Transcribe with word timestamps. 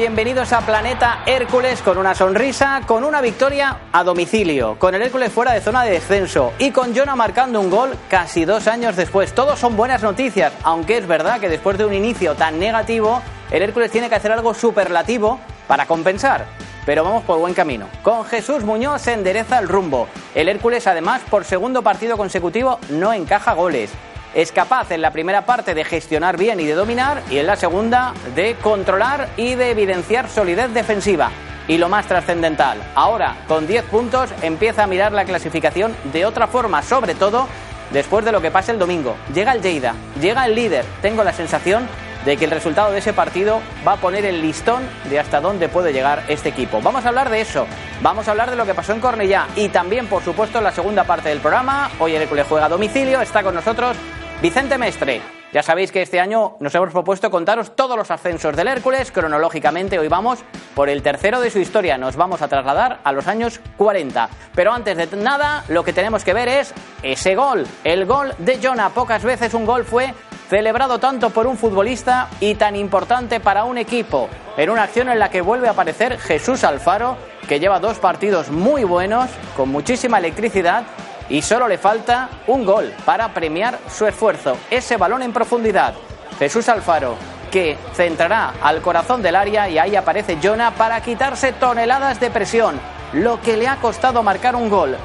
Bienvenidos 0.00 0.54
a 0.54 0.62
Planeta 0.62 1.24
Hércules 1.26 1.82
con 1.82 1.98
una 1.98 2.14
sonrisa, 2.14 2.80
con 2.86 3.04
una 3.04 3.20
victoria 3.20 3.80
a 3.92 4.02
domicilio, 4.02 4.78
con 4.78 4.94
el 4.94 5.02
Hércules 5.02 5.30
fuera 5.30 5.52
de 5.52 5.60
zona 5.60 5.84
de 5.84 5.90
descenso 5.90 6.54
y 6.58 6.70
con 6.70 6.96
Jonah 6.96 7.16
marcando 7.16 7.60
un 7.60 7.68
gol 7.68 7.90
casi 8.08 8.46
dos 8.46 8.66
años 8.66 8.96
después. 8.96 9.34
Todos 9.34 9.58
son 9.58 9.76
buenas 9.76 10.02
noticias, 10.02 10.54
aunque 10.62 10.96
es 10.96 11.06
verdad 11.06 11.38
que 11.38 11.50
después 11.50 11.76
de 11.76 11.84
un 11.84 11.92
inicio 11.92 12.34
tan 12.34 12.58
negativo, 12.58 13.20
el 13.50 13.60
Hércules 13.60 13.90
tiene 13.90 14.08
que 14.08 14.14
hacer 14.14 14.32
algo 14.32 14.54
superlativo 14.54 15.38
para 15.68 15.84
compensar. 15.84 16.46
Pero 16.86 17.04
vamos 17.04 17.22
por 17.24 17.38
buen 17.38 17.52
camino. 17.52 17.86
Con 18.02 18.24
Jesús 18.24 18.64
Muñoz 18.64 19.02
se 19.02 19.12
endereza 19.12 19.58
el 19.58 19.68
rumbo. 19.68 20.08
El 20.34 20.48
Hércules, 20.48 20.86
además, 20.86 21.20
por 21.28 21.44
segundo 21.44 21.82
partido 21.82 22.16
consecutivo, 22.16 22.78
no 22.88 23.12
encaja 23.12 23.52
goles 23.52 23.90
es 24.34 24.52
capaz 24.52 24.90
en 24.90 25.02
la 25.02 25.10
primera 25.10 25.44
parte 25.44 25.74
de 25.74 25.84
gestionar 25.84 26.36
bien 26.36 26.60
y 26.60 26.66
de 26.66 26.74
dominar 26.74 27.22
y 27.30 27.38
en 27.38 27.46
la 27.46 27.56
segunda 27.56 28.14
de 28.34 28.54
controlar 28.56 29.28
y 29.36 29.54
de 29.54 29.70
evidenciar 29.70 30.28
solidez 30.28 30.72
defensiva. 30.72 31.30
Y 31.68 31.78
lo 31.78 31.88
más 31.88 32.06
trascendental, 32.06 32.78
ahora 32.94 33.36
con 33.46 33.66
10 33.66 33.84
puntos 33.84 34.30
empieza 34.42 34.84
a 34.84 34.86
mirar 34.86 35.12
la 35.12 35.24
clasificación 35.24 35.94
de 36.12 36.26
otra 36.26 36.46
forma, 36.46 36.82
sobre 36.82 37.14
todo 37.14 37.48
después 37.92 38.24
de 38.24 38.32
lo 38.32 38.40
que 38.40 38.50
pase 38.50 38.72
el 38.72 38.78
domingo. 38.78 39.16
Llega 39.32 39.52
el 39.52 39.62
Lleida, 39.62 39.94
llega 40.20 40.46
el 40.46 40.54
líder. 40.54 40.84
Tengo 41.02 41.22
la 41.22 41.32
sensación 41.32 41.88
de 42.24 42.36
que 42.36 42.44
el 42.44 42.50
resultado 42.50 42.92
de 42.92 42.98
ese 42.98 43.12
partido 43.12 43.60
va 43.86 43.92
a 43.92 43.96
poner 43.96 44.24
el 44.24 44.42
listón 44.42 44.82
de 45.08 45.18
hasta 45.18 45.40
dónde 45.40 45.68
puede 45.68 45.92
llegar 45.92 46.24
este 46.28 46.50
equipo. 46.50 46.80
Vamos 46.82 47.04
a 47.04 47.08
hablar 47.08 47.30
de 47.30 47.40
eso, 47.40 47.66
vamos 48.02 48.28
a 48.28 48.32
hablar 48.32 48.50
de 48.50 48.56
lo 48.56 48.66
que 48.66 48.74
pasó 48.74 48.92
en 48.92 49.00
Cornellá 49.00 49.46
y 49.56 49.68
también, 49.68 50.06
por 50.06 50.22
supuesto, 50.22 50.58
en 50.58 50.64
la 50.64 50.72
segunda 50.72 51.04
parte 51.04 51.30
del 51.30 51.40
programa. 51.40 51.90
Hoy 51.98 52.14
el 52.14 52.22
Hércules 52.22 52.46
juega 52.48 52.66
a 52.66 52.68
domicilio, 52.68 53.20
está 53.20 53.42
con 53.42 53.54
nosotros 53.54 53.96
Vicente 54.42 54.78
Mestre. 54.78 55.20
Ya 55.52 55.62
sabéis 55.62 55.92
que 55.92 56.00
este 56.00 56.18
año 56.18 56.56
nos 56.60 56.74
hemos 56.74 56.92
propuesto 56.92 57.30
contaros 57.30 57.76
todos 57.76 57.94
los 57.94 58.10
ascensos 58.10 58.56
del 58.56 58.68
Hércules. 58.68 59.12
Cronológicamente, 59.12 59.98
hoy 59.98 60.08
vamos 60.08 60.38
por 60.74 60.88
el 60.88 61.02
tercero 61.02 61.42
de 61.42 61.50
su 61.50 61.58
historia. 61.58 61.98
Nos 61.98 62.16
vamos 62.16 62.40
a 62.40 62.48
trasladar 62.48 63.00
a 63.04 63.12
los 63.12 63.26
años 63.26 63.60
40. 63.76 64.30
Pero 64.54 64.72
antes 64.72 64.96
de 64.96 65.14
nada, 65.18 65.64
lo 65.68 65.84
que 65.84 65.92
tenemos 65.92 66.24
que 66.24 66.32
ver 66.32 66.48
es 66.48 66.72
ese 67.02 67.34
gol. 67.34 67.66
El 67.84 68.06
gol 68.06 68.32
de 68.38 68.58
Jonah. 68.62 68.88
Pocas 68.88 69.24
veces 69.24 69.52
un 69.52 69.66
gol 69.66 69.84
fue 69.84 70.14
celebrado 70.48 70.98
tanto 70.98 71.28
por 71.28 71.46
un 71.46 71.58
futbolista 71.58 72.30
y 72.40 72.54
tan 72.54 72.76
importante 72.76 73.40
para 73.40 73.64
un 73.64 73.76
equipo. 73.76 74.30
En 74.56 74.70
una 74.70 74.84
acción 74.84 75.10
en 75.10 75.18
la 75.18 75.28
que 75.28 75.42
vuelve 75.42 75.68
a 75.68 75.72
aparecer 75.72 76.18
Jesús 76.18 76.64
Alfaro, 76.64 77.18
que 77.46 77.60
lleva 77.60 77.78
dos 77.78 77.98
partidos 77.98 78.50
muy 78.50 78.84
buenos, 78.84 79.28
con 79.54 79.68
muchísima 79.68 80.18
electricidad 80.18 80.84
y 81.30 81.40
solo 81.40 81.68
le 81.68 81.78
falta 81.78 82.28
un 82.48 82.64
gol 82.64 82.92
para 83.04 83.32
premiar 83.32 83.78
su 83.88 84.06
esfuerzo. 84.06 84.58
Ese 84.70 84.96
balón 84.96 85.22
en 85.22 85.32
profundidad. 85.32 85.94
Jesús 86.38 86.68
Alfaro, 86.68 87.14
que 87.50 87.78
centrará 87.94 88.54
al 88.62 88.82
corazón 88.82 89.22
del 89.22 89.36
área 89.36 89.68
y 89.68 89.78
ahí 89.78 89.96
aparece 89.96 90.38
Jonah 90.42 90.72
para 90.72 91.00
quitarse 91.00 91.52
toneladas 91.52 92.20
de 92.20 92.30
presión, 92.30 92.80
lo 93.12 93.40
que 93.40 93.56
le 93.56 93.68
ha 93.68 93.76
costado 93.76 94.22
marcar 94.22 94.56
un 94.56 94.68
gol. 94.68 94.96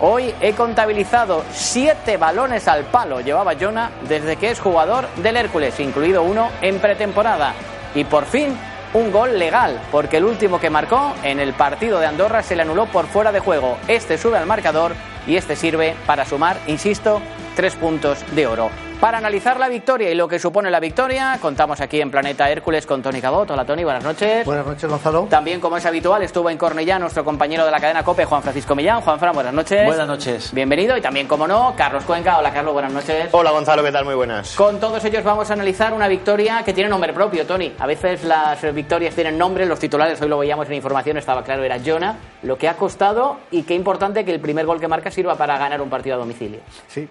Hoy 0.00 0.34
he 0.40 0.54
contabilizado 0.54 1.44
siete 1.52 2.16
balones 2.16 2.66
al 2.68 2.84
palo, 2.84 3.20
llevaba 3.20 3.54
Jonah 3.54 3.90
desde 4.08 4.36
que 4.36 4.50
es 4.50 4.58
jugador 4.58 5.06
del 5.16 5.36
Hércules, 5.36 5.78
incluido 5.78 6.22
uno 6.22 6.48
en 6.62 6.78
pretemporada. 6.78 7.52
Y 7.94 8.04
por 8.04 8.24
fin 8.24 8.56
un 8.94 9.12
gol 9.12 9.38
legal, 9.38 9.78
porque 9.92 10.16
el 10.16 10.24
último 10.24 10.58
que 10.58 10.70
marcó 10.70 11.12
en 11.22 11.38
el 11.38 11.52
partido 11.52 12.00
de 12.00 12.06
Andorra 12.06 12.42
se 12.42 12.56
le 12.56 12.62
anuló 12.62 12.86
por 12.86 13.06
fuera 13.06 13.30
de 13.30 13.40
juego. 13.40 13.76
Este 13.86 14.16
sube 14.16 14.38
al 14.38 14.46
marcador 14.46 14.94
y 15.30 15.36
este 15.36 15.54
sirve 15.54 15.94
para 16.06 16.24
sumar, 16.24 16.58
insisto, 16.66 17.22
tres 17.54 17.76
puntos 17.76 18.18
de 18.34 18.48
oro. 18.48 18.89
Para 19.00 19.16
analizar 19.16 19.58
la 19.58 19.70
victoria 19.70 20.10
y 20.10 20.14
lo 20.14 20.28
que 20.28 20.38
supone 20.38 20.70
la 20.70 20.78
victoria, 20.78 21.38
contamos 21.40 21.80
aquí 21.80 22.02
en 22.02 22.10
Planeta 22.10 22.50
Hércules 22.50 22.84
con 22.84 23.00
Tony 23.00 23.22
Cabot. 23.22 23.50
Hola 23.50 23.64
Tony, 23.64 23.82
buenas 23.82 24.04
noches. 24.04 24.44
Buenas 24.44 24.66
noches, 24.66 24.90
Gonzalo. 24.90 25.26
También, 25.30 25.58
como 25.58 25.78
es 25.78 25.86
habitual, 25.86 26.22
estuvo 26.22 26.50
en 26.50 26.58
Cornellá 26.58 26.98
nuestro 26.98 27.24
compañero 27.24 27.64
de 27.64 27.70
la 27.70 27.80
cadena 27.80 28.02
COPE, 28.02 28.26
Juan 28.26 28.42
Francisco 28.42 28.74
Millán. 28.74 29.00
Juan 29.00 29.18
Fran, 29.18 29.32
buenas 29.32 29.54
noches. 29.54 29.86
Buenas 29.86 30.06
noches. 30.06 30.52
Bienvenido. 30.52 30.98
Y 30.98 31.00
también, 31.00 31.26
como 31.26 31.48
no, 31.48 31.72
Carlos 31.78 32.04
Cuenca. 32.04 32.36
Hola 32.36 32.52
Carlos, 32.52 32.74
buenas 32.74 32.92
noches. 32.92 33.30
Hola 33.32 33.52
Gonzalo, 33.52 33.82
¿qué 33.82 33.90
tal? 33.90 34.04
Muy 34.04 34.14
buenas. 34.14 34.54
Con 34.54 34.78
todos 34.78 35.02
ellos 35.06 35.24
vamos 35.24 35.48
a 35.48 35.54
analizar 35.54 35.94
una 35.94 36.06
victoria 36.06 36.62
que 36.62 36.74
tiene 36.74 36.90
nombre 36.90 37.14
propio, 37.14 37.46
Tony. 37.46 37.72
A 37.78 37.86
veces 37.86 38.22
las 38.24 38.60
victorias 38.74 39.14
tienen 39.14 39.38
nombre, 39.38 39.64
los 39.64 39.78
titulares, 39.78 40.20
hoy 40.20 40.28
lo 40.28 40.36
veíamos 40.36 40.66
en 40.66 40.74
información, 40.74 41.16
estaba 41.16 41.42
claro, 41.42 41.64
era 41.64 41.78
Jonah. 41.82 42.18
Lo 42.42 42.58
que 42.58 42.68
ha 42.68 42.74
costado 42.74 43.38
y 43.50 43.62
qué 43.62 43.74
importante 43.74 44.26
que 44.26 44.34
el 44.34 44.40
primer 44.40 44.66
gol 44.66 44.78
que 44.78 44.88
marca 44.88 45.10
sirva 45.10 45.36
para 45.36 45.56
ganar 45.56 45.80
un 45.80 45.88
partido 45.88 46.16
a 46.16 46.18
domicilio. 46.18 46.60
Sí. 46.88 47.08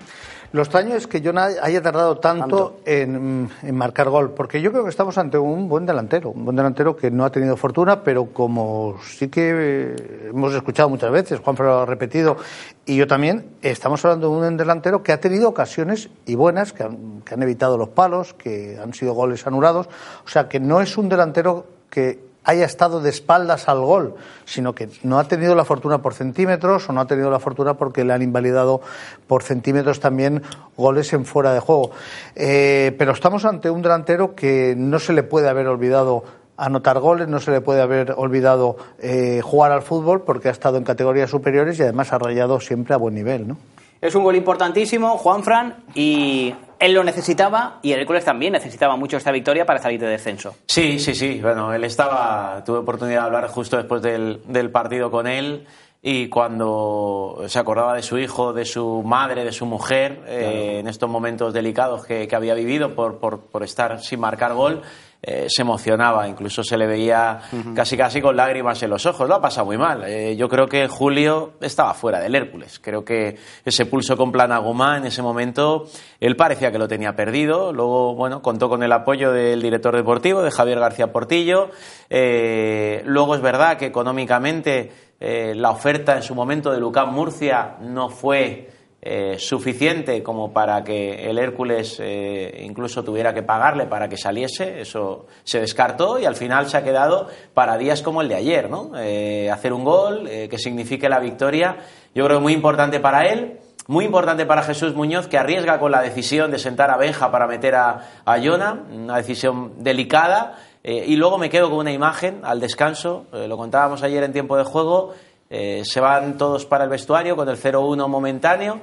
Lo 0.52 0.64
extraño 0.64 0.96
es 0.96 1.06
que 1.06 1.22
yo 1.22 1.32
haya 1.38 1.82
tardado 1.82 2.18
tanto, 2.18 2.80
En, 2.86 3.50
marcar 3.72 4.10
gol, 4.10 4.32
porque 4.32 4.62
yo 4.62 4.72
creo 4.72 4.84
que 4.84 4.90
estamos 4.90 5.18
ante 5.20 5.38
un 5.38 5.70
buen 5.70 5.86
delantero, 5.86 6.32
un 6.32 6.44
buen 6.44 6.56
delantero 6.56 6.96
que 6.96 7.12
no 7.12 7.24
ha 7.24 7.32
tenido 7.32 7.56
fortuna, 7.56 8.04
pero 8.04 8.28
como 8.34 8.96
sí 9.04 9.28
que 9.28 9.96
hemos 10.30 10.54
escuchado 10.56 10.90
muchas 10.90 11.12
veces, 11.12 11.40
Juan 11.40 11.56
lo 11.60 11.82
ha 11.82 11.86
repetido, 11.86 12.38
y 12.86 12.96
yo 12.96 13.06
también, 13.06 13.46
estamos 13.62 14.04
hablando 14.04 14.32
de 14.32 14.48
un 14.48 14.58
delantero 14.58 15.04
que 15.04 15.12
ha 15.12 15.20
tenido 15.20 15.50
ocasiones 15.50 16.10
y 16.26 16.34
buenas, 16.34 16.74
que 16.74 16.84
han, 16.84 17.22
que 17.22 17.36
han 17.36 17.44
evitado 17.44 17.78
los 17.78 17.90
palos, 17.90 18.34
que 18.34 18.80
han 18.81 18.94
sido 18.94 19.14
goles 19.14 19.46
anulados, 19.46 19.88
o 20.26 20.28
sea 20.28 20.50
que 20.50 20.60
no 20.60 20.81
es 20.81 20.98
un 20.98 21.10
delantero 21.10 21.68
que 21.92 22.29
haya 22.50 22.66
estado 22.66 23.00
de 23.00 23.12
espaldas 23.12 23.70
al 23.70 23.82
gol, 23.82 24.16
sino 24.46 24.74
que 24.74 24.90
no 25.04 25.20
ha 25.20 25.26
tenido 25.26 25.54
la 25.54 25.66
fortuna 25.66 26.02
por 26.02 26.16
centímetros 26.16 26.90
o 26.90 26.94
no 26.94 27.02
ha 27.02 27.06
tenido 27.06 27.30
la 27.30 27.40
fortuna 27.40 27.76
porque 27.76 28.04
le 28.04 28.14
han 28.14 28.24
invalidado 28.24 28.82
por 29.28 29.44
centímetros 29.44 30.00
también 30.00 30.42
goles 30.76 31.14
en 31.14 31.26
fuera 31.26 31.54
de 31.54 31.60
juego. 31.60 31.92
Eh, 32.36 32.96
pero 32.98 33.12
estamos 33.12 33.46
ante 33.46 33.70
un 33.70 33.84
delantero 33.84 34.34
que 34.34 34.74
no 34.76 34.98
se 34.98 35.14
le 35.14 35.22
puede 35.22 35.48
haber 35.48 35.68
olvidado 35.68 36.24
anotar 36.58 37.00
goles, 37.00 37.28
no 37.28 37.40
se 37.40 37.52
le 37.52 37.62
puede 37.62 37.82
haber 37.82 38.14
olvidado 38.18 38.78
eh, 39.00 39.42
jugar 39.44 39.72
al 39.72 39.84
fútbol 39.84 40.24
porque 40.24 40.50
ha 40.50 40.52
estado 40.52 40.78
en 40.78 40.84
categorías 40.84 41.30
superiores 41.30 41.78
y 41.78 41.84
además 41.84 42.12
ha 42.12 42.18
rayado 42.18 42.60
siempre 42.60 42.96
a 42.96 42.98
buen 42.98 43.14
nivel, 43.14 43.48
¿no? 43.48 43.58
Es 44.02 44.16
un 44.16 44.24
gol 44.24 44.36
importantísimo, 44.36 45.18
Juan 45.18 45.44
Fran, 45.44 45.84
y 45.94 46.56
él 46.80 46.94
lo 46.94 47.04
necesitaba 47.04 47.80
y 47.82 47.92
el 47.92 48.00
Hércules 48.00 48.24
también 48.24 48.54
necesitaba 48.54 48.96
mucho 48.96 49.18
esta 49.18 49.32
victoria 49.32 49.66
para 49.66 49.80
salir 49.80 50.00
de 50.00 50.08
descenso. 50.08 50.56
Sí, 50.68 51.00
sí, 51.00 51.14
sí. 51.14 51.40
Bueno, 51.42 51.74
él 51.74 51.84
estaba, 51.84 52.64
tuve 52.66 52.78
oportunidad 52.78 53.22
de 53.22 53.26
hablar 53.26 53.48
justo 53.50 53.76
después 53.76 54.02
del, 54.02 54.42
del 54.48 54.72
partido 54.72 55.12
con 55.12 55.28
él 55.28 55.68
y 56.02 56.30
cuando 56.30 57.44
se 57.48 57.60
acordaba 57.60 57.94
de 57.94 58.02
su 58.02 58.18
hijo, 58.18 58.54
de 58.54 58.64
su 58.64 59.04
madre, 59.04 59.44
de 59.44 59.52
su 59.52 59.66
mujer, 59.66 60.22
eh, 60.28 60.78
en 60.80 60.88
estos 60.88 61.10
momentos 61.10 61.54
delicados 61.54 62.06
que, 62.06 62.26
que 62.26 62.36
había 62.38 62.54
vivido 62.54 62.96
por, 62.96 63.18
por, 63.18 63.42
por, 63.42 63.64
estar 63.64 64.02
sin 64.02 64.22
marcar 64.22 64.54
gol, 64.54 64.81
eh, 65.22 65.47
se 65.50 65.63
emocionaba, 65.63 66.30
incluso 66.30 66.63
se 66.63 66.78
le 66.78 66.88
veía 66.88 67.41
casi 67.75 67.97
casi 67.97 68.22
con 68.22 68.38
lágrimas 68.38 68.81
en 68.84 68.90
los 68.90 69.06
ojos. 69.06 69.28
Lo 69.28 69.35
ha 69.35 69.41
pasado 69.41 69.66
muy 69.66 69.78
mal. 69.78 70.06
Eh, 70.06 70.38
yo 70.38 70.47
creo 70.47 70.68
que 70.68 70.88
Julio 70.88 71.56
estaba 71.59 71.94
fuera 71.94 72.22
del 72.22 72.35
Hércules. 72.35 72.80
Creo 72.80 73.03
que 73.03 73.38
ese 73.66 73.85
pulso 73.85 74.16
con 74.16 74.31
Planagumá 74.31 74.96
en 74.96 75.06
ese 75.06 75.22
momento, 75.22 75.88
él 76.22 76.38
parecía 76.38 76.72
que 76.72 76.78
lo 76.78 76.88
tenía 76.88 77.18
perdido. 77.18 77.74
Luego, 77.74 78.16
bueno, 78.16 78.41
contó 78.41 78.69
con 78.69 78.81
el 78.81 78.94
apoyo 78.94 79.34
del 79.34 79.62
director 79.62 79.94
deportivo, 79.94 80.41
de 80.41 80.52
Javier 80.52 80.80
García 80.80 81.12
Portillo. 81.12 81.69
Eh, 82.09 83.01
luego 83.06 83.36
es 83.36 83.41
verdad 83.41 83.78
que 83.78 83.88
económicamente 83.88 85.09
la 85.19 85.72
oferta 85.72 86.16
en 86.16 86.24
su 86.24 86.34
momento 86.34 86.72
de 86.72 86.80
Lucán 86.80 87.13
Murcia 87.13 87.75
no 87.81 88.07
fue 88.07 88.69
eh, 89.02 89.38
suficiente 89.40 90.22
como 90.22 90.51
para 90.51 90.84
que 90.84 91.30
el 91.30 91.38
Hércules 91.38 92.01
eh, 92.01 92.63
incluso 92.66 93.01
tuviera 93.01 93.34
que 93.34 93.44
pagarle 93.44 93.86
para 93.86 94.10
que 94.10 94.18
saliese, 94.18 94.81
eso 94.81 95.25
se 95.46 95.62
descartó 95.62 96.19
y 96.19 96.25
al 96.25 96.36
final 96.36 96.68
se 96.68 96.75
ha 96.75 96.84
quedado 96.84 97.30
para 97.54 97.78
días 97.78 98.01
como 98.01 98.22
el 98.22 98.28
de 98.28 98.36
ayer, 98.36 98.69
¿no? 98.69 98.92
Eh, 98.98 99.50
hacer 99.50 99.72
un 99.72 99.86
gol 99.86 100.28
que 100.28 100.57
signifique 100.57 101.07
la 101.07 101.19
victoria, 101.19 101.78
yo 102.13 102.25
creo 102.25 102.40
que 102.40 102.44
muy 102.44 102.51
importante 102.51 103.00
para 103.00 103.25
él. 103.28 103.60
Muy 103.88 104.06
importante 104.06 104.46
para 104.46 104.62
Jesús 104.62 104.94
Muñoz, 104.94 105.28
que 105.28 105.40
arriesga 105.40 105.80
con 105.80 105.92
la 105.92 106.01
decisión 106.01 106.51
de 106.51 106.60
sentar 106.60 106.92
a 106.92 106.98
Benja 106.98 107.31
para 107.31 107.48
meter 107.48 107.74
a, 107.74 108.22
a 108.24 108.40
Jona, 108.40 108.84
una 108.92 109.18
decisión 109.18 109.81
delicada. 109.84 110.60
y 110.84 111.16
luego 111.16 111.40
me 111.40 111.50
quedo 111.50 111.72
con 111.72 111.80
una 111.80 111.92
imagen 111.92 112.42
al 112.44 112.60
descanso, 112.60 113.25
lo 113.31 113.57
contábamos 113.57 114.04
ayer 114.04 114.22
en 114.24 114.31
tiempo 114.31 114.57
de 114.57 114.63
juego, 114.63 115.16
eh, 115.51 115.81
se 115.84 116.00
van 116.00 116.38
todos 116.38 116.66
para 116.66 116.84
el 116.84 116.92
vestuario 116.92 117.36
con 117.36 117.50
el 117.50 117.57
0-1 117.57 118.07
momentáneo 118.07 118.81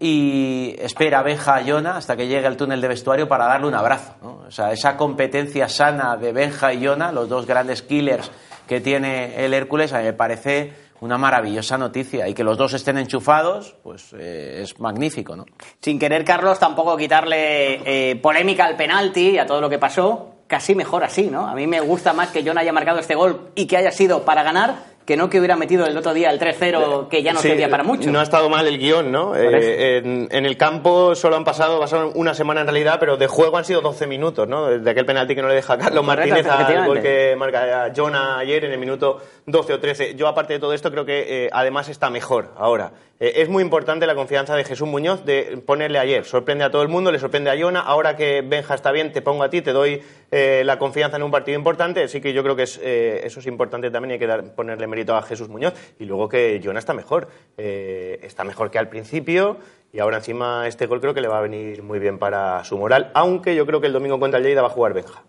y 0.00 0.74
espera 0.78 1.22
Benja 1.22 1.56
a 1.56 1.60
Yona 1.60 1.98
hasta 1.98 2.16
que 2.16 2.26
llegue 2.26 2.46
al 2.46 2.56
túnel 2.56 2.80
de 2.80 2.88
vestuario 2.88 3.28
para 3.28 3.44
darle 3.44 3.66
un 3.66 3.74
abrazo. 3.74 4.14
O 4.46 4.50
sea, 4.50 4.72
esa 4.72 4.96
competencia 4.96 5.68
sana 5.68 6.16
de 6.16 6.32
Benja 6.32 6.72
y 6.72 6.80
Yona, 6.80 7.12
los 7.12 7.28
dos 7.28 7.44
grandes 7.44 7.82
killers 7.82 8.30
que 8.66 8.80
tiene 8.80 9.44
el 9.44 9.52
Hércules, 9.52 9.92
a 9.92 9.98
mí 9.98 10.04
me 10.04 10.12
parece 10.14 10.72
una 11.00 11.18
maravillosa 11.18 11.76
noticia 11.76 12.26
y 12.26 12.32
que 12.32 12.42
los 12.42 12.56
dos 12.56 12.72
estén 12.72 12.96
enchufados, 12.96 13.76
pues 13.82 14.14
eh, 14.18 14.60
es 14.62 14.80
magnífico, 14.80 15.36
¿no? 15.36 15.44
Sin 15.82 15.98
querer, 15.98 16.24
Carlos, 16.24 16.58
tampoco 16.58 16.96
quitarle 16.96 18.10
eh, 18.10 18.16
polémica 18.16 18.64
al 18.64 18.76
penalti 18.76 19.32
y 19.32 19.38
a 19.38 19.46
todo 19.46 19.60
lo 19.60 19.68
que 19.68 19.78
pasó, 19.78 20.36
casi 20.46 20.74
mejor 20.74 21.04
así, 21.04 21.24
¿no? 21.24 21.46
A 21.46 21.54
mí 21.54 21.66
me 21.66 21.80
gusta 21.80 22.14
más 22.14 22.30
que 22.30 22.42
John 22.44 22.56
haya 22.56 22.72
marcado 22.72 22.98
este 22.98 23.14
gol 23.14 23.50
y 23.54 23.66
que 23.66 23.76
haya 23.76 23.90
sido 23.90 24.24
para 24.24 24.42
ganar 24.42 24.95
que 25.06 25.16
no 25.16 25.30
que 25.30 25.38
hubiera 25.38 25.56
metido 25.56 25.86
el 25.86 25.96
otro 25.96 26.12
día 26.12 26.30
el 26.30 26.40
3-0 26.40 27.08
que 27.08 27.22
ya 27.22 27.32
no 27.32 27.40
Sí, 27.40 27.48
servía 27.48 27.70
para 27.70 27.84
mucho. 27.84 28.10
No 28.10 28.18
ha 28.18 28.24
estado 28.24 28.50
mal 28.50 28.66
el 28.66 28.78
guion, 28.78 29.12
¿no? 29.12 29.36
Eh, 29.36 29.98
en, 29.98 30.28
en 30.30 30.46
el 30.46 30.56
campo 30.56 31.14
solo 31.14 31.36
han 31.36 31.44
pasado, 31.44 31.78
pasaron 31.78 32.10
una 32.16 32.34
semana 32.34 32.62
en 32.62 32.66
realidad, 32.66 32.96
pero 32.98 33.16
de 33.16 33.28
juego 33.28 33.56
han 33.56 33.64
sido 33.64 33.80
12 33.80 34.06
minutos, 34.08 34.48
¿no? 34.48 34.66
De 34.66 34.90
aquel 34.90 35.06
penalti 35.06 35.36
que 35.36 35.42
no 35.42 35.48
le 35.48 35.54
deja 35.54 35.74
a 35.74 35.78
Carlos 35.78 36.04
Correcto, 36.04 36.34
Martínez 36.34 36.76
al 36.78 36.86
gol 36.86 37.00
que 37.00 37.36
marca 37.36 37.92
Jonah 37.94 38.38
ayer 38.38 38.64
en 38.64 38.72
el 38.72 38.78
minuto 38.78 39.20
12 39.46 39.74
o 39.74 39.80
13. 39.80 40.14
Yo, 40.16 40.26
aparte 40.26 40.54
de 40.54 40.58
todo 40.58 40.72
esto, 40.72 40.90
creo 40.90 41.04
que 41.04 41.44
eh, 41.44 41.50
además 41.52 41.88
está 41.88 42.10
mejor 42.10 42.52
ahora. 42.56 42.90
Eh, 43.18 43.34
es 43.36 43.48
muy 43.48 43.62
importante 43.62 44.06
la 44.06 44.14
confianza 44.14 44.54
de 44.54 44.64
Jesús 44.64 44.86
Muñoz 44.86 45.24
de 45.24 45.62
ponerle 45.64 45.98
ayer. 45.98 46.24
Sorprende 46.26 46.64
a 46.64 46.70
todo 46.70 46.82
el 46.82 46.88
mundo, 46.88 47.10
le 47.10 47.18
sorprende 47.18 47.50
a 47.50 47.58
Jonah. 47.58 47.80
Ahora 47.80 48.14
que 48.16 48.42
Benja 48.42 48.74
está 48.74 48.92
bien, 48.92 49.12
te 49.12 49.22
pongo 49.22 49.42
a 49.42 49.48
ti, 49.50 49.62
te 49.62 49.72
doy 49.72 50.02
eh, 50.30 50.62
la 50.66 50.78
confianza 50.78 51.16
en 51.16 51.22
un 51.22 51.30
partido 51.30 51.56
importante. 51.56 52.02
Así 52.02 52.20
que 52.20 52.32
yo 52.34 52.42
creo 52.42 52.56
que 52.56 52.64
es, 52.64 52.78
eh, 52.82 53.22
eso 53.24 53.40
es 53.40 53.46
importante 53.46 53.90
también. 53.90 54.12
Hay 54.12 54.18
que 54.18 54.26
dar- 54.26 54.54
ponerle 54.54 54.86
mérito 54.86 55.16
a 55.16 55.22
Jesús 55.22 55.48
Muñoz. 55.48 55.72
Y 55.98 56.04
luego 56.04 56.28
que 56.28 56.60
Jonah 56.62 56.78
está 56.78 56.92
mejor. 56.92 57.28
Eh, 57.56 58.20
está 58.22 58.44
mejor 58.44 58.70
que 58.70 58.78
al 58.78 58.88
principio. 58.88 59.56
Y 59.92 60.00
ahora 60.00 60.18
encima 60.18 60.66
este 60.68 60.84
gol 60.86 61.00
creo 61.00 61.14
que 61.14 61.22
le 61.22 61.28
va 61.28 61.38
a 61.38 61.42
venir 61.42 61.82
muy 61.82 61.98
bien 61.98 62.18
para 62.18 62.62
su 62.64 62.76
moral. 62.76 63.10
Aunque 63.14 63.54
yo 63.54 63.64
creo 63.64 63.80
que 63.80 63.86
el 63.86 63.94
domingo 63.94 64.20
contra 64.20 64.38
el 64.38 64.44
Lleida 64.44 64.60
va 64.60 64.68
a 64.68 64.70
jugar 64.70 64.92
Benja. 64.92 65.22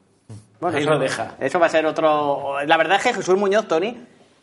Bueno, 0.59 0.75
Ahí 0.75 0.83
eso, 0.83 0.91
lo 0.91 0.99
deja. 0.99 1.35
Eso 1.39 1.59
va 1.59 1.67
a 1.67 1.69
ser 1.69 1.85
otro. 1.85 2.55
La 2.65 2.75
verdad 2.75 2.97
es 2.97 3.03
que 3.03 3.13
Jesús 3.13 3.37
Muñoz, 3.37 3.67
Tony, 3.67 3.95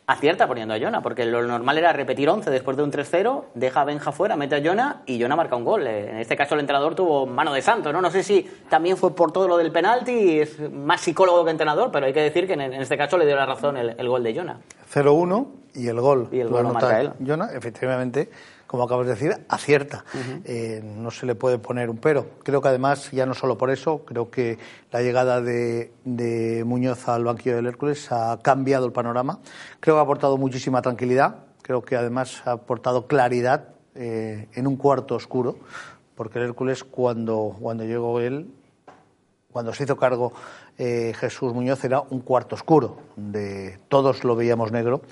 acierta 0.06 0.46
poniendo 0.46 0.74
a 0.74 0.78
Jona, 0.78 1.02
porque 1.02 1.24
lo 1.24 1.42
normal 1.42 1.78
era 1.78 1.92
repetir 1.92 2.28
11 2.28 2.50
después 2.50 2.76
de 2.76 2.82
un 2.82 2.92
3-0, 2.92 3.44
deja 3.54 3.80
a 3.80 3.84
Benja 3.84 4.12
fuera, 4.12 4.36
mete 4.36 4.56
a 4.56 4.62
Jona 4.62 5.02
y 5.06 5.20
Jona 5.20 5.36
marca 5.36 5.56
un 5.56 5.64
gol. 5.64 5.86
En 5.86 6.18
este 6.18 6.36
caso 6.36 6.54
el 6.54 6.60
entrenador 6.60 6.94
tuvo 6.94 7.26
mano 7.26 7.52
de 7.54 7.62
santo, 7.62 7.92
¿no? 7.92 8.00
No 8.00 8.10
sé 8.10 8.22
si 8.22 8.48
también 8.68 8.96
fue 8.96 9.14
por 9.14 9.32
todo 9.32 9.48
lo 9.48 9.56
del 9.56 9.72
penalti, 9.72 10.40
es 10.40 10.70
más 10.70 11.00
psicólogo 11.00 11.44
que 11.44 11.50
entrenador, 11.50 11.90
pero 11.90 12.06
hay 12.06 12.12
que 12.12 12.20
decir 12.20 12.46
que 12.46 12.54
en, 12.54 12.60
este 12.74 12.98
caso 12.98 13.16
le 13.16 13.26
dio 13.26 13.36
la 13.36 13.46
razón 13.46 13.76
el, 13.76 13.94
el 13.98 14.08
gol 14.08 14.22
de 14.22 14.34
Jona. 14.34 14.60
0-1 14.92 15.46
y 15.74 15.88
el 15.88 16.00
gol. 16.00 16.28
Y 16.30 16.40
el 16.40 16.48
gol 16.48 16.64
lo 16.64 16.72
marca 16.72 17.00
él. 17.00 17.12
Jonah, 17.24 17.52
efectivamente, 17.52 18.30
como 18.74 18.86
acabas 18.86 19.06
de 19.06 19.14
decir, 19.14 19.36
acierta. 19.48 20.04
Eh, 20.44 20.82
no 20.82 21.12
se 21.12 21.26
le 21.26 21.36
puede 21.36 21.58
poner 21.58 21.90
un 21.90 21.98
pero. 21.98 22.26
Creo 22.42 22.60
que 22.60 22.66
además, 22.66 23.08
ya 23.12 23.24
no 23.24 23.32
solo 23.32 23.56
por 23.56 23.70
eso, 23.70 24.04
creo 24.04 24.32
que 24.32 24.58
la 24.90 25.00
llegada 25.00 25.40
de, 25.40 25.92
de 26.04 26.64
Muñoz 26.66 27.06
al 27.08 27.22
banquillo 27.22 27.54
del 27.54 27.66
Hércules 27.66 28.10
ha 28.10 28.40
cambiado 28.42 28.84
el 28.84 28.90
panorama. 28.90 29.38
Creo 29.78 29.94
que 29.94 30.00
ha 30.00 30.02
aportado 30.02 30.38
muchísima 30.38 30.82
tranquilidad. 30.82 31.36
Creo 31.62 31.82
que 31.82 31.94
además 31.94 32.42
ha 32.46 32.50
aportado 32.50 33.06
claridad 33.06 33.68
eh, 33.94 34.48
en 34.54 34.66
un 34.66 34.74
cuarto 34.74 35.14
oscuro, 35.14 35.56
porque 36.16 36.40
el 36.40 36.46
Hércules, 36.46 36.82
cuando, 36.82 37.54
cuando 37.60 37.84
llegó 37.84 38.18
él, 38.18 38.50
cuando 39.52 39.72
se 39.72 39.84
hizo 39.84 39.96
cargo 39.96 40.32
eh, 40.78 41.12
Jesús 41.16 41.54
Muñoz 41.54 41.84
era 41.84 42.00
un 42.00 42.22
cuarto 42.22 42.56
oscuro, 42.56 42.98
de 43.14 43.78
todos 43.86 44.24
lo 44.24 44.34
veíamos 44.34 44.72
negro. 44.72 45.02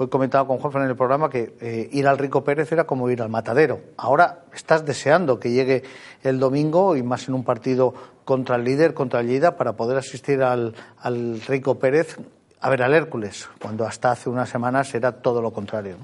Hoy 0.00 0.06
comentaba 0.08 0.46
con 0.46 0.58
Juanfran 0.58 0.84
en 0.84 0.90
el 0.90 0.96
programa 0.96 1.28
que 1.28 1.56
eh, 1.60 1.88
ir 1.90 2.06
al 2.06 2.18
Rico 2.18 2.44
Pérez 2.44 2.70
era 2.70 2.84
como 2.84 3.10
ir 3.10 3.20
al 3.20 3.30
matadero. 3.30 3.80
Ahora 3.96 4.44
estás 4.54 4.86
deseando 4.86 5.40
que 5.40 5.50
llegue 5.50 5.82
el 6.22 6.38
domingo 6.38 6.94
y 6.94 7.02
más 7.02 7.26
en 7.26 7.34
un 7.34 7.42
partido 7.42 7.92
contra 8.24 8.54
el 8.54 8.64
líder, 8.64 8.94
contra 8.94 9.18
el 9.18 9.26
Lleida, 9.26 9.56
para 9.56 9.72
poder 9.72 9.98
asistir 9.98 10.40
al, 10.44 10.72
al 11.00 11.40
Rico 11.40 11.80
Pérez 11.80 12.16
a 12.60 12.70
ver 12.70 12.84
al 12.84 12.94
Hércules, 12.94 13.48
cuando 13.60 13.84
hasta 13.84 14.12
hace 14.12 14.30
unas 14.30 14.48
semanas 14.48 14.94
era 14.94 15.10
todo 15.10 15.42
lo 15.42 15.52
contrario. 15.52 15.96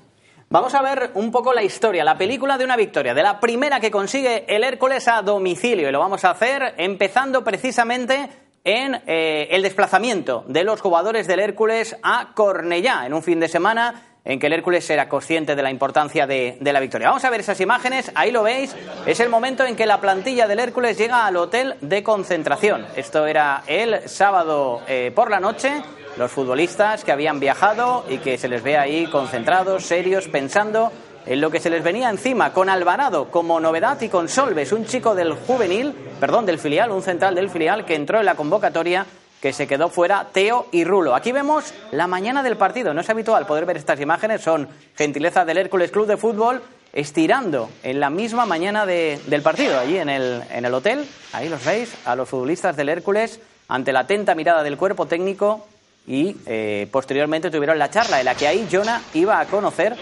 Vamos 0.51 0.75
a 0.75 0.83
ver 0.83 1.13
un 1.15 1.31
poco 1.31 1.53
la 1.53 1.63
historia, 1.63 2.03
la 2.05 2.19
película 2.19 2.59
de 2.59 2.65
una 2.65 2.77
victoria, 2.77 3.15
de 3.15 3.23
la 3.23 3.39
primera 3.39 3.79
que 3.79 3.93
consigue 3.93 4.45
el 4.49 4.65
Hércules 4.65 5.07
a 5.07 5.23
domicilio. 5.23 5.89
Y 5.89 5.93
lo 5.93 6.01
vamos 6.01 6.25
a 6.25 6.31
hacer 6.31 6.75
empezando 6.79 7.45
precisamente 7.45 8.29
en 8.65 9.03
eh, 9.07 9.49
el 9.51 9.63
desplazamiento 9.63 10.45
de 10.49 10.65
los 10.65 10.81
jugadores 10.81 11.27
del 11.27 11.41
Hércules 11.41 11.97
a 12.03 12.33
Cornellá, 12.35 13.05
en 13.07 13.13
un 13.13 13.23
fin 13.23 13.39
de 13.39 13.49
semana 13.49 14.03
en 14.25 14.41
que 14.41 14.47
el 14.47 14.55
Hércules 14.55 14.89
era 14.89 15.07
consciente 15.07 15.55
de 15.55 15.63
la 15.63 15.71
importancia 15.71 16.27
de, 16.27 16.57
de 16.59 16.73
la 16.73 16.81
victoria. 16.81 17.09
Vamos 17.09 17.25
a 17.25 17.31
ver 17.31 17.41
esas 17.41 17.61
imágenes, 17.61 18.11
ahí 18.15 18.33
lo 18.33 18.43
veis, 18.43 18.75
es 19.05 19.21
el 19.21 19.29
momento 19.29 19.67
en 19.67 19.77
que 19.77 19.85
la 19.85 20.01
plantilla 20.01 20.47
del 20.47 20.61
Hércules 20.61 20.97
llega 20.97 21.27
al 21.27 21.37
hotel 21.37 21.75
de 21.83 22.03
concentración. 22.03 22.87
Esto 22.97 23.27
era 23.27 23.63
el 23.67 24.09
sábado 24.09 24.81
eh, 24.89 25.13
por 25.15 25.31
la 25.31 25.41
noche, 25.41 25.83
los 26.17 26.33
futbolistas 26.33 27.05
que 27.05 27.13
habían 27.13 27.39
viajado 27.39 28.07
y 28.09 28.17
que 28.17 28.39
se 28.39 28.49
les 28.49 28.63
ve 28.63 28.79
ahí 28.79 29.07
concentrados, 29.09 29.85
serios, 29.85 30.29
pensando 30.29 30.91
en 31.27 31.41
lo 31.41 31.51
que 31.51 31.61
se 31.61 31.71
les 31.71 31.83
venía 31.83 32.11
encima, 32.11 32.53
con 32.53 32.69
Alvarado 32.69 33.31
como 33.31 33.61
novedad 33.61 34.01
y 34.03 34.09
con 34.09 34.29
Solves, 34.29 34.73
un 34.73 34.85
chico 34.87 35.15
del 35.15 35.33
juvenil, 35.35 35.95
perdón, 36.21 36.47
del 36.47 36.59
filial, 36.59 36.91
un 36.91 37.03
central 37.03 37.35
del 37.35 37.51
filial 37.51 37.85
que 37.85 37.95
entró 37.95 38.19
en 38.21 38.27
la 38.27 38.35
convocatoria 38.35 39.07
que 39.41 39.53
se 39.53 39.67
quedó 39.67 39.89
fuera 39.91 40.29
Teo 40.33 40.67
y 40.73 40.85
Rulo. 40.85 41.15
Aquí 41.15 41.31
vemos 41.33 41.75
la 41.93 42.07
mañana 42.07 42.43
del 42.43 42.57
partido. 42.57 42.95
No 42.95 43.03
es 43.03 43.11
habitual 43.11 43.47
poder 43.47 43.67
ver 43.67 43.77
estas 43.77 44.01
imágenes, 44.01 44.41
son 44.43 44.69
gentileza 44.97 45.45
del 45.45 45.59
Hércules 45.59 45.91
Club 45.91 46.07
de 46.07 46.17
Fútbol 46.17 46.63
estirando 46.95 47.69
en 47.83 48.01
la 48.01 48.09
misma 48.09 48.47
mañana 48.47 48.87
de- 48.87 49.21
del 49.27 49.43
partido, 49.43 49.79
allí 49.79 49.99
en 49.99 50.09
el, 50.09 50.43
en 50.51 50.65
el 50.65 50.73
hotel. 50.73 51.07
Ahí 51.33 51.49
los 51.49 51.63
veis, 51.65 51.93
a 52.07 52.15
los 52.17 52.29
futbolistas 52.29 52.77
del 52.77 52.89
Hércules, 52.89 53.41
ante 53.69 53.93
la 53.93 54.01
atenta 54.01 54.35
mirada 54.35 54.63
del 54.63 54.77
cuerpo 54.79 55.07
técnico 55.07 55.67
y 56.07 56.37
eh, 56.47 56.87
posteriormente 56.93 57.51
tuvieron 57.51 57.79
la 57.79 57.91
charla 57.91 58.21
en 58.21 58.27
la 58.27 58.35
que 58.35 58.47
ahí 58.47 58.69
Jonah 58.71 59.03
iba 59.15 59.41
a 59.41 59.47
conocer 59.47 59.97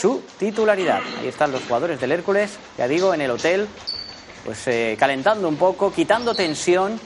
su 0.00 0.22
titularidad. 0.38 1.00
Ahí 1.20 1.28
están 1.28 1.52
los 1.52 1.62
jugadores 1.64 2.00
del 2.00 2.12
Hércules, 2.12 2.58
ya 2.78 2.88
digo, 2.88 3.12
en 3.12 3.20
el 3.20 3.30
hotel, 3.30 3.68
pues 4.46 4.66
eh, 4.66 4.96
calentando 4.98 5.46
un 5.46 5.56
poco, 5.56 5.92
quitando 5.92 6.34
tensión 6.34 6.98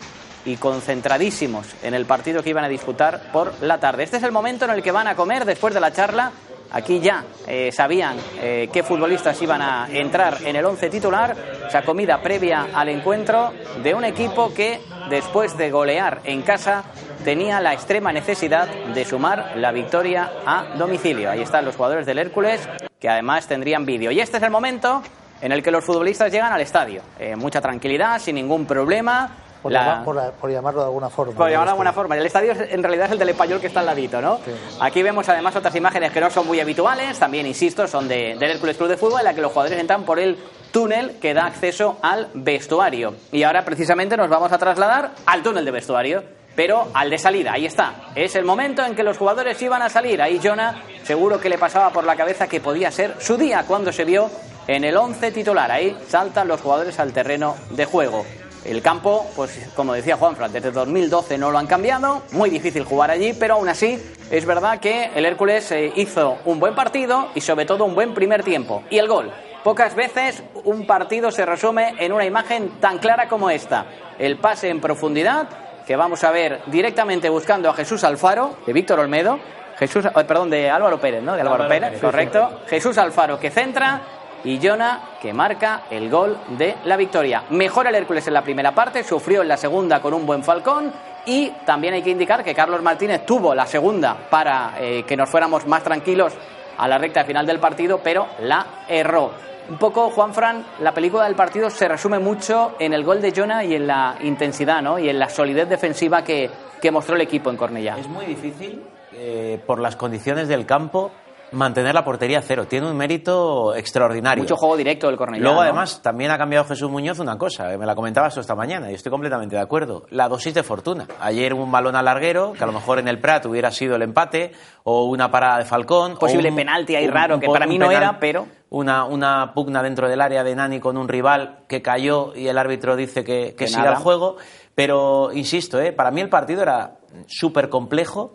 y 0.44 0.56
concentradísimos 0.56 1.66
en 1.82 1.94
el 1.94 2.06
partido 2.06 2.42
que 2.42 2.50
iban 2.50 2.64
a 2.64 2.68
disputar 2.68 3.32
por 3.32 3.52
la 3.62 3.80
tarde. 3.80 4.04
Este 4.04 4.18
es 4.18 4.22
el 4.22 4.30
momento 4.30 4.64
en 4.64 4.70
el 4.70 4.82
que 4.82 4.92
van 4.92 5.08
a 5.08 5.16
comer 5.16 5.44
después 5.44 5.74
de 5.74 5.80
la 5.80 5.92
charla. 5.92 6.30
Aquí 6.70 7.00
ya 7.00 7.24
eh, 7.46 7.70
sabían 7.72 8.16
eh, 8.40 8.68
qué 8.72 8.82
futbolistas 8.82 9.40
iban 9.42 9.62
a 9.62 9.88
entrar 9.90 10.38
en 10.44 10.54
el 10.54 10.64
once 10.64 10.88
titular. 10.88 11.34
Esa 11.66 11.82
comida 11.82 12.22
previa 12.22 12.68
al 12.72 12.88
encuentro 12.90 13.52
de 13.82 13.94
un 13.94 14.04
equipo 14.04 14.54
que, 14.54 14.80
después 15.10 15.56
de 15.56 15.70
golear 15.70 16.20
en 16.24 16.42
casa, 16.42 16.84
tenía 17.24 17.60
la 17.60 17.72
extrema 17.72 18.12
necesidad 18.12 18.68
de 18.68 19.04
sumar 19.04 19.52
la 19.56 19.72
victoria 19.72 20.30
a 20.46 20.66
domicilio. 20.76 21.30
Ahí 21.30 21.40
están 21.42 21.64
los 21.64 21.74
jugadores 21.74 22.06
del 22.06 22.18
Hércules, 22.18 22.68
que 23.00 23.08
además 23.08 23.48
tendrían 23.48 23.84
vídeo. 23.84 24.10
Y 24.10 24.20
este 24.20 24.36
es 24.36 24.42
el 24.42 24.50
momento 24.50 25.02
en 25.40 25.50
el 25.52 25.62
que 25.62 25.70
los 25.70 25.84
futbolistas 25.84 26.30
llegan 26.30 26.52
al 26.52 26.60
estadio. 26.60 27.02
Eh, 27.18 27.34
mucha 27.36 27.60
tranquilidad, 27.60 28.18
sin 28.20 28.36
ningún 28.36 28.66
problema. 28.66 29.30
Por, 29.62 29.72
La- 29.72 29.80
llama- 29.84 30.04
por- 30.04 30.32
por 30.32 30.50
llamarlo 30.50 30.80
de 30.80 30.86
alguna 30.86 31.08
forma. 31.08 31.32
por 31.34 31.48
llamarlo 31.48 31.64
de 31.70 31.70
alguna 31.72 31.92
forma. 31.94 32.16
El 32.18 32.26
estadio 32.26 32.52
es- 32.52 32.70
en 32.72 32.82
realidad 32.82 33.06
es 33.06 33.12
el 33.12 33.18
del 33.18 33.30
español 33.30 33.60
que 33.60 33.66
está 33.68 33.80
al 33.80 33.86
ladito, 33.86 34.20
¿no? 34.20 34.38
Aquí 34.80 35.02
vemos 35.02 35.26
además 35.30 35.56
otras 35.56 35.74
imágenes 35.74 36.12
que 36.12 36.20
no 36.20 36.28
son 36.28 36.46
muy 36.46 36.60
habituales, 36.60 37.18
también, 37.18 37.46
insisto, 37.46 37.88
son 37.88 38.06
de, 38.06 38.36
del 38.38 38.50
Hércules 38.50 38.76
Club 38.76 38.90
de 38.90 38.98
Fútbol, 38.98 39.20
en 39.20 39.24
la 39.24 39.32
que 39.34 39.40
los 39.40 39.52
jugadores 39.52 39.78
entran 39.80 40.04
por 40.04 40.18
el 40.18 40.36
túnel 40.70 41.16
que 41.18 41.32
da 41.32 41.46
acceso 41.46 41.96
al 42.02 42.28
vestuario. 42.34 43.14
Y 43.32 43.42
ahora 43.42 43.64
precisamente 43.64 44.18
nos 44.18 44.28
vamos 44.28 44.52
a 44.52 44.58
trasladar 44.58 45.12
al 45.24 45.42
túnel 45.42 45.64
de 45.64 45.70
vestuario, 45.70 46.22
pero 46.54 46.88
al 46.94 47.10
de 47.10 47.18
salida, 47.18 47.52
ahí 47.52 47.66
está. 47.66 48.10
Es 48.14 48.34
el 48.36 48.44
momento 48.44 48.84
en 48.84 48.94
que 48.94 49.02
los 49.02 49.18
jugadores 49.18 49.60
iban 49.62 49.82
a 49.82 49.88
salir. 49.88 50.22
Ahí 50.22 50.40
Jonah 50.42 50.82
seguro 51.02 51.40
que 51.40 51.48
le 51.48 51.58
pasaba 51.58 51.90
por 51.90 52.04
la 52.04 52.16
cabeza 52.16 52.48
que 52.48 52.60
podía 52.60 52.90
ser 52.90 53.16
su 53.20 53.36
día 53.36 53.64
cuando 53.66 53.92
se 53.92 54.04
vio 54.04 54.30
en 54.66 54.84
el 54.84 54.96
11 54.96 55.32
titular. 55.32 55.70
Ahí 55.70 55.96
saltan 56.08 56.48
los 56.48 56.60
jugadores 56.60 56.98
al 56.98 57.12
terreno 57.12 57.56
de 57.70 57.84
juego. 57.84 58.24
El 58.64 58.80
campo, 58.80 59.30
pues 59.36 59.68
como 59.76 59.92
decía 59.92 60.16
Juanfran, 60.16 60.50
desde 60.50 60.70
2012 60.70 61.36
no 61.36 61.50
lo 61.50 61.58
han 61.58 61.66
cambiado, 61.66 62.22
muy 62.32 62.48
difícil 62.48 62.84
jugar 62.84 63.10
allí, 63.10 63.34
pero 63.34 63.54
aún 63.54 63.68
así 63.68 64.02
es 64.30 64.46
verdad 64.46 64.80
que 64.80 65.10
el 65.14 65.26
Hércules 65.26 65.70
eh, 65.70 65.92
hizo 65.96 66.38
un 66.46 66.60
buen 66.60 66.74
partido 66.74 67.28
y 67.34 67.42
sobre 67.42 67.66
todo 67.66 67.84
un 67.84 67.94
buen 67.94 68.14
primer 68.14 68.42
tiempo. 68.42 68.82
Y 68.88 68.96
el 68.98 69.06
gol. 69.06 69.30
Pocas 69.62 69.94
veces 69.94 70.42
un 70.64 70.86
partido 70.86 71.30
se 71.30 71.44
resume 71.44 71.94
en 71.98 72.12
una 72.12 72.24
imagen 72.24 72.80
tan 72.80 72.98
clara 72.98 73.28
como 73.28 73.50
esta. 73.50 73.86
El 74.18 74.38
pase 74.38 74.68
en 74.68 74.80
profundidad, 74.80 75.48
que 75.86 75.96
vamos 75.96 76.24
a 76.24 76.30
ver 76.30 76.62
directamente 76.66 77.28
buscando 77.28 77.68
a 77.68 77.74
Jesús 77.74 78.04
Alfaro, 78.04 78.56
de 78.66 78.72
Víctor 78.72 79.00
Olmedo, 79.00 79.38
Jesús, 79.78 80.04
eh, 80.06 80.24
perdón, 80.26 80.50
de 80.50 80.70
Álvaro 80.70 81.00
Pérez, 81.00 81.22
¿no? 81.22 81.34
De 81.34 81.40
Álvaro, 81.40 81.64
Álvaro 81.64 81.68
Pérez, 81.68 81.88
Pérez, 81.90 82.00
correcto. 82.00 82.60
Jesús 82.68 82.96
Alfaro 82.98 83.38
que 83.38 83.50
centra 83.50 84.00
y 84.44 84.60
Jonah 84.62 85.16
que 85.20 85.32
marca 85.32 85.82
el 85.90 86.10
gol 86.10 86.36
de 86.50 86.76
la 86.84 86.96
victoria. 86.96 87.44
Mejora 87.50 87.90
el 87.90 87.96
Hércules 87.96 88.26
en 88.26 88.34
la 88.34 88.42
primera 88.42 88.72
parte, 88.72 89.02
sufrió 89.02 89.42
en 89.42 89.48
la 89.48 89.56
segunda 89.56 90.00
con 90.00 90.14
un 90.14 90.26
buen 90.26 90.44
Falcón 90.44 90.92
y 91.26 91.50
también 91.64 91.94
hay 91.94 92.02
que 92.02 92.10
indicar 92.10 92.44
que 92.44 92.54
Carlos 92.54 92.82
Martínez 92.82 93.24
tuvo 93.24 93.54
la 93.54 93.66
segunda 93.66 94.16
para 94.30 94.74
eh, 94.78 95.04
que 95.06 95.16
nos 95.16 95.28
fuéramos 95.30 95.66
más 95.66 95.82
tranquilos 95.82 96.34
a 96.76 96.88
la 96.88 96.98
recta 96.98 97.24
final 97.24 97.46
del 97.46 97.58
partido, 97.58 98.00
pero 98.02 98.26
la 98.40 98.84
erró. 98.88 99.30
Un 99.68 99.78
poco, 99.78 100.10
Juanfran, 100.10 100.64
la 100.80 100.92
película 100.92 101.24
del 101.24 101.34
partido 101.34 101.70
se 101.70 101.88
resume 101.88 102.18
mucho 102.18 102.74
en 102.78 102.92
el 102.92 103.02
gol 103.02 103.22
de 103.22 103.32
Jonah 103.34 103.64
y 103.64 103.74
en 103.74 103.86
la 103.86 104.16
intensidad 104.22 104.82
¿no? 104.82 104.98
y 104.98 105.08
en 105.08 105.18
la 105.18 105.30
solidez 105.30 105.68
defensiva 105.68 106.22
que, 106.22 106.50
que 106.82 106.90
mostró 106.90 107.16
el 107.16 107.22
equipo 107.22 107.48
en 107.48 107.56
Cornellá. 107.56 107.96
Es 107.98 108.08
muy 108.08 108.26
difícil, 108.26 108.82
eh, 109.14 109.58
por 109.66 109.80
las 109.80 109.96
condiciones 109.96 110.48
del 110.48 110.66
campo, 110.66 111.12
mantener 111.52 111.94
la 111.94 112.04
portería 112.04 112.42
cero. 112.42 112.66
Tiene 112.68 112.90
un 112.90 112.96
mérito 112.96 113.74
extraordinario. 113.74 114.42
Mucho 114.42 114.56
juego 114.56 114.76
directo 114.76 115.06
del 115.06 115.16
Cornellá. 115.16 115.42
Luego, 115.42 115.56
¿no? 115.56 115.62
además, 115.62 116.02
también 116.02 116.30
ha 116.30 116.38
cambiado 116.38 116.64
Jesús 116.64 116.90
Muñoz 116.90 117.18
una 117.20 117.38
cosa, 117.38 117.70
que 117.70 117.78
me 117.78 117.86
la 117.86 117.94
comentaba 117.94 118.28
esto 118.28 118.40
esta 118.40 118.54
mañana, 118.54 118.90
y 118.90 118.94
estoy 118.94 119.10
completamente 119.10 119.56
de 119.56 119.62
acuerdo. 119.62 120.06
La 120.10 120.28
dosis 120.28 120.52
de 120.54 120.62
fortuna. 120.62 121.06
Ayer 121.20 121.54
un 121.54 121.70
balón 121.70 121.94
al 121.96 122.06
larguero, 122.06 122.52
que 122.54 122.64
a 122.64 122.66
lo 122.66 122.72
mejor 122.72 122.98
en 122.98 123.08
el 123.08 123.20
Prat 123.20 123.46
hubiera 123.46 123.70
sido 123.70 123.96
el 123.96 124.02
empate, 124.02 124.52
o 124.82 125.04
una 125.04 125.30
parada 125.30 125.58
de 125.58 125.64
Falcón. 125.64 126.16
Posible 126.18 126.48
o 126.48 126.52
un- 126.52 126.56
penalti 126.56 126.96
ahí 126.96 127.06
un- 127.06 127.12
raro, 127.12 127.34
un 127.36 127.40
que 127.40 127.48
para 127.48 127.66
mí 127.66 127.78
no 127.78 127.88
penal- 127.88 128.02
era, 128.02 128.18
pero. 128.18 128.46
Una, 128.70 129.04
una 129.04 129.52
pugna 129.54 129.84
dentro 129.84 130.08
del 130.08 130.20
área 130.20 130.42
de 130.42 130.56
Nani 130.56 130.80
con 130.80 130.96
un 130.96 131.06
rival 131.06 131.60
que 131.68 131.80
cayó 131.80 132.34
y 132.34 132.48
el 132.48 132.58
árbitro 132.58 132.96
dice 132.96 133.22
que, 133.22 133.50
que 133.50 133.54
Que 133.54 133.66
siga 133.68 133.82
nada. 133.84 133.92
el 133.98 134.02
juego. 134.02 134.36
Pero, 134.74 135.30
insisto, 135.32 135.80
¿eh? 135.80 135.92
para 135.92 136.10
mí 136.10 136.20
el 136.20 136.28
partido 136.28 136.62
era 136.62 136.96
súper 137.28 137.68
complejo 137.68 138.34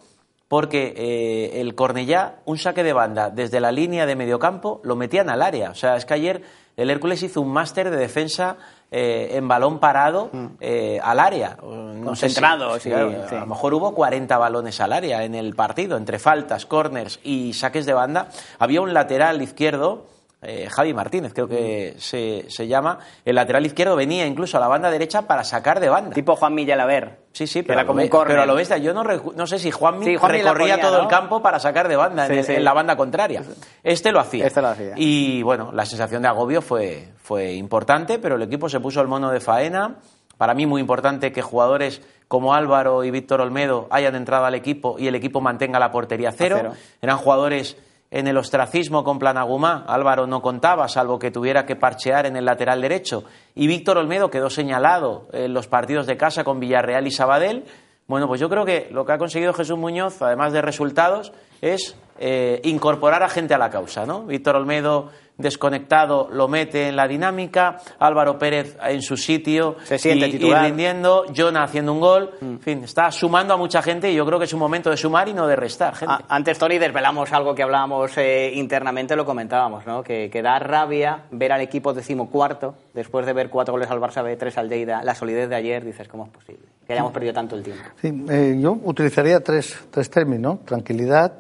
porque 0.50 0.94
eh, 0.98 1.62
el 1.62 1.74
Cornellá, 1.75 2.39
un 2.44 2.58
saque 2.58 2.84
de 2.84 2.91
banda 2.91 3.29
desde 3.29 3.62
la 3.62 3.72
línea 3.72 4.06
de 4.06 4.15
mediocampo, 4.18 4.82
lo 4.84 4.98
metían 4.98 5.29
al 5.29 5.41
área. 5.41 5.70
O 5.70 5.75
sea, 5.75 5.96
es 5.96 6.06
que 6.06 6.15
ayer 6.15 6.41
el 6.75 6.89
Hércules 6.89 7.24
hizo 7.24 7.39
un 7.39 7.53
máster 7.53 7.89
de 7.91 7.96
defensa 7.98 8.58
eh, 8.91 9.29
en 9.34 9.48
balón 9.48 9.79
parado 9.79 10.32
eh, 10.60 11.00
al 11.03 11.20
área. 11.20 11.56
No 11.62 12.15
sé 12.15 12.29
si- 12.29 12.36
Concentrado, 12.41 12.79
sí, 12.79 12.89
claro, 12.89 13.12
sí. 13.29 13.36
A 13.36 13.39
lo 13.41 13.46
mejor 13.46 13.74
hubo 13.75 13.94
40 13.94 14.38
balones 14.39 14.82
al 14.82 14.91
área 14.94 15.24
en 15.24 15.36
el 15.36 15.53
partido, 15.56 15.96
entre 15.98 16.18
faltas, 16.20 16.65
corners 16.65 17.20
y 17.24 17.53
saques 17.53 17.86
de 17.86 17.94
banda. 17.94 18.29
Había 18.58 18.82
un 18.82 18.94
lateral 18.94 19.41
izquierdo. 19.41 20.06
Eh, 20.41 20.67
Javi 20.69 20.93
Martínez, 20.93 21.34
creo 21.34 21.48
que 21.48 21.96
se, 21.98 22.46
se 22.50 22.67
llama. 22.67 23.00
El 23.25 23.36
lateral 23.36 23.65
izquierdo 23.65 23.96
venía 23.96 24.25
incluso 24.25 24.55
a 24.58 24.60
la 24.60 24.67
banda 24.67 24.89
derecha 24.89 25.24
para 25.24 25.43
sacar 25.43 25.79
de 25.79 25.89
banda. 25.89 26.12
Tipo 26.15 26.36
Juan 26.38 26.53
Millalaver. 26.53 27.19
Sí, 27.34 27.46
sí, 27.46 27.62
pero, 27.62 27.79
era 27.79 27.88
como 27.88 28.01
un 28.01 28.10
pero 28.10 28.41
a 28.41 28.46
lo 28.46 28.55
bestia. 28.55 28.77
Yo 28.77 28.93
no, 28.93 29.03
no 29.03 29.48
sé 29.48 29.60
si 29.60 29.69
Juanmi 29.69 30.05
Sí, 30.05 30.15
recorría 30.15 30.53
ponía, 30.53 30.81
todo 30.81 30.98
¿no? 30.98 31.03
el 31.03 31.10
campo 31.10 31.41
para 31.41 31.60
sacar 31.60 31.88
de 31.88 31.96
banda 31.96 32.27
Sí, 32.27 32.43
sí. 32.43 32.53
en 32.53 32.63
la 32.63 32.74
banda 32.74 32.96
contraria. 32.96 33.43
Este 33.84 34.12
lo 34.12 34.19
hacía. 34.19 34.46
Este 34.48 34.62
lo 34.62 34.69
hacía. 34.69 34.93
Y 34.96 35.43
bueno, 35.43 35.72
la 35.74 35.86
sensación 35.86 36.22
de 36.22 36.29
agobio 36.29 36.62
fue, 36.62 37.10
fue 37.22 37.53
importante, 37.53 38.17
pero 38.17 38.36
el 38.36 38.41
equipo 38.41 38.69
se 38.69 38.79
puso 38.79 39.01
el 39.01 39.08
mono 39.08 39.29
de 39.31 39.39
faena. 39.41 39.98
Para 40.38 40.53
mí 40.53 40.65
muy 40.65 40.79
importante 40.79 41.34
que 41.34 41.41
jugadores 41.41 42.01
como 42.29 42.53
Álvaro 42.53 43.03
y 43.03 43.12
Víctor 43.12 43.41
Olmedo 43.41 43.88
hayan 43.91 44.15
entrado 44.15 44.46
al 44.46 44.55
equipo 44.55 44.96
y 44.98 45.08
el 45.08 45.15
equipo 45.15 45.41
mantenga 45.41 45.79
la 45.79 45.91
portería 45.91 46.31
cero. 46.31 46.55
cero. 46.58 46.74
Eran 47.01 47.17
jugadores 47.17 47.75
en 48.12 48.28
el 48.28 48.38
ostracismo 48.38 49.04
con 49.04 49.20
Planagumá. 49.20 49.86
Álvaro 49.88 50.28
no 50.28 50.42
contaba, 50.42 50.88
salvo 50.88 51.20
que 51.20 51.32
tuviera 51.32 51.66
que 51.66 51.75
parchear 51.75 52.25
en 52.25 52.36
el 52.36 52.46
lateral 52.46 52.82
derecho. 52.82 53.24
Y 53.56 53.68
Víctor 53.68 53.98
Olmedo 53.98 54.30
quedó 54.30 54.50
señalado 54.50 55.28
en 55.32 55.54
los 55.54 55.68
partidos 55.68 56.08
de 56.08 56.18
casa 56.18 56.44
con 56.44 56.60
Villarreal 56.60 57.08
y 57.08 57.12
Sabadell. 57.12 57.66
Bueno, 58.08 58.28
pues 58.28 58.42
yo 58.42 58.50
creo 58.50 58.66
que 58.66 58.88
lo 58.92 59.06
que 59.06 59.12
ha 59.12 59.18
conseguido 59.20 59.54
Jesús 59.54 59.78
Muñoz, 59.78 60.22
además 60.22 60.51
de 60.51 60.63
resultados, 60.63 61.32
es 61.62 61.96
eh, 62.18 62.60
incorporar 62.63 63.22
a 63.22 63.30
gente 63.30 63.54
a 63.54 63.60
la 63.60 63.70
causa, 63.70 64.06
¿no? 64.06 64.24
Víctor 64.24 64.56
Olmedo 64.56 65.10
desconectado 65.39 66.29
lo 66.31 66.48
mete 66.48 66.89
en 66.89 66.96
la 66.96 67.08
dinámica, 67.08 67.77
Álvaro 67.98 68.38
Pérez 68.38 68.77
en 68.84 69.01
su 69.01 69.17
sitio 69.17 69.77
Se 69.86 69.98
siente 69.98 70.27
y, 70.27 70.29
y 70.29 70.31
titular. 70.34 70.65
rindiendo, 70.65 71.25
Jonah 71.36 71.63
haciendo 71.63 71.93
un 71.93 72.00
gol, 72.01 72.31
en 72.41 72.60
fin, 72.60 72.84
está 72.84 73.12
sumando 73.12 73.55
a 73.55 73.58
mucha 73.58 73.81
gente 73.81 74.12
y 74.12 74.15
yo 74.15 74.25
creo 74.25 74.38
que 74.38 74.46
es 74.46 74.53
un 74.53 74.60
momento 74.60 74.89
de 74.91 74.98
sumar 74.98 75.27
y 75.29 75.34
no 75.34 75.48
de 75.48 75.55
restar 75.55 75.96
gente. 75.96 76.13
A- 76.13 76.22
Antes, 76.36 76.60
Tony, 76.60 76.77
desvelamos 76.77 77.31
algo 77.34 77.55
que 77.55 77.63
hablábamos 77.63 78.12
eh, 78.17 78.51
internamente, 78.53 79.15
lo 79.15 79.25
comentábamos, 79.25 79.86
¿no? 79.88 80.03
Que, 80.03 80.29
que 80.29 80.41
da 80.41 80.60
rabia 80.60 81.24
ver 81.31 81.51
al 81.53 81.62
equipo 81.62 81.93
decimocuarto, 81.93 82.75
después 82.93 83.25
de 83.25 83.34
ver 83.34 83.50
cuatro 83.50 83.74
goles 83.74 83.89
al 83.89 84.00
Barça 84.00 84.22
B, 84.24 84.36
tres 84.36 84.58
al 84.58 84.69
Lleida, 84.69 85.01
la 85.03 85.15
solidez 85.15 85.50
de 85.50 85.55
ayer, 85.55 85.84
dices, 85.86 86.08
¿cómo 86.08 86.25
es 86.25 86.31
posible? 86.31 86.63
Que 86.86 86.93
hayamos 86.93 87.12
perdido 87.13 87.34
tanto 87.34 87.55
el 87.55 87.63
tiempo. 87.63 87.84
Sí, 88.01 88.25
eh, 88.29 88.58
yo 88.60 88.74
utilizaría 88.84 89.39
tres, 89.41 89.77
tres 89.89 90.10
términos, 90.10 90.41
¿no? 90.55 90.60
tranquilidad, 90.65 91.34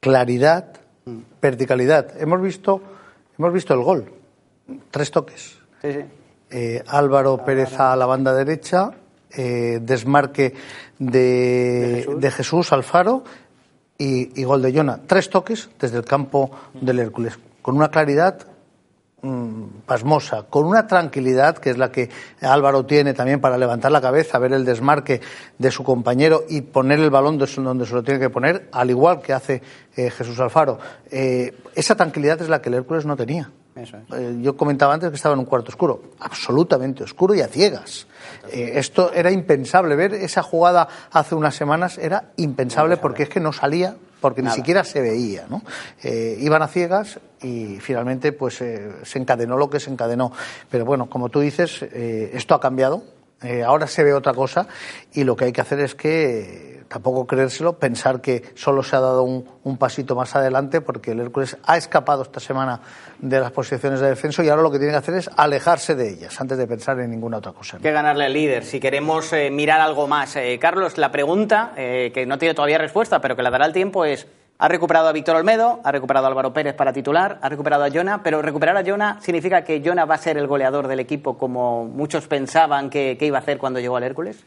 claridad, 0.00 0.66
verticalidad. 1.40 2.20
Hemos 2.20 2.40
visto, 2.42 2.80
hemos 3.40 3.54
visto 3.54 3.72
el 3.72 3.80
gol, 3.80 4.12
tres 4.90 5.10
toques. 5.10 5.58
Sí, 5.80 5.92
sí. 5.92 6.00
Eh, 6.50 6.84
Álvaro 6.86 7.42
Pérez 7.42 7.80
a 7.80 7.96
la 7.96 8.04
banda 8.04 8.34
derecha, 8.34 8.90
eh, 9.30 9.78
desmarque 9.80 10.52
de, 10.98 12.06
de 12.18 12.30
Jesús. 12.30 12.70
Alfaro 12.72 13.24
y, 13.96 14.38
y 14.38 14.44
gol 14.44 14.60
de 14.60 14.74
Jona. 14.74 15.00
Tres 15.06 15.30
toques 15.30 15.70
desde 15.80 15.96
el 15.96 16.04
campo 16.04 16.50
del 16.74 16.98
Hércules, 16.98 17.38
con 17.62 17.76
una 17.76 17.88
claridad 17.88 18.46
pasmosa, 19.84 20.44
con 20.48 20.64
una 20.64 20.86
tranquilidad 20.86 21.58
que 21.58 21.70
es 21.70 21.78
la 21.78 21.92
que 21.92 22.08
Álvaro 22.40 22.86
tiene 22.86 23.12
también 23.12 23.40
para 23.40 23.58
levantar 23.58 23.92
la 23.92 24.00
cabeza, 24.00 24.38
ver 24.38 24.52
el 24.52 24.64
desmarque 24.64 25.20
de 25.58 25.70
su 25.70 25.84
compañero 25.84 26.44
y 26.48 26.62
poner 26.62 27.00
el 27.00 27.10
balón 27.10 27.38
donde 27.38 27.86
se 27.86 27.94
lo 27.94 28.02
tiene 28.02 28.18
que 28.18 28.30
poner, 28.30 28.68
al 28.72 28.90
igual 28.90 29.20
que 29.20 29.32
hace 29.32 29.62
eh, 29.96 30.10
Jesús 30.10 30.38
Alfaro. 30.40 30.78
Eh, 31.10 31.54
esa 31.74 31.94
tranquilidad 31.94 32.40
es 32.40 32.48
la 32.48 32.62
que 32.62 32.70
el 32.70 32.76
Hércules 32.76 33.04
no 33.04 33.16
tenía. 33.16 33.50
Eso 33.74 33.98
es. 33.98 34.18
Eh, 34.18 34.38
yo 34.40 34.56
comentaba 34.56 34.94
antes 34.94 35.10
que 35.10 35.16
estaba 35.16 35.34
en 35.34 35.40
un 35.40 35.44
cuarto 35.44 35.68
oscuro, 35.68 36.02
absolutamente 36.20 37.04
oscuro 37.04 37.34
y 37.34 37.40
a 37.40 37.48
ciegas. 37.48 38.06
Esto 38.50 39.12
era 39.12 39.30
impensable. 39.30 39.96
Ver 39.96 40.14
esa 40.14 40.42
jugada 40.42 40.88
hace 41.10 41.34
unas 41.34 41.54
semanas 41.54 41.98
era 41.98 42.32
impensable 42.36 42.96
porque 42.96 43.24
es 43.24 43.28
que 43.28 43.40
no 43.40 43.52
salía, 43.52 43.96
porque 44.20 44.42
ni 44.42 44.50
siquiera 44.50 44.84
se 44.84 45.00
veía. 45.00 45.46
¿no? 45.48 45.62
Eh, 46.02 46.36
iban 46.40 46.62
a 46.62 46.68
ciegas 46.68 47.18
y 47.42 47.78
finalmente 47.80 48.32
pues 48.32 48.60
eh, 48.60 48.92
se 49.02 49.18
encadenó 49.18 49.56
lo 49.56 49.70
que 49.70 49.80
se 49.80 49.90
encadenó. 49.90 50.32
Pero 50.70 50.84
bueno, 50.84 51.08
como 51.08 51.28
tú 51.28 51.40
dices, 51.40 51.82
eh, 51.82 52.30
esto 52.34 52.54
ha 52.54 52.60
cambiado. 52.60 53.02
Eh, 53.42 53.62
ahora 53.62 53.86
se 53.86 54.04
ve 54.04 54.12
otra 54.12 54.34
cosa 54.34 54.66
y 55.14 55.24
lo 55.24 55.34
que 55.34 55.46
hay 55.46 55.52
que 55.52 55.62
hacer 55.62 55.80
es 55.80 55.94
que 55.94 56.84
tampoco 56.88 57.26
creérselo, 57.26 57.78
pensar 57.78 58.20
que 58.20 58.42
solo 58.54 58.82
se 58.82 58.96
ha 58.96 59.00
dado 59.00 59.22
un, 59.22 59.48
un 59.62 59.78
pasito 59.78 60.14
más 60.16 60.34
adelante 60.34 60.80
porque 60.80 61.12
el 61.12 61.20
Hércules 61.20 61.56
ha 61.64 61.76
escapado 61.76 62.22
esta 62.22 62.40
semana 62.40 62.80
de 63.18 63.38
las 63.38 63.52
posiciones 63.52 64.00
de 64.00 64.08
descenso 64.08 64.42
y 64.42 64.48
ahora 64.48 64.62
lo 64.62 64.70
que 64.70 64.78
tiene 64.78 64.92
que 64.92 64.98
hacer 64.98 65.14
es 65.14 65.30
alejarse 65.36 65.94
de 65.94 66.10
ellas 66.10 66.38
antes 66.40 66.58
de 66.58 66.66
pensar 66.66 66.98
en 67.00 67.10
ninguna 67.10 67.38
otra 67.38 67.52
cosa. 67.52 67.76
Hay 67.76 67.82
que 67.82 67.92
ganarle 67.92 68.24
al 68.24 68.32
líder. 68.32 68.64
Si 68.64 68.80
queremos 68.80 69.32
eh, 69.32 69.50
mirar 69.50 69.80
algo 69.80 70.06
más, 70.06 70.36
Eh, 70.36 70.58
Carlos, 70.60 70.98
la 70.98 71.10
pregunta, 71.12 71.72
eh, 71.76 72.10
que 72.12 72.26
no 72.26 72.38
tiene 72.38 72.54
todavía 72.54 72.78
respuesta, 72.78 73.20
pero 73.20 73.36
que 73.36 73.42
la 73.42 73.50
dará 73.50 73.66
el 73.66 73.72
tiempo, 73.72 74.04
es: 74.04 74.26
ha 74.60 74.68
recuperado 74.68 75.08
a 75.08 75.12
Víctor 75.12 75.36
Olmedo, 75.36 75.80
ha 75.82 75.90
recuperado 75.90 76.26
a 76.26 76.28
Álvaro 76.28 76.52
Pérez 76.52 76.74
para 76.74 76.92
titular, 76.92 77.38
ha 77.40 77.48
recuperado 77.48 77.82
a 77.82 77.90
Jona, 77.90 78.22
pero 78.22 78.42
recuperar 78.42 78.76
a 78.76 78.84
Jona 78.84 79.18
significa 79.22 79.64
que 79.64 79.82
Jona 79.82 80.04
va 80.04 80.16
a 80.16 80.18
ser 80.18 80.36
el 80.36 80.46
goleador 80.46 80.86
del 80.86 81.00
equipo 81.00 81.38
como 81.38 81.86
muchos 81.86 82.26
pensaban 82.26 82.90
que, 82.90 83.16
que 83.18 83.24
iba 83.24 83.38
a 83.38 83.40
hacer 83.40 83.56
cuando 83.56 83.80
llegó 83.80 83.96
al 83.96 84.02
Hércules. 84.02 84.44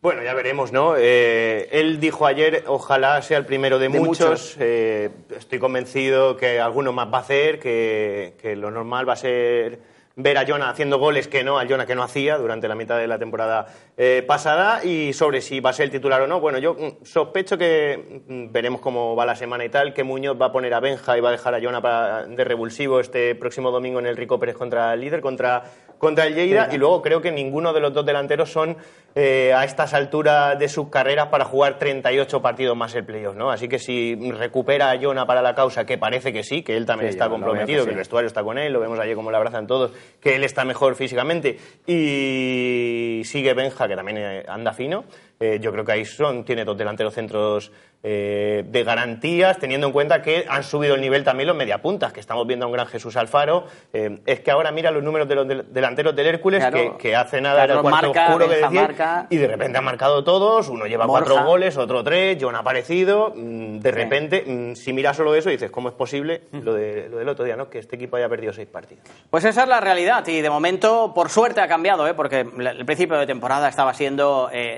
Bueno, 0.00 0.22
ya 0.22 0.32
veremos, 0.32 0.72
¿no? 0.72 0.94
Eh, 0.96 1.68
él 1.72 2.00
dijo 2.00 2.24
ayer, 2.24 2.64
ojalá 2.68 3.20
sea 3.20 3.36
el 3.36 3.44
primero 3.44 3.78
de, 3.78 3.90
De 3.90 4.00
muchos. 4.00 4.30
muchos. 4.30 4.56
Eh, 4.58 5.10
estoy 5.36 5.58
convencido 5.58 6.38
que 6.38 6.58
alguno 6.58 6.94
más 6.94 7.12
va 7.12 7.18
a 7.18 7.20
hacer, 7.20 7.58
que, 7.58 8.36
que 8.40 8.56
lo 8.56 8.70
normal 8.70 9.06
va 9.06 9.12
a 9.12 9.16
ser 9.16 9.78
ver 10.22 10.38
a 10.38 10.46
Jonah 10.46 10.70
haciendo 10.70 10.98
goles 10.98 11.28
que 11.28 11.42
no, 11.44 11.58
a 11.58 11.66
Jonah 11.66 11.86
que 11.86 11.94
no 11.94 12.02
hacía 12.02 12.36
durante 12.38 12.68
la 12.68 12.74
mitad 12.74 12.98
de 12.98 13.06
la 13.06 13.18
temporada 13.18 13.66
eh, 13.96 14.24
pasada 14.26 14.84
y 14.84 15.12
sobre 15.12 15.40
si 15.40 15.60
va 15.60 15.70
a 15.70 15.72
ser 15.72 15.84
el 15.84 15.90
titular 15.90 16.20
o 16.22 16.26
no. 16.26 16.40
Bueno, 16.40 16.58
yo 16.58 16.74
mm, 16.74 17.04
sospecho 17.04 17.56
que 17.58 18.22
mm, 18.26 18.52
veremos 18.52 18.80
cómo 18.80 19.14
va 19.16 19.26
la 19.26 19.36
semana 19.36 19.64
y 19.64 19.68
tal, 19.68 19.92
que 19.94 20.04
Muñoz 20.04 20.36
va 20.40 20.46
a 20.46 20.52
poner 20.52 20.74
a 20.74 20.80
Benja 20.80 21.16
y 21.16 21.20
va 21.20 21.28
a 21.28 21.32
dejar 21.32 21.54
a 21.54 21.60
Jonah 21.60 21.80
para- 21.80 22.26
de 22.26 22.44
revulsivo 22.44 23.00
este 23.00 23.34
próximo 23.34 23.70
domingo 23.70 23.98
en 23.98 24.06
el 24.06 24.16
Rico 24.16 24.38
Pérez 24.38 24.56
contra 24.56 24.92
el 24.94 25.00
líder, 25.00 25.20
contra, 25.20 25.64
contra 26.00 26.26
el 26.26 26.34
Lleida 26.34 26.70
y 26.72 26.78
luego 26.78 27.02
creo 27.02 27.20
que 27.20 27.30
ninguno 27.30 27.74
de 27.74 27.80
los 27.80 27.92
dos 27.92 28.06
delanteros 28.06 28.50
son 28.50 28.78
eh, 29.14 29.52
a 29.54 29.64
estas 29.64 29.92
alturas 29.92 30.58
de 30.58 30.68
sus 30.68 30.88
carreras 30.88 31.26
para 31.28 31.44
jugar 31.44 31.78
38 31.78 32.40
partidos 32.40 32.76
más 32.76 32.94
el 32.94 33.04
playoff, 33.04 33.36
¿no? 33.36 33.50
Así 33.50 33.68
que 33.68 33.78
si 33.78 34.16
recupera 34.32 34.90
a 34.90 34.98
Jonah 34.98 35.26
para 35.26 35.42
la 35.42 35.54
causa, 35.54 35.84
que 35.84 35.98
parece 35.98 36.32
que 36.32 36.42
sí, 36.42 36.62
que 36.62 36.76
él 36.76 36.86
también 36.86 37.10
Sí, 37.10 37.16
está 37.16 37.28
comprometido, 37.28 37.84
que 37.84 37.90
el 37.90 37.98
vestuario 37.98 38.28
está 38.28 38.42
con 38.42 38.56
él, 38.56 38.72
lo 38.72 38.80
vemos 38.80 38.98
ayer 38.98 39.14
como 39.14 39.30
le 39.30 39.36
abrazan 39.36 39.66
todos, 39.66 39.92
que 40.20 40.36
él 40.36 40.44
está 40.44 40.64
mejor 40.64 40.94
físicamente 40.94 41.58
y 41.86 43.20
sigue 43.24 43.52
Benja, 43.52 43.86
que 43.86 43.94
también 43.94 44.18
eh, 44.18 44.44
anda 44.48 44.72
fino. 44.72 45.04
Eh, 45.42 45.58
yo 45.58 45.72
creo 45.72 45.86
que 45.86 45.92
ahí 45.92 46.04
son, 46.04 46.44
tiene 46.44 46.66
dos 46.66 46.76
delanteros 46.76 47.14
centros 47.14 47.72
eh, 48.02 48.62
de 48.66 48.84
garantías, 48.84 49.58
teniendo 49.58 49.86
en 49.86 49.92
cuenta 49.94 50.20
que 50.20 50.44
han 50.46 50.62
subido 50.62 50.94
el 50.96 51.00
nivel 51.00 51.24
también 51.24 51.46
los 51.46 51.56
mediapuntas, 51.56 52.12
que 52.12 52.20
estamos 52.20 52.46
viendo 52.46 52.66
a 52.66 52.68
un 52.68 52.74
gran 52.74 52.86
Jesús 52.86 53.16
Alfaro. 53.16 53.64
Eh, 53.94 54.18
es 54.26 54.40
que 54.40 54.50
ahora 54.50 54.70
mira 54.70 54.90
los 54.90 55.02
números 55.02 55.26
de 55.26 55.34
los 55.34 55.48
del- 55.48 55.72
delanteros 55.72 56.14
del 56.14 56.26
Hércules, 56.26 56.60
Claro. 56.60 56.98
que, 56.98 57.08
que 57.08 57.16
hace 57.16 57.40
nada 57.40 57.64
era 57.64 57.76
el 57.76 57.80
cuarto 57.80 58.08
marca, 58.08 58.26
oscuro 58.26 58.48
que 58.50 58.56
decía, 58.56 58.82
marca. 58.82 59.26
y 59.30 59.36
de 59.38 59.46
repente 59.48 59.78
han 59.78 59.84
marcado 59.84 60.22
todos, 60.24 60.68
uno 60.68 60.84
lleva 60.84 61.06
Borja. 61.06 61.24
cuatro 61.24 61.46
goles, 61.46 61.78
otro 61.78 62.04
tres, 62.04 62.36
John 62.38 62.54
ha 62.54 62.58
aparecido, 62.58 63.32
mm, 63.34 63.78
de 63.78 63.90
repente, 63.92 64.44
mm, 64.46 64.74
si 64.76 64.92
miras 64.92 65.16
solo 65.16 65.34
eso, 65.34 65.48
dices, 65.48 65.70
¿cómo 65.70 65.88
es 65.88 65.94
posible 65.94 66.42
lo, 66.52 66.74
de, 66.74 67.08
lo 67.08 67.16
del 67.16 67.28
otro 67.30 67.46
día, 67.46 67.56
¿no? 67.56 67.70
que 67.70 67.78
este 67.78 67.96
equipo 67.96 68.16
haya 68.16 68.28
perdido 68.28 68.52
seis 68.52 68.68
partidos? 68.68 69.04
Pues 69.30 69.46
esa 69.46 69.62
es 69.62 69.68
la 69.70 69.80
realidad 69.80 70.26
y 70.26 70.42
de 70.42 70.50
momento, 70.50 71.12
por 71.14 71.30
suerte, 71.30 71.62
ha 71.62 71.68
cambiado, 71.68 72.06
¿eh? 72.06 72.12
porque 72.12 72.40
el 72.40 72.84
principio 72.84 73.16
de 73.16 73.26
temporada 73.26 73.70
estaba 73.70 73.94
siendo 73.94 74.50
eh, 74.52 74.76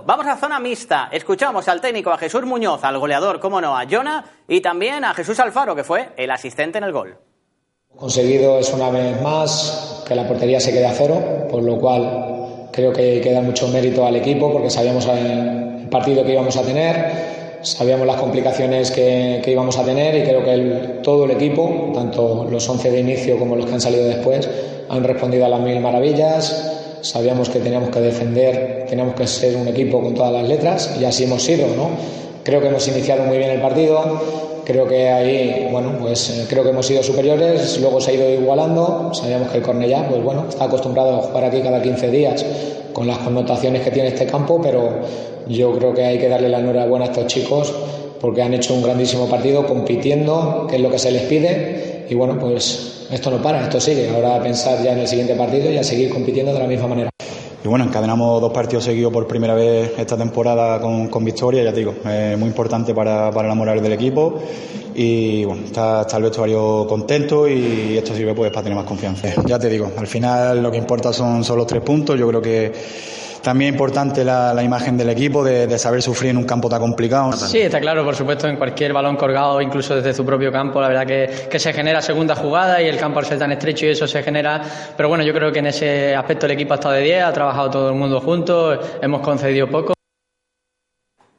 Vamos 0.00 0.26
a 0.26 0.36
zona 0.36 0.58
mixta. 0.58 1.10
Escuchamos 1.12 1.68
al 1.68 1.80
técnico, 1.80 2.10
a 2.10 2.16
Jesús 2.16 2.44
Muñoz, 2.44 2.82
al 2.82 2.98
goleador, 2.98 3.38
cómo 3.38 3.60
no, 3.60 3.76
a 3.76 3.84
Jona 3.88 4.24
y 4.48 4.60
también 4.62 5.04
a 5.04 5.12
Jesús 5.12 5.38
Alfaro, 5.38 5.76
que 5.76 5.84
fue 5.84 6.12
el 6.16 6.30
asistente 6.30 6.78
en 6.78 6.84
el 6.84 6.92
gol. 6.92 7.18
conseguido 7.94 8.58
es 8.58 8.72
una 8.72 8.90
vez 8.90 9.20
más 9.20 10.02
que 10.08 10.14
la 10.14 10.26
portería 10.26 10.58
se 10.60 10.72
quede 10.72 10.86
a 10.86 10.94
cero, 10.94 11.46
por 11.50 11.62
lo 11.62 11.78
cual 11.78 12.68
creo 12.72 12.92
que 12.92 13.02
hay 13.02 13.20
que 13.20 13.32
dar 13.32 13.42
mucho 13.42 13.68
mérito 13.68 14.06
al 14.06 14.16
equipo 14.16 14.50
porque 14.50 14.70
sabíamos 14.70 15.06
el 15.06 15.88
partido 15.90 16.24
que 16.24 16.32
íbamos 16.32 16.56
a 16.56 16.62
tener. 16.62 17.60
sabíamos 17.62 18.06
las 18.06 18.16
complicaciones 18.16 18.90
que, 18.90 19.42
íbamos 19.46 19.76
a 19.76 19.84
tener 19.84 20.16
y 20.16 20.22
creo 20.22 20.42
que 20.42 21.00
todo 21.02 21.26
el 21.26 21.32
equipo, 21.32 21.92
tanto 21.94 22.48
los 22.50 22.66
11 22.66 22.90
de 22.90 23.00
inicio 23.00 23.38
como 23.38 23.56
los 23.56 23.66
que 23.66 23.74
han 23.74 23.80
salido 23.80 24.04
después, 24.04 24.48
han 24.88 25.04
respondido 25.04 25.44
a 25.44 25.48
las 25.48 25.60
mil 25.60 25.78
maravillas. 25.80 26.81
Sabíamos 27.02 27.48
que 27.48 27.58
teníamos 27.60 27.90
que 27.90 28.00
defender, 28.00 28.86
teníamos 28.88 29.14
que 29.14 29.26
ser 29.26 29.56
un 29.56 29.68
equipo 29.68 30.00
con 30.00 30.14
todas 30.14 30.32
las 30.32 30.48
letras 30.48 30.96
y 31.00 31.04
así 31.04 31.24
hemos 31.24 31.42
sido, 31.42 31.66
¿no? 31.76 31.90
Creo 32.42 32.60
que 32.60 32.68
hemos 32.68 32.86
iniciado 32.88 33.24
muy 33.24 33.38
bien 33.38 33.50
el 33.50 33.60
partido, 33.60 34.20
Creo 34.64 34.86
que 34.86 35.08
ahí, 35.08 35.68
bueno, 35.72 35.96
pues 36.00 36.30
eh, 36.30 36.46
creo 36.48 36.62
que 36.62 36.70
hemos 36.70 36.86
sido 36.86 37.02
superiores, 37.02 37.80
luego 37.80 38.00
se 38.00 38.12
ha 38.12 38.14
ido 38.14 38.30
igualando. 38.30 39.12
Sabíamos 39.12 39.50
que 39.50 39.58
el 39.58 39.64
Cornellá, 39.64 40.06
pues 40.08 40.22
bueno, 40.22 40.46
está 40.48 40.64
acostumbrado 40.64 41.16
a 41.16 41.22
jugar 41.22 41.44
aquí 41.44 41.60
cada 41.60 41.82
15 41.82 42.10
días 42.10 42.46
con 42.92 43.08
las 43.08 43.18
connotaciones 43.18 43.82
que 43.82 43.90
tiene 43.90 44.10
este 44.10 44.26
campo, 44.26 44.60
pero 44.62 45.00
yo 45.48 45.76
creo 45.76 45.92
que 45.92 46.04
hay 46.04 46.18
que 46.18 46.28
darle 46.28 46.48
la 46.48 46.60
enhorabuena 46.60 47.06
a 47.06 47.08
estos 47.08 47.26
chicos 47.26 47.74
porque 48.20 48.42
han 48.42 48.54
hecho 48.54 48.74
un 48.74 48.82
grandísimo 48.82 49.26
partido 49.26 49.66
compitiendo, 49.66 50.66
que 50.70 50.76
es 50.76 50.82
lo 50.82 50.90
que 50.90 50.98
se 50.98 51.10
les 51.10 51.22
pide. 51.22 52.06
Y 52.08 52.14
bueno, 52.14 52.38
pues 52.38 53.01
esto 53.12 53.30
no 53.30 53.42
para, 53.42 53.62
esto 53.62 53.80
sigue. 53.80 54.08
Ahora 54.08 54.42
pensar 54.42 54.82
ya 54.82 54.92
en 54.92 55.00
el 55.00 55.06
siguiente 55.06 55.34
partido 55.34 55.70
y 55.70 55.76
a 55.76 55.84
seguir 55.84 56.10
compitiendo 56.10 56.52
de 56.52 56.58
la 56.58 56.66
misma 56.66 56.88
manera. 56.88 57.10
Y 57.64 57.68
bueno, 57.68 57.84
encadenamos 57.84 58.40
dos 58.40 58.52
partidos 58.52 58.84
seguidos 58.84 59.12
por 59.12 59.28
primera 59.28 59.54
vez 59.54 59.92
esta 59.96 60.16
temporada 60.16 60.80
con, 60.80 61.06
con 61.08 61.24
victoria, 61.24 61.62
ya 61.62 61.72
te 61.72 61.78
digo, 61.78 61.94
es 62.04 62.36
muy 62.36 62.48
importante 62.48 62.92
para, 62.92 63.30
para, 63.30 63.46
la 63.46 63.54
moral 63.54 63.80
del 63.80 63.92
equipo 63.92 64.40
y 64.96 65.44
bueno, 65.44 65.66
está, 65.66 66.00
está, 66.00 66.16
el 66.16 66.24
vestuario 66.24 66.86
contento 66.88 67.48
y 67.48 67.96
esto 67.96 68.16
sirve 68.16 68.34
pues 68.34 68.50
para 68.50 68.64
tener 68.64 68.76
más 68.76 68.86
confianza. 68.86 69.28
Ya 69.46 69.60
te 69.60 69.68
digo, 69.68 69.92
al 69.96 70.08
final 70.08 70.60
lo 70.60 70.72
que 70.72 70.78
importa 70.78 71.12
son, 71.12 71.44
son 71.44 71.58
los 71.58 71.66
tres 71.68 71.82
puntos, 71.82 72.18
yo 72.18 72.26
creo 72.26 72.42
que 72.42 72.72
también 73.42 73.74
importante 73.74 74.24
la, 74.24 74.54
la 74.54 74.62
imagen 74.62 74.96
del 74.96 75.10
equipo, 75.10 75.44
de, 75.44 75.66
de, 75.66 75.78
saber 75.78 76.00
sufrir 76.02 76.30
en 76.30 76.38
un 76.38 76.44
campo 76.44 76.68
tan 76.68 76.80
complicado. 76.80 77.32
Sí, 77.32 77.60
está 77.60 77.80
claro, 77.80 78.04
por 78.04 78.14
supuesto, 78.14 78.48
en 78.48 78.56
cualquier 78.56 78.92
balón 78.92 79.16
colgado, 79.16 79.60
incluso 79.60 79.96
desde 79.96 80.14
su 80.14 80.24
propio 80.24 80.52
campo, 80.52 80.80
la 80.80 80.88
verdad 80.88 81.06
que, 81.06 81.48
que 81.50 81.58
se 81.58 81.72
genera 81.72 82.00
segunda 82.00 82.34
jugada 82.34 82.80
y 82.80 82.86
el 82.86 82.96
campo 82.96 83.18
al 83.18 83.26
ser 83.26 83.38
tan 83.38 83.52
estrecho 83.52 83.86
y 83.86 83.90
eso 83.90 84.06
se 84.06 84.22
genera. 84.22 84.62
Pero 84.96 85.08
bueno, 85.08 85.24
yo 85.24 85.32
creo 85.32 85.52
que 85.52 85.58
en 85.58 85.66
ese 85.66 86.14
aspecto 86.14 86.46
el 86.46 86.52
equipo 86.52 86.72
ha 86.74 86.76
estado 86.76 86.94
de 86.94 87.02
10, 87.02 87.24
ha 87.24 87.32
trabajado 87.32 87.70
todo 87.70 87.88
el 87.88 87.94
mundo 87.94 88.20
juntos, 88.20 88.78
hemos 89.00 89.20
concedido 89.20 89.68
poco. 89.68 89.92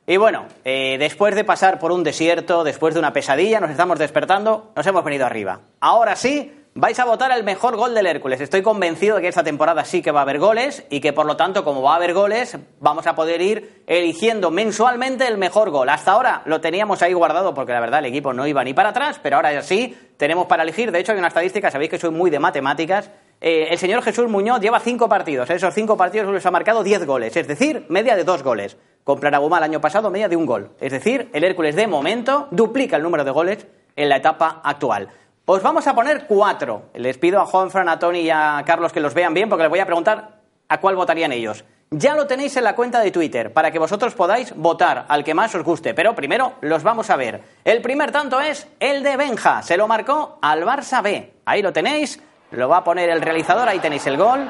Y 0.06 0.18
bueno, 0.18 0.48
eh, 0.66 0.98
después 1.00 1.34
de 1.34 1.46
pasar 1.46 1.80
por 1.80 1.94
un 1.94 2.04
desierto, 2.04 2.66
después 2.66 2.94
de 2.94 3.00
una 3.00 3.14
pesadilla, 3.14 3.62
nos 3.62 3.72
estamos 3.72 3.98
despertando, 3.98 4.72
nos 4.76 4.86
hemos 4.86 5.04
venido 5.04 5.26
arriba. 5.26 5.62
Ahora 5.80 6.18
sí, 6.18 6.52
vais 6.76 7.00
a 7.00 7.06
votar 7.06 7.32
el 7.32 7.44
mejor 7.44 7.76
gol 7.76 7.94
del 7.94 8.08
Hércules. 8.08 8.42
Estoy 8.42 8.62
convencido 8.62 9.18
de 9.18 9.22
que 9.22 9.28
esta 9.28 9.44
temporada 9.44 9.86
sí 9.86 10.02
que 10.02 10.12
va 10.12 10.22
a 10.22 10.24
haber 10.24 10.40
goles 10.40 10.86
y 10.90 11.02
que 11.02 11.14
por 11.14 11.26
lo 11.26 11.38
tanto, 11.38 11.64
como 11.64 11.82
va 11.82 11.94
a 11.94 11.96
haber 11.98 12.14
goles, 12.14 12.58
vamos 12.80 13.06
a 13.06 13.16
poder 13.16 13.42
ir 13.42 13.84
eligiendo 13.86 14.50
mensualmente 14.50 15.28
el 15.28 15.38
mejor 15.38 15.70
gol. 15.70 15.90
Hasta 15.90 16.12
ahora 16.12 16.42
lo 16.46 16.62
teníamos 16.62 17.02
ahí 17.02 17.14
guardado 17.14 17.54
porque 17.54 17.74
la 17.74 17.80
verdad 17.80 18.00
el 18.00 18.08
equipo 18.08 18.34
no 18.34 18.48
iba 18.48 18.64
ni 18.64 18.74
para 18.74 18.90
atrás, 18.90 19.20
pero 19.22 19.36
ahora 19.36 19.54
ya 19.54 19.62
sí 19.62 19.96
tenemos 20.18 20.48
para 20.48 20.64
elegir. 20.64 20.92
De 20.92 21.00
hecho, 21.00 21.12
hay 21.12 21.20
una 21.20 21.28
estadística, 21.28 21.70
sabéis 21.70 21.92
que 21.92 22.00
soy 22.00 22.12
muy 22.12 22.30
de 22.30 22.40
matemáticas. 22.40 23.12
Eh, 23.40 23.68
el 23.70 23.78
señor 23.78 24.02
Jesús 24.02 24.28
Muñoz 24.30 24.60
lleva 24.60 24.80
cinco 24.80 25.08
partidos. 25.08 25.50
En 25.50 25.58
esos 25.58 25.74
cinco 25.74 25.96
partidos 25.98 26.34
les 26.34 26.46
ha 26.46 26.52
marcado 26.52 26.84
diez 26.84 27.06
goles, 27.06 27.36
es 27.36 27.48
decir, 27.48 27.86
media 27.90 28.16
de 28.16 28.24
dos 28.24 28.42
goles. 28.42 28.78
Con 29.04 29.20
Planagumá 29.20 29.58
el 29.58 29.66
año 29.66 29.82
pasado, 29.82 30.10
media 30.10 30.30
de 30.30 30.38
un 30.38 30.46
gol. 30.46 30.72
Es 30.80 30.94
decir, 30.94 31.30
el 31.34 31.44
Hércules 31.44 31.76
de 31.76 31.88
momento 31.88 32.48
duplica 32.52 32.96
el 32.96 33.04
número 33.04 33.26
de 33.26 33.32
goles 33.32 33.68
en 33.96 34.10
la 34.10 34.16
etapa 34.16 34.62
actual. 34.64 35.10
Os 35.46 35.62
vamos 35.62 35.86
a 35.88 35.94
poner 35.94 36.26
cuatro. 36.26 36.84
Les 36.94 37.18
pido 37.18 37.42
a 37.42 37.46
Juan, 37.46 37.70
Fran, 37.70 37.90
a 37.90 38.00
Tony 38.00 38.22
y 38.22 38.30
a 38.30 38.64
Carlos 38.66 38.94
que 38.94 39.02
los 39.02 39.14
vean 39.14 39.34
bien 39.34 39.50
porque 39.50 39.64
les 39.64 39.70
voy 39.70 39.80
a 39.80 39.86
preguntar 39.86 40.40
a 40.70 40.80
cuál 40.80 40.96
votarían 40.96 41.34
ellos. 41.34 41.66
Ya 41.92 42.16
lo 42.16 42.26
tenéis 42.26 42.56
en 42.56 42.64
la 42.64 42.76
cuenta 42.76 43.02
de 43.02 43.12
Twitter 43.12 43.52
para 43.52 43.70
que 43.70 43.78
vosotros 43.78 44.16
podáis 44.16 44.56
votar 44.56 45.06
al 45.10 45.22
que 45.26 45.34
más 45.34 45.54
os 45.54 45.64
guste. 45.64 45.94
Pero 45.94 46.16
primero 46.16 46.54
los 46.62 46.82
vamos 46.82 47.10
a 47.10 47.18
ver. 47.18 47.44
El 47.66 47.82
primer 47.82 48.14
tanto 48.14 48.40
es 48.40 48.68
el 48.80 49.04
de 49.04 49.18
Benja. 49.18 49.62
Se 49.64 49.76
lo 49.76 49.86
marcó 49.86 50.40
al 50.42 50.64
Barça 50.64 51.04
B. 51.04 51.34
Ahí 51.44 51.62
lo 51.62 51.74
tenéis. 51.74 52.22
Lo 52.52 52.70
va 52.70 52.78
a 52.78 52.84
poner 52.86 53.10
el 53.10 53.22
realizador. 53.22 53.68
Ahí 53.68 53.80
tenéis 53.80 54.08
el 54.08 54.16
gol. 54.16 54.50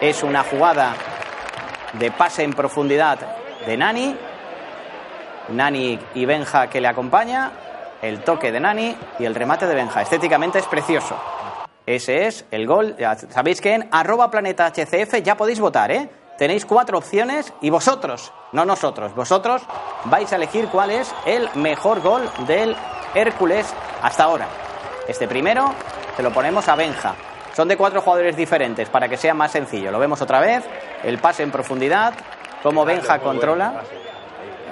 Es 0.00 0.24
una 0.24 0.42
jugada 0.42 0.96
de 1.92 2.10
pase 2.10 2.42
en 2.42 2.54
profundidad 2.54 3.20
de 3.64 3.76
Nani. 3.76 4.16
Nani 5.50 5.98
y 6.14 6.24
Benja 6.24 6.66
que 6.66 6.80
le 6.80 6.88
acompaña 6.88 7.52
el 8.04 8.22
toque 8.22 8.52
de 8.52 8.60
Nani 8.60 8.96
y 9.18 9.24
el 9.24 9.34
remate 9.34 9.66
de 9.66 9.74
Benja. 9.74 10.02
Estéticamente 10.02 10.58
es 10.58 10.66
precioso. 10.66 11.16
Ese 11.86 12.26
es 12.26 12.44
el 12.50 12.66
gol. 12.66 12.96
Ya 12.98 13.16
sabéis 13.16 13.60
que 13.60 13.74
en 13.74 13.88
arroba 13.90 14.30
planeta 14.30 14.66
HCF 14.66 15.22
ya 15.22 15.36
podéis 15.36 15.60
votar, 15.60 15.90
¿eh? 15.90 16.08
Tenéis 16.38 16.66
cuatro 16.66 16.98
opciones 16.98 17.52
y 17.60 17.70
vosotros, 17.70 18.32
no 18.52 18.64
nosotros, 18.64 19.14
vosotros 19.14 19.62
vais 20.06 20.32
a 20.32 20.36
elegir 20.36 20.66
cuál 20.66 20.90
es 20.90 21.14
el 21.26 21.48
mejor 21.54 22.00
gol 22.00 22.28
del 22.48 22.76
Hércules 23.14 23.72
hasta 24.02 24.24
ahora. 24.24 24.48
Este 25.06 25.28
primero 25.28 25.72
se 26.16 26.22
lo 26.24 26.32
ponemos 26.32 26.68
a 26.68 26.74
Benja. 26.74 27.14
Son 27.54 27.68
de 27.68 27.76
cuatro 27.76 28.00
jugadores 28.00 28.36
diferentes 28.36 28.88
para 28.88 29.08
que 29.08 29.16
sea 29.16 29.32
más 29.32 29.52
sencillo. 29.52 29.92
Lo 29.92 30.00
vemos 30.00 30.20
otra 30.20 30.40
vez. 30.40 30.64
El 31.04 31.18
pase 31.18 31.44
en 31.44 31.52
profundidad, 31.52 32.14
cómo 32.64 32.84
Benja 32.84 33.20
controla. 33.20 33.82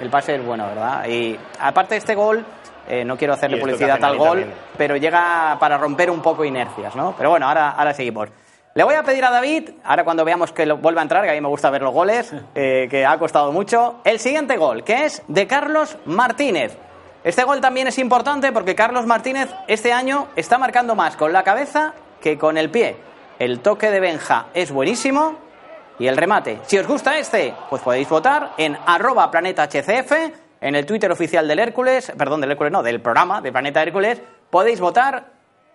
El 0.01 0.09
pase 0.09 0.35
es 0.35 0.45
bueno, 0.45 0.67
¿verdad? 0.67 1.07
Y 1.07 1.39
aparte 1.59 1.93
de 1.93 1.99
este 1.99 2.15
gol, 2.15 2.45
eh, 2.87 3.05
no 3.05 3.17
quiero 3.17 3.33
hacerle 3.33 3.57
publicidad 3.57 4.03
al 4.03 4.17
gol, 4.17 4.45
pero 4.77 4.97
llega 4.97 5.57
para 5.59 5.77
romper 5.77 6.09
un 6.09 6.21
poco 6.21 6.43
inercias, 6.43 6.95
¿no? 6.95 7.13
Pero 7.17 7.29
bueno, 7.29 7.47
ahora, 7.47 7.71
ahora 7.71 7.93
seguimos. 7.93 8.29
Le 8.75 8.83
voy 8.83 8.95
a 8.95 9.03
pedir 9.03 9.23
a 9.23 9.29
David, 9.29 9.69
ahora 9.83 10.03
cuando 10.03 10.25
veamos 10.25 10.51
que 10.51 10.65
lo, 10.65 10.77
vuelve 10.77 10.99
a 10.99 11.03
entrar, 11.03 11.23
que 11.23 11.29
a 11.29 11.33
mí 11.33 11.41
me 11.41 11.47
gusta 11.47 11.69
ver 11.69 11.83
los 11.83 11.93
goles, 11.93 12.33
eh, 12.55 12.87
que 12.89 13.05
ha 13.05 13.17
costado 13.19 13.51
mucho, 13.51 14.01
el 14.03 14.19
siguiente 14.19 14.57
gol, 14.57 14.83
que 14.83 15.05
es 15.05 15.21
de 15.27 15.45
Carlos 15.45 15.97
Martínez. 16.05 16.75
Este 17.23 17.43
gol 17.43 17.61
también 17.61 17.87
es 17.87 17.97
importante 17.99 18.51
porque 18.51 18.75
Carlos 18.75 19.05
Martínez 19.05 19.49
este 19.67 19.93
año 19.93 20.27
está 20.35 20.57
marcando 20.57 20.95
más 20.95 21.15
con 21.15 21.31
la 21.31 21.43
cabeza 21.43 21.93
que 22.19 22.37
con 22.37 22.57
el 22.57 22.69
pie. 22.69 22.97
El 23.39 23.59
toque 23.59 23.91
de 23.91 23.99
Benja 23.99 24.47
es 24.53 24.71
buenísimo 24.71 25.37
y 25.99 26.07
el 26.07 26.17
remate. 26.17 26.59
Si 26.63 26.77
os 26.77 26.87
gusta 26.87 27.17
este, 27.17 27.53
pues 27.69 27.81
podéis 27.81 28.09
votar 28.09 28.51
en 28.57 28.77
arroba 28.85 29.29
planeta 29.31 29.63
HCF 29.69 30.11
en 30.63 30.75
el 30.75 30.85
Twitter 30.85 31.11
oficial 31.11 31.45
del 31.45 31.59
Hércules, 31.59 32.13
perdón, 32.17 32.39
del 32.39 32.51
Hércules 32.51 32.71
no, 32.71 32.81
del 32.81 33.01
programa 33.01 33.41
de 33.41 33.51
Planeta 33.51 33.83
Hércules, 33.83 34.21
podéis 34.49 34.79
votar 34.79 35.25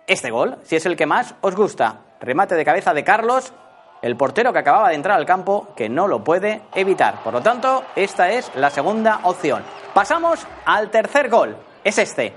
este 0.07 0.31
gol, 0.31 0.57
si 0.63 0.77
es 0.77 0.85
el 0.87 0.97
que 0.97 1.05
más 1.05 1.35
os 1.41 1.55
gusta. 1.55 1.99
Remate 2.19 2.55
de 2.55 2.65
cabeza 2.65 2.91
de 2.95 3.03
Carlos, 3.03 3.53
el 4.01 4.17
portero 4.17 4.51
que 4.51 4.57
acababa 4.57 4.89
de 4.89 4.95
entrar 4.95 5.15
al 5.15 5.27
campo, 5.27 5.67
que 5.75 5.89
no 5.89 6.07
lo 6.07 6.23
puede 6.23 6.63
evitar. 6.73 7.23
Por 7.23 7.33
lo 7.33 7.41
tanto, 7.41 7.83
esta 7.95 8.31
es 8.31 8.51
la 8.55 8.71
segunda 8.71 9.19
opción. 9.23 9.61
Pasamos 9.93 10.47
al 10.65 10.89
tercer 10.89 11.29
gol. 11.29 11.55
Es 11.83 11.99
este. 11.99 12.33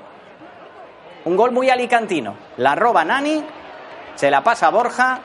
Un 1.25 1.39
gol 1.39 1.53
muy 1.53 1.71
alicantino. 1.71 2.37
La 2.59 2.75
roba 2.75 3.03
Nani, 3.03 3.43
se 4.15 4.31
la 4.31 4.43
pasa 4.43 4.69
Borja 4.69 5.21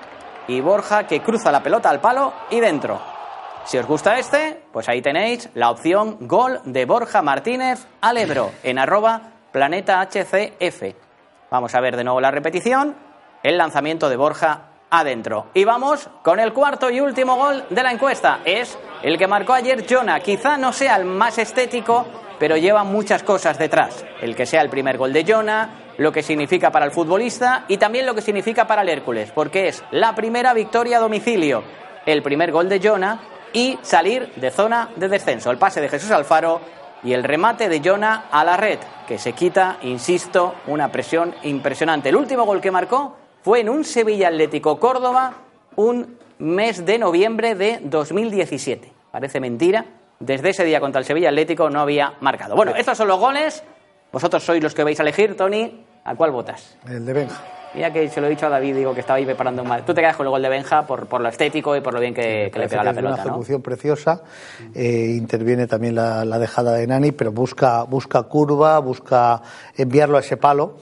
y 0.48 0.62
Borja 0.62 1.06
que 1.06 1.22
cruza 1.22 1.52
la 1.52 1.62
pelota 1.62 1.90
al 1.90 2.00
palo 2.00 2.32
y 2.52 2.62
dentro. 2.62 3.17
Si 3.68 3.78
os 3.78 3.86
gusta 3.86 4.18
este, 4.18 4.64
pues 4.72 4.88
ahí 4.88 5.02
tenéis 5.02 5.50
la 5.54 5.70
opción 5.70 6.20
gol 6.22 6.62
de 6.64 6.86
Borja 6.86 7.22
Martínez 7.22 7.86
al 8.00 8.16
Ebro 8.16 8.52
en 8.64 8.80
arroba 8.80 9.34
planeta 9.52 10.00
HCF. 10.00 10.96
Vamos 11.52 11.76
a 11.76 11.82
ver 11.82 11.98
de 11.98 12.06
nuevo 12.06 12.22
la 12.22 12.32
repetición. 12.32 12.96
El 13.44 13.58
lanzamiento 13.58 14.08
de 14.08 14.16
Borja 14.16 14.70
adentro. 14.90 15.48
Y 15.54 15.66
vamos 15.66 16.10
con 16.24 16.40
el 16.40 16.54
cuarto 16.54 16.90
y 16.90 17.02
último 17.02 17.36
gol 17.36 17.66
de 17.70 17.84
la 17.84 17.92
encuesta. 17.92 18.40
Es 18.46 18.80
el 19.04 19.18
que 19.18 19.28
marcó 19.28 19.52
ayer 19.52 19.86
Jonah. 19.86 20.22
Quizá 20.22 20.56
no 20.58 20.72
sea 20.72 20.96
el 20.96 21.04
más 21.04 21.38
estético, 21.38 22.06
pero 22.40 22.56
lleva 22.56 22.86
muchas 22.86 23.22
cosas 23.22 23.60
detrás. 23.60 24.06
El 24.22 24.34
que 24.34 24.46
sea 24.46 24.62
el 24.62 24.70
primer 24.70 24.98
gol 24.98 25.12
de 25.12 25.26
Jonah, 25.28 25.72
lo 25.98 26.14
que 26.14 26.24
significa 26.24 26.72
para 26.72 26.86
el 26.86 26.92
futbolista 26.92 27.66
y 27.68 27.76
también 27.76 28.06
lo 28.06 28.16
que 28.16 28.22
significa 28.22 28.66
para 28.66 28.84
el 28.84 28.88
Hércules, 28.88 29.34
porque 29.34 29.68
es 29.68 29.84
la 29.92 30.16
primera 30.16 30.54
victoria 30.54 31.00
a 31.00 31.02
domicilio. 31.02 31.66
El 32.06 32.24
primer 32.24 32.54
gol 32.54 32.70
de 32.70 32.80
Jonah 32.80 33.20
y 33.58 33.80
salir 33.82 34.32
de 34.36 34.52
zona 34.52 34.90
de 34.98 35.10
descenso. 35.10 35.50
El 35.50 35.58
pase 35.58 35.82
de 35.82 35.90
Jesús 35.90 36.12
Alfaro 36.12 36.62
y 37.02 37.14
el 37.14 37.24
remate 37.24 37.68
de 37.68 37.82
Jonah 37.84 38.26
a 38.30 38.44
la 38.44 38.56
red, 38.56 38.78
que 39.08 39.18
se 39.18 39.34
quita, 39.34 39.80
insisto, 39.82 40.54
una 40.68 40.92
presión 40.92 41.34
impresionante. 41.42 42.10
El 42.10 42.18
último 42.18 42.46
gol 42.46 42.62
que 42.62 42.70
marcó 42.70 43.18
fue 43.42 43.62
en 43.62 43.70
un 43.70 43.84
Sevilla 43.84 44.28
Atlético 44.28 44.80
Córdoba 44.80 45.34
un 45.76 46.20
mes 46.38 46.86
de 46.86 47.00
noviembre 47.00 47.56
de 47.56 47.80
2017. 47.82 48.94
Parece 49.10 49.40
mentira. 49.40 49.86
Desde 50.20 50.50
ese 50.50 50.64
día 50.64 50.80
contra 50.80 51.00
el 51.00 51.06
Sevilla 51.06 51.30
Atlético 51.30 51.68
no 51.72 51.80
había 51.80 52.14
marcado. 52.22 52.56
Bueno, 52.56 52.76
estos 52.76 52.96
son 52.96 53.08
los 53.08 53.20
goles. 53.20 53.64
Vosotros 54.12 54.44
sois 54.44 54.62
los 54.62 54.76
que 54.76 54.84
vais 54.84 55.00
a 55.00 55.02
elegir, 55.02 55.36
Tony. 55.36 55.84
¿A 56.06 56.14
cuál 56.14 56.30
votas? 56.30 56.78
El 56.88 57.08
de 57.08 57.14
Benja. 57.14 57.42
Mira 57.78 57.94
que 57.94 58.10
se 58.10 58.20
lo 58.20 58.26
he 58.26 58.32
dicho 58.32 58.48
a 58.48 58.50
David, 58.50 58.76
digo 58.76 58.92
que 58.96 59.02
estaba 59.02 59.18
ahí 59.18 59.26
preparando 59.26 59.64
mal. 59.64 59.86
Tú 59.86 59.94
te 59.94 60.02
quedas 60.02 60.16
con 60.16 60.26
el 60.26 60.32
gol 60.32 60.42
de 60.42 60.50
Benja 60.50 60.88
por, 60.88 61.06
por 61.06 61.22
lo 61.22 61.30
estético 61.30 61.76
y 61.76 61.82
por 61.82 61.94
lo 61.94 62.00
bien 62.00 62.12
que, 62.12 62.52
le 62.52 62.68
pega 62.68 62.84
la 62.84 62.92
pelota. 62.92 63.18
Es 63.18 63.22
una 63.22 63.30
ejecución 63.30 63.62
preciosa. 63.62 64.24
Eh, 64.74 65.14
interviene 65.16 65.68
también 65.68 65.94
la, 65.94 66.40
dejada 66.40 66.74
de 66.74 66.88
Nani, 66.88 67.12
pero 67.12 67.32
busca, 67.32 67.84
busca 67.84 68.24
curva, 68.24 68.80
busca 68.80 69.44
enviarlo 69.76 70.18
a 70.18 70.22
ese 70.22 70.38
palo 70.38 70.78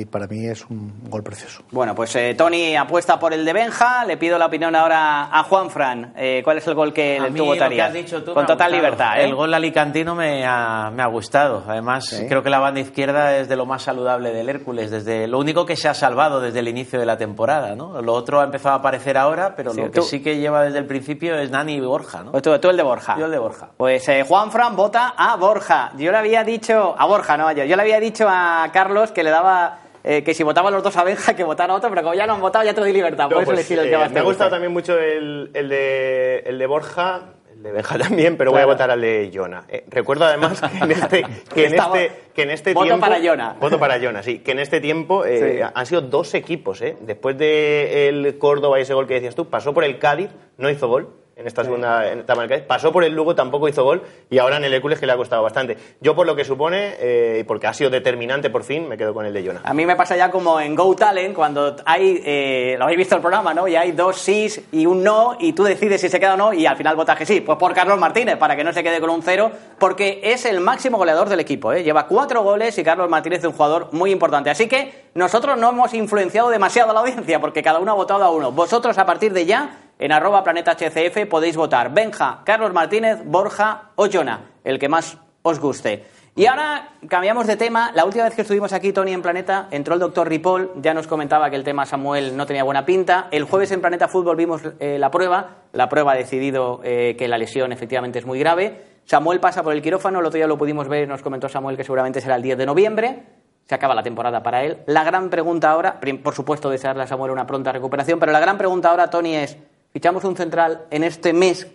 y 0.00 0.04
para 0.04 0.26
mí 0.26 0.46
es 0.46 0.64
un 0.66 0.92
gol 1.08 1.22
precioso. 1.22 1.62
Bueno, 1.70 1.94
pues 1.94 2.14
eh, 2.16 2.34
Tony 2.36 2.76
apuesta 2.76 3.18
por 3.18 3.32
el 3.32 3.44
de 3.44 3.52
Benja. 3.52 4.04
Le 4.04 4.16
pido 4.16 4.38
la 4.38 4.46
opinión 4.46 4.74
ahora 4.74 5.24
a 5.32 5.42
Juan 5.44 5.70
Fran. 5.70 6.12
Eh, 6.16 6.42
¿Cuál 6.44 6.58
es 6.58 6.66
el 6.66 6.74
gol 6.74 6.92
que 6.92 7.18
A 7.18 7.22
le 7.24 7.30
mí 7.30 7.38
tú 7.38 7.44
lo 7.46 7.52
que 7.52 7.58
votarías? 7.58 7.88
has 7.88 7.94
dicho 7.94 8.22
tú 8.22 8.30
me 8.30 8.34
Con 8.34 8.46
total 8.46 8.72
libertad. 8.72 9.18
¿eh? 9.20 9.24
El 9.24 9.34
gol 9.34 9.52
alicantino 9.54 10.14
me 10.14 10.44
ha, 10.46 10.90
me 10.92 11.02
ha 11.02 11.06
gustado. 11.06 11.64
Además, 11.66 12.24
creo 12.28 12.42
que 12.42 12.50
la 12.50 12.58
banda 12.58 12.80
izquierda 12.80 13.36
es 13.36 13.48
de 13.48 13.56
lo 13.56 13.66
más 13.66 13.82
saludable 13.82 14.32
del 14.32 14.48
Hércules. 14.48 14.90
Desde 14.90 15.26
lo 15.26 15.38
único 15.38 15.66
que 15.66 15.76
se 15.76 15.88
ha 15.88 15.94
salvado 15.94 16.40
desde 16.40 16.58
el 16.60 16.68
inicio 16.68 16.98
de 17.00 17.06
la 17.06 17.16
temporada. 17.16 17.74
¿no? 17.74 18.00
Lo 18.02 18.12
otro 18.14 18.40
ha 18.40 18.44
empezado 18.44 18.74
a 18.74 18.78
aparecer 18.78 19.16
ahora, 19.18 19.54
pero 19.56 19.72
Sí, 19.72 19.80
lo 19.80 19.90
que 19.90 20.00
tú- 20.00 20.06
sí 20.06 20.22
que 20.22 20.36
lleva 20.38 20.62
desde 20.62 20.78
el 20.78 20.86
principio 20.86 21.36
es 21.38 21.50
Nani 21.50 21.74
y 21.74 21.80
Borja. 21.80 22.22
¿no? 22.22 22.30
Pues 22.32 22.42
tú, 22.42 22.58
tú 22.58 22.68
el 22.70 22.76
de 22.76 22.82
Borja. 22.82 23.16
Yo 23.18 23.26
el 23.26 23.30
de 23.30 23.38
Borja. 23.38 23.68
Pues 23.76 24.08
eh, 24.08 24.24
Juan 24.26 24.50
Fran 24.50 24.76
vota 24.76 25.14
a 25.16 25.36
Borja. 25.36 25.92
Yo 25.96 26.10
le 26.12 26.18
había 26.18 26.44
dicho, 26.44 26.94
a 26.98 27.06
Borja, 27.06 27.36
no 27.36 27.48
a 27.48 27.52
yo. 27.52 27.64
Yo 27.64 27.76
le 27.76 27.82
había 27.82 28.00
dicho 28.00 28.26
a 28.28 28.68
Carlos 28.72 29.10
que 29.12 29.22
le 29.22 29.30
daba, 29.30 29.78
eh, 30.06 30.22
que 30.22 30.32
si 30.32 30.42
votaban 30.44 30.72
los 30.72 30.82
dos 30.82 30.96
a 30.96 31.04
Benja, 31.04 31.34
que 31.34 31.44
votara 31.44 31.72
a 31.74 31.76
otro, 31.76 31.90
pero 31.90 32.02
como 32.02 32.14
ya 32.14 32.26
no 32.26 32.34
han 32.34 32.40
votado, 32.40 32.64
ya 32.64 32.72
te 32.72 32.80
doy 32.80 32.92
libertad. 32.92 33.28
No, 33.28 33.36
eso 33.40 33.44
pues, 33.46 33.58
elegí 33.58 33.74
el 33.74 33.88
eh, 33.88 33.90
que 33.90 33.98
más 33.98 34.12
me 34.12 34.20
ha 34.20 34.22
gustado 34.22 34.50
también 34.50 34.72
mucho 34.72 34.96
el, 34.98 35.50
el 35.52 35.68
de, 35.68 36.38
el 36.46 36.58
de 36.58 36.66
Borja, 36.66 37.32
el 37.52 37.62
de 37.62 37.72
Benja 37.72 37.98
también, 37.98 38.36
pero 38.36 38.52
voy 38.52 38.60
a 38.60 38.66
votar 38.66 38.90
al 38.90 39.00
de 39.00 39.30
Jona. 39.34 39.64
Eh, 39.68 39.84
recuerdo 39.88 40.24
además 40.24 40.60
que 40.60 40.84
en 40.84 40.90
este, 40.92 41.26
que 41.52 41.66
en 41.66 41.74
este, 41.74 42.12
que 42.34 42.42
en 42.42 42.50
este 42.50 42.72
Voto 42.72 42.86
tiempo... 42.86 43.00
para 43.00 43.20
Jona. 43.20 43.56
Voto 43.58 43.78
para 43.78 43.98
Jona, 44.00 44.22
sí. 44.22 44.38
Que 44.38 44.52
en 44.52 44.60
este 44.60 44.80
tiempo 44.80 45.24
eh, 45.24 45.58
Sí. 45.58 45.70
han 45.74 45.86
sido 45.86 46.02
dos 46.02 46.34
equipos, 46.34 46.80
¿eh? 46.82 46.96
Después 47.00 47.36
de 47.36 48.08
el 48.08 48.38
Córdoba 48.38 48.78
y 48.78 48.82
ese 48.82 48.94
gol 48.94 49.06
que 49.06 49.14
decías 49.14 49.34
tú, 49.34 49.48
pasó 49.50 49.74
por 49.74 49.84
el 49.84 49.98
Cádiz, 49.98 50.30
no 50.56 50.70
hizo 50.70 50.86
gol. 50.88 51.08
En 51.38 51.46
esta 51.46 51.62
segunda 51.62 52.10
en 52.10 52.20
etapa 52.20 52.40
del 52.40 52.48
Cádiz. 52.48 52.64
Pasó 52.64 52.90
por 52.90 53.04
el 53.04 53.12
Lugo, 53.12 53.34
tampoco 53.34 53.68
hizo 53.68 53.84
gol. 53.84 54.02
Y 54.30 54.38
ahora 54.38 54.56
en 54.56 54.64
el 54.64 54.72
Hércules, 54.72 54.98
que 54.98 55.04
le 55.04 55.12
ha 55.12 55.18
costado 55.18 55.42
bastante. 55.42 55.76
Yo, 56.00 56.16
por 56.16 56.26
lo 56.26 56.34
que 56.34 56.46
supone, 56.46 56.94
eh, 56.98 57.40
y 57.42 57.44
porque 57.44 57.66
ha 57.66 57.74
sido 57.74 57.90
determinante 57.90 58.48
por 58.48 58.64
fin, 58.64 58.88
me 58.88 58.96
quedo 58.96 59.12
con 59.12 59.26
el 59.26 59.34
de 59.34 59.46
Jona. 59.46 59.60
A 59.62 59.74
mí 59.74 59.84
me 59.84 59.96
pasa 59.96 60.16
ya 60.16 60.30
como 60.30 60.58
en 60.58 60.74
Go 60.74 60.96
Talent, 60.96 61.34
cuando 61.34 61.76
hay, 61.84 62.22
eh, 62.24 62.76
lo 62.78 62.84
habéis 62.84 62.96
visto 62.96 63.16
el 63.16 63.20
programa, 63.20 63.52
¿no? 63.52 63.68
Y 63.68 63.76
hay 63.76 63.92
dos 63.92 64.16
sís 64.16 64.62
y 64.72 64.86
un 64.86 65.04
no, 65.04 65.36
y 65.38 65.52
tú 65.52 65.64
decides 65.64 66.00
si 66.00 66.08
se 66.08 66.18
queda 66.18 66.34
o 66.34 66.36
no, 66.38 66.54
y 66.54 66.64
al 66.64 66.78
final 66.78 66.96
votas 66.96 67.18
que 67.18 67.26
sí. 67.26 67.42
Pues 67.42 67.58
por 67.58 67.74
Carlos 67.74 67.98
Martínez, 67.98 68.38
para 68.38 68.56
que 68.56 68.64
no 68.64 68.72
se 68.72 68.82
quede 68.82 68.98
con 68.98 69.10
un 69.10 69.20
cero, 69.20 69.52
porque 69.78 70.20
es 70.22 70.46
el 70.46 70.60
máximo 70.60 70.96
goleador 70.96 71.28
del 71.28 71.40
equipo, 71.40 71.70
¿eh? 71.70 71.82
Lleva 71.82 72.06
cuatro 72.06 72.44
goles 72.44 72.78
y 72.78 72.82
Carlos 72.82 73.10
Martínez 73.10 73.40
es 73.40 73.44
un 73.44 73.52
jugador 73.52 73.90
muy 73.92 74.10
importante. 74.10 74.48
Así 74.48 74.68
que 74.68 75.04
nosotros 75.12 75.58
no 75.58 75.68
hemos 75.68 75.92
influenciado 75.92 76.48
demasiado 76.48 76.92
a 76.92 76.94
la 76.94 77.00
audiencia, 77.00 77.42
porque 77.42 77.62
cada 77.62 77.78
uno 77.78 77.92
ha 77.92 77.94
votado 77.94 78.24
a 78.24 78.30
uno. 78.30 78.52
Vosotros, 78.52 78.96
a 78.96 79.04
partir 79.04 79.34
de 79.34 79.44
ya, 79.44 79.82
en 79.98 80.12
arroba 80.12 80.44
planeta 80.44 80.72
HCF, 80.72 81.26
podéis 81.28 81.56
votar 81.56 81.92
Benja, 81.92 82.40
Carlos 82.44 82.72
Martínez, 82.72 83.20
Borja 83.24 83.90
o 83.96 84.08
Jona, 84.12 84.50
el 84.64 84.78
que 84.78 84.88
más 84.88 85.18
os 85.42 85.58
guste. 85.60 86.04
Y 86.38 86.44
ahora 86.44 86.90
cambiamos 87.08 87.46
de 87.46 87.56
tema. 87.56 87.92
La 87.94 88.04
última 88.04 88.24
vez 88.24 88.34
que 88.34 88.42
estuvimos 88.42 88.74
aquí, 88.74 88.92
Tony, 88.92 89.14
en 89.14 89.22
Planeta, 89.22 89.68
entró 89.70 89.94
el 89.94 90.00
doctor 90.00 90.28
Ripoll. 90.28 90.70
Ya 90.82 90.92
nos 90.92 91.06
comentaba 91.06 91.48
que 91.48 91.56
el 91.56 91.64
tema 91.64 91.86
Samuel 91.86 92.36
no 92.36 92.44
tenía 92.44 92.62
buena 92.62 92.84
pinta. 92.84 93.28
El 93.30 93.44
jueves 93.44 93.72
en 93.72 93.80
Planeta 93.80 94.06
Fútbol 94.06 94.36
vimos 94.36 94.60
eh, 94.78 94.98
la 94.98 95.10
prueba. 95.10 95.62
La 95.72 95.88
prueba 95.88 96.12
ha 96.12 96.14
decidido 96.14 96.82
eh, 96.84 97.16
que 97.18 97.26
la 97.26 97.38
lesión 97.38 97.72
efectivamente 97.72 98.18
es 98.18 98.26
muy 98.26 98.38
grave. 98.38 98.82
Samuel 99.06 99.40
pasa 99.40 99.62
por 99.62 99.72
el 99.72 99.80
quirófano. 99.80 100.20
El 100.20 100.26
otro 100.26 100.36
día 100.36 100.46
lo 100.46 100.58
pudimos 100.58 100.88
ver. 100.88 101.08
Nos 101.08 101.22
comentó 101.22 101.48
Samuel 101.48 101.78
que 101.78 101.84
seguramente 101.84 102.20
será 102.20 102.36
el 102.36 102.42
10 102.42 102.58
de 102.58 102.66
noviembre. 102.66 103.22
Se 103.64 103.74
acaba 103.74 103.94
la 103.94 104.02
temporada 104.02 104.42
para 104.42 104.62
él. 104.62 104.80
La 104.84 105.04
gran 105.04 105.30
pregunta 105.30 105.70
ahora, 105.70 105.98
por 106.22 106.34
supuesto, 106.34 106.68
desearle 106.68 107.04
a 107.04 107.06
Samuel 107.06 107.30
una 107.30 107.46
pronta 107.46 107.72
recuperación, 107.72 108.20
pero 108.20 108.30
la 108.30 108.40
gran 108.40 108.58
pregunta 108.58 108.90
ahora, 108.90 109.08
Tony, 109.08 109.36
es: 109.36 109.56
¿fichamos 109.96 110.24
un 110.24 110.36
central 110.36 110.84
en 110.90 111.04
este 111.04 111.32
mes 111.32 111.68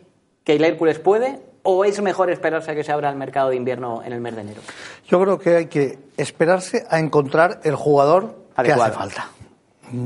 que 0.44 0.54
el 0.54 0.64
Hércules 0.64 1.00
puede? 1.00 1.42
¿O 1.64 1.84
es 1.86 2.00
mejor 2.04 2.30
esperarse 2.30 2.70
a 2.70 2.76
que 2.76 2.84
se 2.84 2.92
abra 2.92 3.10
el 3.10 3.16
mercado 3.16 3.50
de 3.50 3.56
invierno 3.56 4.04
en 4.06 4.14
el 4.14 4.22
mes 4.22 4.36
de 4.36 4.42
enero? 4.42 4.62
Yo 5.08 5.20
creo 5.20 5.40
que 5.40 5.56
hay 5.56 5.66
que 5.66 5.98
esperarse 6.18 6.86
a 6.88 7.00
encontrar 7.00 7.62
el 7.64 7.74
jugador 7.76 8.36
que 8.64 8.72
hace 8.74 8.92
falta. 8.92 9.28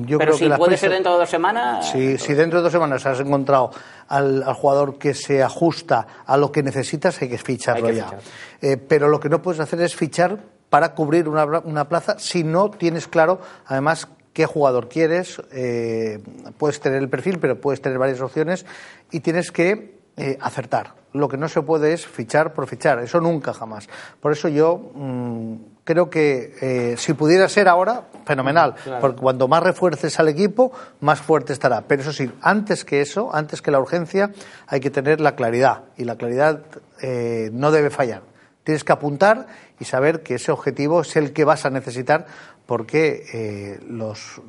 Yo 0.06 0.18
pero 0.18 0.32
creo 0.32 0.38
si 0.38 0.50
que 0.50 0.56
puede 0.56 0.78
ser 0.78 0.92
dentro 0.92 1.12
de 1.12 1.20
dos 1.20 1.30
semanas. 1.30 1.92
Si, 1.92 2.18
si 2.18 2.34
dentro 2.34 2.60
de 2.60 2.64
dos 2.64 2.72
semanas 2.72 3.06
has 3.06 3.20
encontrado 3.20 3.72
al, 4.08 4.44
al 4.44 4.54
jugador 4.54 4.98
que 4.98 5.14
se 5.14 5.44
ajusta 5.44 6.08
a 6.26 6.38
lo 6.38 6.54
que 6.54 6.64
necesitas, 6.64 7.22
hay 7.22 7.28
que 7.28 7.38
ficharlo 7.38 7.88
Hay 7.88 7.96
que 7.96 7.98
ya. 8.00 8.06
fichar. 8.06 8.20
Eh, 8.62 8.78
pero 8.78 9.10
lo 9.10 9.20
que 9.20 9.28
no 9.28 9.42
puedes 9.42 9.60
hacer 9.60 9.82
es 9.82 9.94
fichar 9.94 10.40
para 10.70 10.96
cubrir 10.96 11.28
una, 11.28 11.44
una 11.66 11.90
plaza 11.90 12.18
si 12.18 12.46
no 12.46 12.72
tienes 12.72 13.10
claro, 13.10 13.42
además, 13.66 14.08
qué 14.36 14.46
jugador 14.46 14.90
quieres. 14.90 15.42
eh, 15.52 16.20
puedes 16.60 16.80
tener 16.80 17.02
el 17.02 17.10
perfil, 17.10 17.40
pero 17.40 17.60
puedes 17.60 17.82
tener 17.82 17.98
varias 17.98 18.22
opciones 18.22 18.66
y 19.10 19.22
tienes 19.22 19.52
que 19.52 19.98
eh, 20.18 20.38
acertar. 20.42 20.94
Lo 21.14 21.30
que 21.30 21.38
no 21.38 21.48
se 21.48 21.62
puede 21.62 21.94
es 21.94 22.06
fichar 22.06 22.54
por 22.54 22.68
fichar, 22.68 23.00
eso 23.00 23.22
nunca 23.22 23.54
jamás. 23.54 23.88
Por 24.20 24.34
eso 24.34 24.50
yo 24.50 24.92
mm, 24.94 25.56
creo 25.86 26.10
que 26.10 26.54
eh, 26.62 26.96
si 26.98 27.14
pudiera 27.14 27.48
ser 27.48 27.70
ahora, 27.70 28.10
fenomenal, 28.26 28.76
porque 29.00 29.22
cuanto 29.22 29.48
más 29.48 29.64
refuerces 29.64 30.20
al 30.20 30.28
equipo, 30.28 30.74
más 31.00 31.22
fuerte 31.22 31.54
estará. 31.54 31.84
Pero 31.88 32.02
eso 32.02 32.12
sí, 32.12 32.30
antes 32.42 32.84
que 32.84 33.00
eso, 33.00 33.34
antes 33.34 33.62
que 33.62 33.72
la 33.72 33.80
urgencia, 33.80 34.32
hay 34.68 34.82
que 34.82 34.90
tener 34.90 35.22
la 35.22 35.36
claridad 35.38 35.84
y 35.96 36.04
la 36.04 36.18
claridad 36.18 36.60
eh, 37.02 37.50
no 37.54 37.72
debe 37.72 37.90
fallar. 37.90 38.35
Tienes 38.66 38.84
que 38.84 38.92
apuntar 38.92 39.48
y 39.80 39.86
saber 39.86 40.24
que 40.24 40.36
ese 40.36 40.52
objetivo 40.52 41.02
es 41.02 41.16
el 41.16 41.32
que 41.32 41.46
vas 41.46 41.66
a 41.66 41.70
necesitar 41.70 42.26
porque 42.66 43.24
eh, 43.32 43.80
los, 43.88 44.42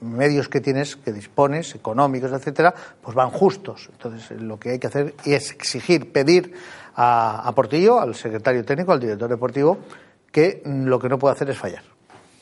medios 0.00 0.48
que 0.48 0.60
tienes, 0.60 0.96
que 0.96 1.10
dispones, 1.10 1.74
económicos, 1.74 2.30
etcétera, 2.30 2.74
pues 3.02 3.16
van 3.16 3.30
justos. 3.30 3.88
Entonces, 3.92 4.40
lo 4.42 4.58
que 4.58 4.72
hay 4.72 4.78
que 4.78 4.86
hacer 4.88 5.14
es 5.24 5.52
exigir, 5.52 6.12
pedir 6.12 6.52
a, 6.94 7.50
Portillo, 7.54 7.98
al 7.98 8.14
secretario 8.14 8.64
técnico, 8.64 8.92
al 8.92 9.00
director 9.00 9.28
deportivo, 9.28 9.78
que 10.30 10.62
lo 10.64 10.98
que 10.98 11.08
no 11.08 11.18
puede 11.18 11.34
hacer 11.34 11.48
es 11.48 11.56
fallar. 11.56 11.82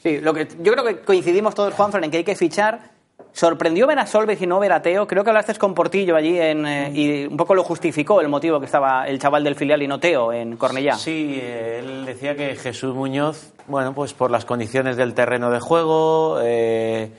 Sí, 0.03 0.21
lo 0.21 0.35
que, 0.35 0.49
yo 0.61 0.73
creo 0.73 0.85
que 0.85 1.01
coincidimos 1.01 1.55
todos, 1.55 1.73
Juanfran, 1.75 2.05
en 2.05 2.11
que 2.11 2.19
hay 2.19 2.25
que 2.25 2.37
fichar. 2.37 2.94
Sorprendió 3.35 3.89
ver 3.89 3.99
a 3.99 4.07
Solves 4.07 4.41
y 4.41 4.47
no 4.47 4.61
ver 4.61 4.71
a 4.71 4.81
Teo. 4.81 5.09
Creo 5.09 5.25
que 5.25 5.31
hablaste 5.31 5.55
con 5.57 5.75
Portillo 5.75 6.15
allí 6.15 6.39
en, 6.39 6.65
eh, 6.65 6.93
y 6.95 7.27
un 7.27 7.37
poco 7.37 7.57
lo 7.57 7.65
justificó 7.65 8.21
el 8.21 8.29
motivo 8.29 8.61
que 8.61 8.67
estaba 8.67 9.09
el 9.09 9.19
chaval 9.19 9.43
del 9.43 9.57
filial 9.57 9.83
y 9.83 9.89
no 9.89 9.99
Teo 9.99 10.33
en 10.33 10.57
Cornellá. 10.57 10.95
Sí, 10.95 11.41
eh, 11.43 11.81
él 11.81 12.07
decía 12.07 12.37
que 12.37 12.55
Jesús 12.55 12.95
Muñoz, 12.95 13.53
bueno, 13.67 13.93
pues 13.93 14.15
por 14.15 14.31
las 14.31 14.45
condiciones 14.45 14.97
del 14.97 15.15
terreno 15.15 15.51
de 15.51 15.59
juego, 15.59 16.39
eh, 16.43 17.11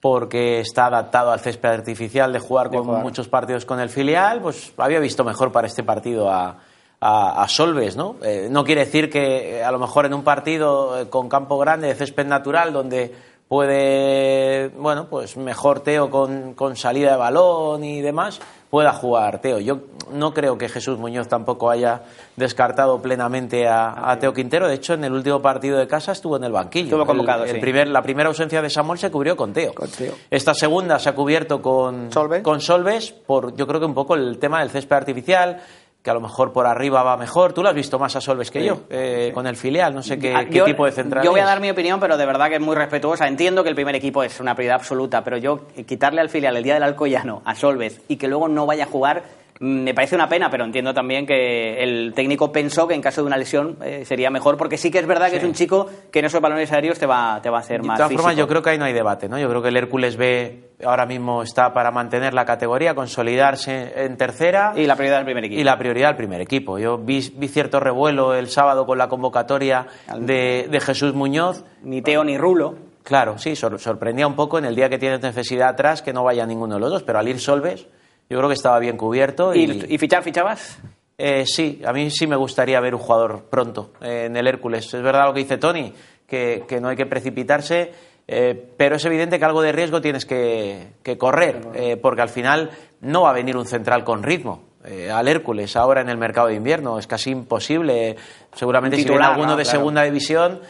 porque 0.00 0.60
está 0.60 0.86
adaptado 0.86 1.32
al 1.32 1.40
césped 1.40 1.68
artificial 1.68 2.32
de 2.32 2.38
jugar 2.38 2.70
con 2.70 2.86
muchos 3.02 3.26
partidos 3.26 3.64
con 3.64 3.80
el 3.80 3.88
filial, 3.88 4.40
pues 4.40 4.72
había 4.76 5.00
visto 5.00 5.24
mejor 5.24 5.50
para 5.50 5.66
este 5.66 5.82
partido 5.82 6.30
a, 6.30 6.58
a, 7.00 7.42
a 7.42 7.48
Solves, 7.48 7.96
¿no? 7.96 8.16
Eh, 8.22 8.48
no 8.50 8.64
quiere 8.64 8.84
decir 8.84 9.10
que 9.10 9.58
eh, 9.58 9.64
a 9.64 9.72
lo 9.72 9.78
mejor 9.80 10.06
en 10.06 10.14
un 10.14 10.22
partido 10.22 11.00
eh, 11.00 11.08
con 11.08 11.28
campo 11.28 11.58
grande, 11.58 11.88
de 11.88 11.94
césped 11.94 12.26
natural, 12.26 12.72
donde 12.72 13.14
puede, 13.48 14.68
bueno, 14.76 15.06
pues 15.08 15.36
mejor 15.36 15.80
Teo 15.80 16.10
con, 16.10 16.54
con 16.54 16.76
salida 16.76 17.12
de 17.12 17.16
balón 17.16 17.84
y 17.84 18.00
demás, 18.00 18.40
pueda 18.70 18.92
jugar 18.92 19.40
Teo. 19.40 19.58
Yo 19.60 19.78
no 20.12 20.32
creo 20.34 20.58
que 20.58 20.68
Jesús 20.68 20.98
Muñoz 20.98 21.28
tampoco 21.28 21.70
haya 21.70 22.02
descartado 22.36 23.00
plenamente 23.00 23.66
a, 23.68 24.10
a 24.10 24.18
Teo 24.18 24.32
Quintero. 24.34 24.68
De 24.68 24.74
hecho, 24.74 24.94
en 24.94 25.04
el 25.04 25.12
último 25.12 25.40
partido 25.42 25.78
de 25.78 25.86
casa 25.86 26.12
estuvo 26.12 26.36
en 26.36 26.44
el 26.44 26.52
banquillo. 26.52 26.86
Estuvo 26.86 27.06
convocado, 27.06 27.44
El- 27.44 27.50
el 27.50 27.56
sí. 27.56 27.60
primer- 27.60 27.88
la 27.88 28.02
primera 28.02 28.28
ausencia 28.28 28.60
de 28.62 28.70
Samuel 28.70 28.98
se 28.98 29.10
cubrió 29.10 29.36
con 29.36 29.52
Teo. 29.52 29.74
Con 29.74 29.88
Teo. 29.90 30.12
Esta 30.30 30.54
segunda 30.54 30.98
se 30.98 31.08
ha 31.08 31.14
cubierto 31.14 31.60
con 31.62 32.12
Solves. 32.12 32.42
con 32.42 32.60
Solves 32.60 33.12
por, 33.12 33.54
yo 33.56 33.66
creo 33.66 33.80
que 33.80 33.86
un 33.86 33.94
poco 33.94 34.14
el 34.14 34.38
tema 34.38 34.60
del 34.60 34.70
césped 34.70 34.96
artificial, 34.96 35.60
que 36.06 36.10
a 36.12 36.14
lo 36.14 36.20
mejor 36.20 36.52
por 36.52 36.68
arriba 36.68 37.02
va 37.02 37.16
mejor. 37.16 37.52
Tú 37.52 37.64
lo 37.64 37.68
has 37.68 37.74
visto 37.74 37.98
más 37.98 38.14
a 38.14 38.20
Solves 38.20 38.52
que 38.52 38.64
yo, 38.64 38.82
eh, 38.90 39.32
con 39.34 39.44
el 39.48 39.56
filial. 39.56 39.92
No 39.92 40.04
sé 40.04 40.16
qué, 40.20 40.32
qué 40.48 40.58
yo- 40.58 40.64
tipo 40.64 40.84
de 40.86 40.92
central 40.92 41.24
Yo 41.24 41.32
voy 41.32 41.40
a 41.40 41.44
dar 41.44 41.58
mi 41.58 41.68
opinión, 41.68 41.98
pero 41.98 42.16
de 42.16 42.24
verdad 42.24 42.48
que 42.48 42.54
es 42.54 42.60
muy 42.60 42.76
respetuosa. 42.76 43.26
Entiendo 43.26 43.64
que 43.64 43.70
el 43.70 43.74
primer 43.74 43.96
equipo 43.96 44.22
es 44.22 44.38
una 44.38 44.54
prioridad 44.54 44.76
absoluta, 44.76 45.24
pero 45.24 45.36
yo 45.36 45.62
eh, 45.76 45.82
quitarle 45.82 46.20
al 46.20 46.28
filial 46.28 46.56
el 46.56 46.62
día 46.62 46.74
del 46.74 46.84
Alcoyano 46.84 47.42
a 47.44 47.56
Solves 47.56 48.00
y 48.06 48.18
que 48.18 48.28
luego 48.28 48.46
no 48.46 48.66
vaya 48.66 48.84
a 48.84 48.86
jugar 48.86 49.24
me 49.58 49.94
parece 49.94 50.14
una 50.14 50.28
pena, 50.28 50.50
pero 50.50 50.64
entiendo 50.64 50.92
también 50.92 51.26
que 51.26 51.82
el 51.82 52.12
técnico 52.14 52.52
pensó 52.52 52.86
que 52.86 52.94
en 52.94 53.00
caso 53.00 53.22
de 53.22 53.26
una 53.26 53.36
lesión 53.36 53.76
eh, 53.82 54.04
sería 54.04 54.30
mejor, 54.30 54.56
porque 54.56 54.76
sí 54.76 54.90
que 54.90 54.98
es 54.98 55.06
verdad 55.06 55.30
que 55.30 55.36
es 55.38 55.44
un 55.44 55.54
chico 55.54 55.86
que 56.10 56.18
en 56.18 56.26
esos 56.26 56.40
balones 56.40 56.70
aéreos 56.72 56.98
te 56.98 57.06
va, 57.06 57.40
te 57.42 57.48
va 57.50 57.58
a 57.58 57.60
hacer 57.60 57.80
De 57.80 57.86
más 57.88 57.98
todas 57.98 58.12
formas, 58.12 58.36
yo 58.36 58.46
creo 58.46 58.60
que 58.62 58.70
ahí 58.70 58.78
no 58.78 58.84
hay 58.84 58.92
debate, 58.92 59.28
¿no? 59.28 59.38
Yo 59.38 59.48
creo 59.48 59.62
que 59.62 59.68
el 59.68 59.76
Hércules 59.76 60.16
B 60.16 60.70
ahora 60.84 61.06
mismo 61.06 61.42
está 61.42 61.72
para 61.72 61.90
mantener 61.90 62.34
la 62.34 62.44
categoría, 62.44 62.94
consolidarse 62.94 63.92
en 64.04 64.16
tercera. 64.16 64.72
Y 64.76 64.86
la 64.86 64.94
prioridad 64.94 65.16
del 65.18 65.24
primer 65.24 65.44
equipo. 65.46 65.60
Y 65.60 65.64
la 65.64 65.78
prioridad 65.78 66.08
del 66.08 66.16
primer 66.16 66.40
equipo. 66.40 66.78
Yo 66.78 66.98
vi, 66.98 67.32
vi 67.36 67.48
cierto 67.48 67.80
revuelo 67.80 68.34
el 68.34 68.48
sábado 68.48 68.84
con 68.86 68.98
la 68.98 69.08
convocatoria 69.08 69.86
de, 70.18 70.68
de 70.70 70.80
Jesús 70.80 71.14
Muñoz. 71.14 71.64
Ni 71.82 72.02
Teo 72.02 72.24
ni 72.24 72.36
Rulo. 72.36 72.74
Claro, 73.02 73.38
sí, 73.38 73.56
sor- 73.56 73.78
sorprendía 73.78 74.26
un 74.26 74.34
poco 74.34 74.58
en 74.58 74.64
el 74.64 74.74
día 74.74 74.88
que 74.88 74.98
tienes 74.98 75.22
necesidad 75.22 75.68
atrás 75.70 76.02
que 76.02 76.12
no 76.12 76.24
vaya 76.24 76.44
ninguno 76.44 76.74
de 76.74 76.80
los 76.80 76.90
dos, 76.90 77.02
pero 77.04 77.18
al 77.20 77.28
ir 77.28 77.38
Solves 77.38 77.86
yo 78.28 78.38
creo 78.38 78.48
que 78.48 78.54
estaba 78.54 78.78
bien 78.78 78.96
cubierto. 78.96 79.54
¿Y, 79.54 79.84
Y, 79.88 79.98
fichar, 79.98 80.22
fichabas? 80.22 80.78
eh, 81.18 81.44
sí, 81.46 81.80
a 81.86 81.92
mí 81.92 82.10
sí 82.10 82.26
me 82.26 82.36
gustaría 82.36 82.78
ver 82.80 82.94
un 82.94 83.00
jugador 83.00 83.44
pronto 83.50 83.92
eh, 84.00 84.24
en 84.26 84.36
el 84.36 84.46
Hércules. 84.46 84.92
Es 84.92 85.02
verdad 85.02 85.26
lo 85.26 85.32
que 85.34 85.40
dice 85.40 85.56
Tony, 85.58 85.92
que, 86.26 86.64
que 86.68 86.80
no 86.80 86.88
hay 86.88 86.96
que 86.96 87.06
precipitarse, 87.06 87.92
eh, 88.28 88.70
pero 88.76 88.96
es 88.96 89.04
evidente 89.04 89.38
que 89.38 89.44
algo 89.44 89.62
de 89.62 89.72
riesgo 89.72 90.00
tienes 90.00 90.26
que, 90.26 90.88
que 91.02 91.16
correr, 91.16 91.60
eh, 91.74 91.96
porque 91.96 92.22
al 92.22 92.28
final 92.28 92.70
no 93.00 93.22
va 93.22 93.30
a 93.30 93.34
venir 93.34 93.56
un 93.56 93.66
central 93.66 94.02
con 94.04 94.22
ritmo. 94.22 94.64
al 95.12 95.26
Hércules 95.28 95.74
ahora 95.76 96.00
en 96.00 96.08
el 96.08 96.16
mercado 96.18 96.48
de 96.48 96.54
invierno 96.54 96.98
es 96.98 97.06
casi 97.06 97.30
imposible. 97.30 98.16
Seguramente 98.54 98.96
si 98.96 99.04
viene 99.08 99.24
alguno 99.24 99.52
¿no? 99.52 99.56
de 99.56 99.62
Claro. 99.62 99.78
segunda 99.78 100.02
división 100.02 100.60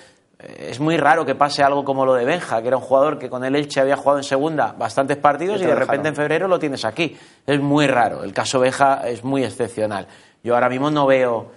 es 0.59 0.81
muy 0.81 0.97
raro 0.97 1.25
que 1.25 1.35
pase 1.35 1.63
algo 1.63 1.85
como 1.85 2.05
lo 2.05 2.15
de 2.15 2.25
Benja, 2.25 2.61
que 2.63 2.69
era 2.69 2.77
un 2.77 2.83
jugador 2.83 3.19
que 3.19 3.29
con 3.29 3.45
el 3.45 3.57
Elche 3.57 3.81
había 3.81 3.97
jugado 3.97 4.19
en 4.19 4.25
segunda 4.25 4.75
bastantes 4.79 5.17
partidos 5.17 5.61
y, 5.61 5.65
de 5.65 5.75
repente 5.75 6.09
en 6.09 6.15
febrero 6.15 6.49
lo 6.49 6.59
tienes 6.59 6.85
aquí. 6.85 7.17
Es 7.47 7.61
muy 7.61 7.87
raro. 7.87 8.23
El 8.23 8.33
caso 8.33 8.61
Benja 8.61 9.09
es 9.09 9.25
muy 9.25 9.45
excepcional. 9.45 10.07
Yo 10.43 10.55
ahora 10.55 10.69
mismo 10.69 10.91
no 10.91 11.07
veo 11.07 11.51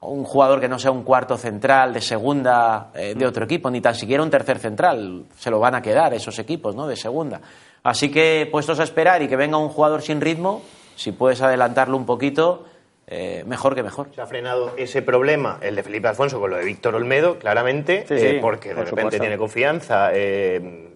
un 0.00 0.24
jugador 0.24 0.60
que 0.60 0.68
no 0.68 0.78
sea 0.78 0.90
un 0.90 1.02
cuarto 1.02 1.36
central 1.36 1.94
de 1.94 2.00
segunda 2.00 2.90
eh, 2.94 3.14
de 3.16 3.26
otro 3.26 3.44
equipo, 3.44 3.70
ni 3.70 3.80
tan 3.80 3.94
siquiera 3.94 4.22
un 4.22 4.30
tercer 4.30 4.58
central. 4.58 5.24
Se 5.38 5.50
lo 5.50 5.58
van 5.58 5.74
a 5.74 5.82
quedar 5.82 6.12
esos 6.14 6.38
equipos 6.38 6.74
¿no? 6.74 6.86
de 6.86 6.96
segunda. 6.96 7.40
Así 7.82 8.10
que 8.10 8.48
puestos 8.50 8.80
a 8.80 8.82
esperar 8.82 9.22
y 9.22 9.28
que 9.28 9.36
venga 9.36 9.56
un 9.56 9.68
jugador 9.68 10.02
sin 10.02 10.20
ritmo, 10.20 10.62
si 10.96 11.12
puedes 11.12 11.40
adelantarlo 11.40 11.96
un 11.96 12.04
poquito, 12.04 12.64
eh, 13.06 13.44
mejor 13.46 13.74
que 13.74 13.82
mejor. 13.82 14.08
Se 14.14 14.20
ha 14.20 14.26
frenado 14.26 14.74
ese 14.76 15.02
problema, 15.02 15.58
el 15.60 15.76
de 15.76 15.82
Felipe 15.82 16.08
Alfonso, 16.08 16.40
con 16.40 16.50
lo 16.50 16.56
de 16.56 16.64
Víctor 16.64 16.94
Olmedo, 16.94 17.38
claramente, 17.38 18.04
eh, 18.08 18.38
porque 18.40 18.74
de 18.74 18.84
repente 18.84 19.20
tiene 19.20 19.38
confianza. 19.38 20.10
Eh, 20.12 20.90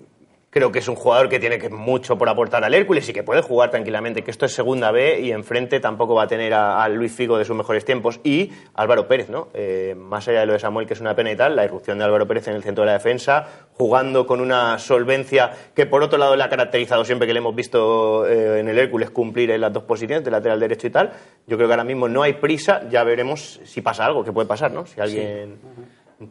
creo 0.51 0.73
que 0.73 0.81
es 0.81 0.89
un 0.89 0.97
jugador 0.97 1.29
que 1.29 1.39
tiene 1.39 1.59
que 1.59 1.71
mucho 1.71 2.19
por 2.19 2.29
aportar 2.29 2.65
al 2.65 2.75
Hércules 2.75 3.09
y 3.09 3.13
que 3.13 3.23
puede 3.23 3.41
jugar 3.41 3.71
tranquilamente, 3.71 4.23
que 4.23 4.33
esto 4.33 4.47
es 4.47 4.53
segunda 4.53 4.91
B 4.91 5.21
y 5.21 5.31
enfrente 5.31 5.79
tampoco 5.79 6.15
va 6.15 6.25
a 6.25 6.27
tener 6.27 6.53
a, 6.53 6.89
Luis 6.89 7.13
Figo 7.13 7.39
de 7.39 7.45
sus 7.45 7.57
mejores 7.57 7.85
tiempos 7.85 8.21
y 8.25 8.51
Álvaro 8.75 9.07
Pérez, 9.07 9.31
¿no? 9.31 9.49
Eh, 9.55 9.95
más 9.97 10.27
allá 10.27 10.41
de 10.41 10.47
lo 10.47 10.53
de 10.55 10.59
Samuel, 10.59 10.89
que 10.89 10.95
es 10.95 11.01
una 11.01 11.15
pena 11.15 11.31
y 11.31 11.37
tal, 11.37 11.55
la 11.55 11.65
irrupción 11.65 11.99
de 11.99 12.05
Álvaro 12.05 12.27
Pérez 12.27 12.49
en 12.49 12.57
el 12.57 12.65
centro 12.65 12.83
de 12.83 12.87
la 12.87 12.95
defensa, 12.95 13.47
jugando 13.75 14.27
con 14.27 14.41
una 14.41 14.79
solvencia 14.79 15.53
que 15.75 15.87
por 15.87 16.03
otro 16.03 16.19
lado 16.19 16.35
le 16.35 16.43
ha 16.43 16.49
caracterizado 16.49 17.05
siempre 17.05 17.29
que 17.29 17.33
le 17.33 17.39
hemos 17.39 17.55
visto 17.55 18.27
eh, 18.27 18.59
en 18.59 18.69
el 18.69 18.79
Hércules 18.79 19.11
cumplir 19.11 19.53
en 19.53 19.61
las 19.61 19.73
dos 19.73 19.85
posiciones, 19.85 20.25
de 20.25 20.33
lateral 20.33 20.59
derecho 20.59 20.89
y 20.89 20.91
tal. 20.91 21.13
Yo 21.47 21.57
creo 21.57 21.69
que 21.69 21.75
ahora 21.75 21.85
mismo 21.85 22.09
no 22.09 22.23
hay 22.23 22.35
prisa, 22.35 22.89
ya 22.91 23.05
veremos 23.05 23.61
si 23.65 23.83
pasa 23.83 24.05
algo, 24.05 24.25
que 24.25 24.33
puede 24.33 24.49
pasar, 24.49 24.73
¿no? 24.73 24.85
Si 24.85 25.01
alguien 25.01 25.59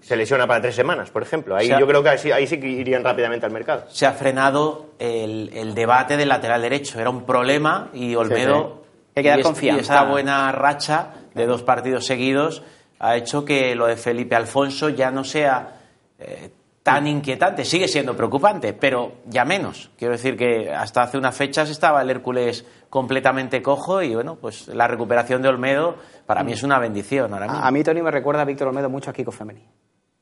se 0.02 0.16
lesiona 0.16 0.46
para 0.48 0.62
tres 0.62 0.76
semanas, 0.76 1.10
por 1.10 1.24
ejemplo. 1.24 1.56
Ahí 1.56 1.70
yo 1.70 1.88
creo 1.88 2.04
que 2.04 2.10
ahí, 2.10 2.48
sí 2.48 2.60
que 2.60 2.68
irían 2.68 3.04
rápidamente 3.04 3.46
al 3.46 3.52
mercado. 3.52 3.86
Se 3.90 4.06
ha 4.06 4.14
frenado 4.14 4.92
el, 5.00 5.74
debate 5.74 6.18
del 6.18 6.30
lateral 6.30 6.62
derecho. 6.62 7.00
Era 7.00 7.10
un 7.10 7.26
problema 7.26 7.90
y 7.94 8.16
Olmedo, 8.16 8.84
Hay 9.16 9.24
que 9.24 9.30
dar 9.30 9.42
confianza. 9.42 9.82
esta 9.82 10.04
buena 10.04 10.52
racha 10.52 11.14
de 11.34 11.46
dos 11.46 11.64
partidos 11.64 12.06
seguidos 12.06 12.64
ha 13.00 13.16
hecho 13.16 13.46
que 13.46 13.76
lo 13.76 13.88
de 13.88 13.96
Felipe 13.96 14.36
Alfonso 14.36 14.90
ya 14.90 15.10
no 15.10 15.24
sea 15.24 15.80
eh, 16.20 16.50
tan 16.84 17.08
inquietante. 17.08 17.66
Sigue 17.66 17.88
siendo 17.88 18.16
preocupante, 18.16 18.74
pero 18.74 19.14
ya 19.26 19.46
menos. 19.46 19.92
Quiero 19.98 20.14
decir 20.14 20.38
que 20.38 20.72
hasta 20.72 21.04
hace 21.04 21.18
unas 21.18 21.36
fechas 21.36 21.70
estaba 21.70 22.02
el 22.02 22.10
Hércules 22.10 22.66
completamente 22.90 23.62
cojo 23.62 24.02
y 24.02 24.16
bueno, 24.16 24.36
pues 24.36 24.68
la 24.68 24.88
recuperación 24.88 25.42
de 25.42 25.50
Olmedo 25.50 25.96
para 26.26 26.44
mí 26.44 26.54
es 26.54 26.64
una 26.64 26.80
bendición 26.80 27.34
ahora 27.34 27.48
mismo. 27.48 27.64
A 27.64 27.72
mí 27.72 27.84
Tony 27.84 28.02
me 28.02 28.12
recuerda 28.12 28.42
a 28.42 28.46
Víctor 28.46 28.70
Olmedo 28.70 28.90
mucho 28.90 29.10
a 29.10 29.14
Kiko 29.14 29.32
Femení. 29.32 29.68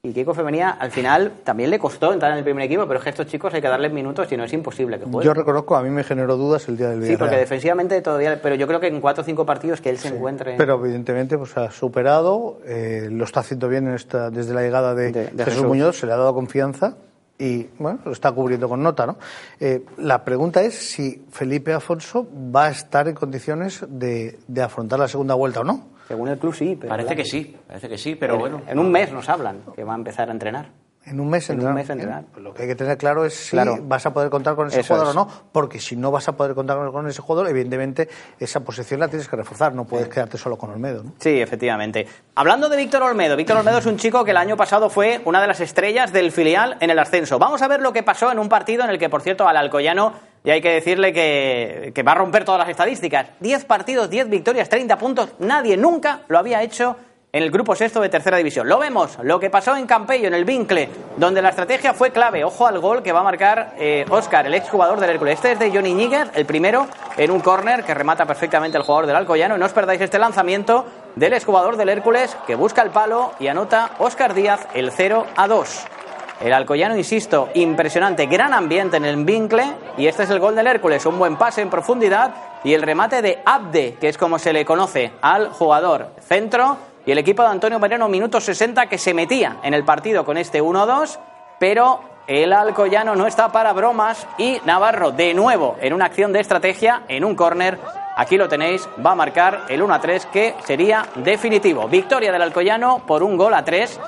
Y 0.03 0.13
Kiko 0.13 0.33
Femenía 0.35 0.69
al 0.69 0.91
final 0.91 1.33
también 1.43 1.71
le 1.71 1.79
costó 1.79 2.13
entrar 2.13 2.31
en 2.31 2.37
el 2.37 2.43
primer 2.43 2.65
equipo, 2.65 2.85
pero 2.85 2.99
es 2.99 3.03
que 3.03 3.09
estos 3.09 3.25
chicos 3.25 3.51
hay 3.55 3.61
que 3.61 3.67
darles 3.67 3.91
minutos 3.91 4.31
y 4.31 4.37
no 4.37 4.43
es 4.43 4.53
imposible 4.53 4.99
que 4.99 5.05
jueguen. 5.05 5.23
Yo 5.23 5.33
reconozco, 5.33 5.75
a 5.75 5.81
mí 5.81 5.89
me 5.89 6.03
generó 6.03 6.37
dudas 6.37 6.67
el 6.69 6.77
día 6.77 6.89
del 6.89 6.99
Villarreal. 6.99 7.17
Sí, 7.17 7.19
porque 7.19 7.35
defensivamente 7.37 7.99
todavía, 8.01 8.39
pero 8.41 8.53
yo 8.53 8.67
creo 8.67 8.79
que 8.79 8.87
en 8.87 9.01
cuatro 9.01 9.23
o 9.23 9.25
cinco 9.25 9.45
partidos 9.45 9.81
que 9.81 9.89
él 9.89 9.97
se 9.97 10.09
encuentre. 10.09 10.55
Pero 10.55 10.75
evidentemente 10.75 11.35
pues 11.37 11.57
ha 11.57 11.71
superado, 11.71 12.59
eh, 12.65 13.09
lo 13.11 13.25
está 13.25 13.39
haciendo 13.39 13.67
bien 13.67 13.87
en 13.87 13.95
esta, 13.95 14.29
desde 14.29 14.53
la 14.53 14.61
llegada 14.61 14.93
de, 14.93 15.31
Jesús, 15.43 15.63
Muñoz, 15.63 15.97
se 15.97 16.05
le 16.05 16.13
ha 16.13 16.17
dado 16.17 16.33
confianza 16.33 16.95
y 17.39 17.63
bueno, 17.79 17.99
lo 18.05 18.11
está 18.11 18.31
cubriendo 18.31 18.69
con 18.69 18.83
nota, 18.83 19.07
¿no? 19.07 19.17
Eh, 19.59 19.83
la 19.97 20.23
pregunta 20.23 20.61
es 20.61 20.75
si 20.75 21.25
Felipe 21.31 21.73
Afonso 21.73 22.27
va 22.55 22.67
a 22.67 22.69
estar 22.69 23.07
en 23.07 23.15
condiciones 23.15 23.83
de, 23.89 24.37
de 24.47 24.61
afrontar 24.61 24.99
la 24.99 25.07
segunda 25.07 25.33
vuelta 25.33 25.61
o 25.61 25.63
no. 25.63 25.96
Según 26.07 26.29
el 26.29 26.37
club 26.37 26.53
sí. 26.53 26.77
Pero 26.79 26.89
parece 26.89 27.15
que 27.15 27.25
sí, 27.25 27.55
parece 27.67 27.89
que 27.89 27.97
sí, 27.97 28.15
pero 28.15 28.37
bueno. 28.37 28.61
En 28.67 28.79
un 28.79 28.91
mes 28.91 29.11
nos 29.11 29.27
hablan 29.29 29.61
que 29.75 29.83
va 29.83 29.93
a 29.93 29.97
empezar 29.97 30.29
a 30.29 30.31
entrenar. 30.31 30.69
En 31.07 31.21
un 31.21 31.29
mes 31.29 31.49
entrenar. 31.49 31.77
En 31.77 31.89
un 31.89 31.97
mes 31.97 32.25
Pues 32.33 32.43
lo 32.43 32.53
que 32.53 32.63
hay 32.63 32.67
que 32.67 32.75
tener 32.75 32.97
claro 32.97 33.23
es 33.23 33.33
si 33.33 33.55
vas 33.55 34.05
a 34.05 34.13
poder 34.13 34.29
contar 34.29 34.55
con 34.55 34.67
ese 34.67 34.83
jugador 34.83 35.07
o 35.07 35.13
no, 35.13 35.27
porque 35.53 35.79
si 35.79 35.95
no 35.95 36.11
vas 36.11 36.27
a 36.27 36.35
poder 36.35 36.53
contar 36.53 36.77
con 36.91 37.07
ese 37.07 37.21
jugador, 37.21 37.49
evidentemente 37.49 38.09
esa 38.39 38.59
posición 38.59 38.99
la 38.99 39.07
tienes 39.07 39.29
que 39.29 39.37
reforzar, 39.37 39.73
no 39.73 39.85
puedes 39.85 40.09
quedarte 40.09 40.37
solo 40.37 40.57
con 40.57 40.69
Olmedo. 40.69 41.03
¿no? 41.03 41.13
Sí, 41.19 41.39
efectivamente. 41.41 42.05
Hablando 42.35 42.67
de 42.67 42.75
Víctor 42.75 43.03
Olmedo, 43.03 43.37
Víctor 43.37 43.57
Olmedo 43.57 43.77
es 43.77 43.85
un 43.85 43.95
chico 43.95 44.25
que 44.25 44.31
el 44.31 44.37
año 44.37 44.57
pasado 44.57 44.89
fue 44.89 45.21
una 45.23 45.39
de 45.39 45.47
las 45.47 45.61
estrellas 45.61 46.11
del 46.11 46.33
filial 46.33 46.75
en 46.81 46.89
el 46.89 46.99
ascenso. 46.99 47.39
Vamos 47.39 47.61
a 47.61 47.69
ver 47.69 47.81
lo 47.81 47.93
que 47.93 48.03
pasó 48.03 48.29
en 48.29 48.39
un 48.39 48.49
partido 48.49 48.83
en 48.83 48.89
el 48.89 48.99
que, 48.99 49.07
por 49.07 49.21
cierto, 49.21 49.47
al 49.47 49.55
Alcoyano 49.55 50.13
y 50.47 50.49
hay 50.49 50.61
que 50.61 50.71
decirle 50.71 51.11
que, 51.11 52.03
va 52.07 52.13
a 52.13 52.15
romper 52.15 52.45
todas 52.45 52.59
las 52.59 52.69
estadísticas. 52.69 53.27
10 53.41 53.65
partidos, 53.65 54.09
10 54.09 54.29
victorias, 54.29 54.69
30 54.69 54.97
puntos. 54.97 55.31
Nadie 55.39 55.75
nunca 55.75 56.21
lo 56.29 56.39
había 56.39 56.63
hecho 56.63 56.95
en 57.33 57.43
el 57.43 57.51
grupo 57.51 57.75
sexto 57.75 57.99
de 57.99 58.07
tercera 58.07 58.37
división. 58.37 58.69
Lo 58.69 58.79
vemos, 58.79 59.17
lo 59.23 59.41
que 59.41 59.49
pasó 59.49 59.75
en 59.75 59.85
Campello, 59.85 60.29
en 60.29 60.33
el 60.33 60.45
Vincle, 60.45 60.87
donde 61.17 61.41
la 61.41 61.49
estrategia 61.49 61.93
fue 61.93 62.11
clave. 62.11 62.45
Ojo 62.45 62.65
al 62.65 62.79
gol 62.79 63.03
que 63.03 63.11
va 63.11 63.19
a 63.19 63.23
marcar 63.23 63.73
Oscar, 64.09 64.45
eh, 64.45 64.47
el 64.47 64.53
exjugador 64.53 65.01
del 65.01 65.09
Hércules. 65.09 65.33
Este 65.33 65.51
es 65.51 65.59
de 65.59 65.69
Johnny 65.69 65.93
Níguez, 65.93 66.29
el 66.33 66.45
primero, 66.45 66.87
en 67.17 67.29
un 67.29 67.41
córner 67.41 67.83
que 67.83 67.93
remata 67.93 68.25
perfectamente 68.25 68.77
el 68.77 68.85
jugador 68.85 69.05
del 69.05 69.17
Alcoyano. 69.17 69.57
No 69.57 69.65
os 69.65 69.73
perdáis 69.73 69.99
este 69.99 70.17
lanzamiento 70.17 70.85
del 71.17 71.33
exjugador 71.33 71.75
del 71.75 71.89
Hércules 71.89 72.37
que 72.47 72.55
busca 72.55 72.83
el 72.83 72.91
palo 72.91 73.33
y 73.37 73.47
anota 73.47 73.91
Oscar 73.99 74.33
Díaz 74.33 74.65
el 74.73 74.91
0 74.91 75.27
a 75.35 75.45
2. 75.49 75.87
El 76.39 76.53
Alcoyano, 76.53 76.95
insisto, 76.95 77.49
impresionante, 77.55 78.27
gran 78.27 78.53
ambiente 78.53 78.97
en 78.97 79.05
el 79.05 79.25
Vincle 79.25 79.65
y 79.97 80.05
este 80.05 80.23
es 80.23 80.29
el 80.29 80.39
gol 80.39 80.55
del 80.55 80.67
Hércules, 80.67 81.03
un 81.07 81.17
buen 81.17 81.35
pase 81.35 81.61
en 81.61 81.69
profundidad 81.71 82.31
y 82.63 82.75
el 82.75 82.83
remate 82.83 83.23
de 83.23 83.41
Abde, 83.43 83.95
que 83.99 84.07
es 84.07 84.19
como 84.19 84.37
se 84.37 84.53
le 84.53 84.63
conoce 84.63 85.13
al 85.21 85.49
jugador 85.49 86.11
centro 86.21 86.77
y 87.07 87.11
el 87.11 87.17
equipo 87.17 87.41
de 87.41 87.49
Antonio 87.49 87.79
Mariano, 87.79 88.07
minuto 88.07 88.39
60, 88.39 88.85
que 88.85 88.99
se 88.99 89.15
metía 89.15 89.57
en 89.63 89.73
el 89.73 89.83
partido 89.83 90.25
con 90.25 90.37
este 90.37 90.61
1-2, 90.61 91.17
pero 91.59 92.01
el 92.27 92.53
Alcoyano 92.53 93.15
no 93.15 93.25
está 93.25 93.51
para 93.51 93.73
bromas 93.73 94.27
y 94.37 94.59
Navarro, 94.63 95.11
de 95.11 95.33
nuevo, 95.33 95.75
en 95.81 95.93
una 95.93 96.05
acción 96.05 96.33
de 96.33 96.41
estrategia, 96.41 97.01
en 97.07 97.25
un 97.25 97.35
córner, 97.35 97.79
aquí 98.15 98.37
lo 98.37 98.47
tenéis, 98.47 98.87
va 99.03 99.13
a 99.13 99.15
marcar 99.15 99.63
el 99.69 99.81
1-3, 99.81 100.25
que 100.25 100.53
sería 100.65 101.03
definitivo. 101.15 101.87
Victoria 101.87 102.31
del 102.31 102.43
Alcoyano 102.43 103.01
por 103.07 103.23
un 103.23 103.37
gol 103.37 103.55
a 103.55 103.65
3 103.65 103.99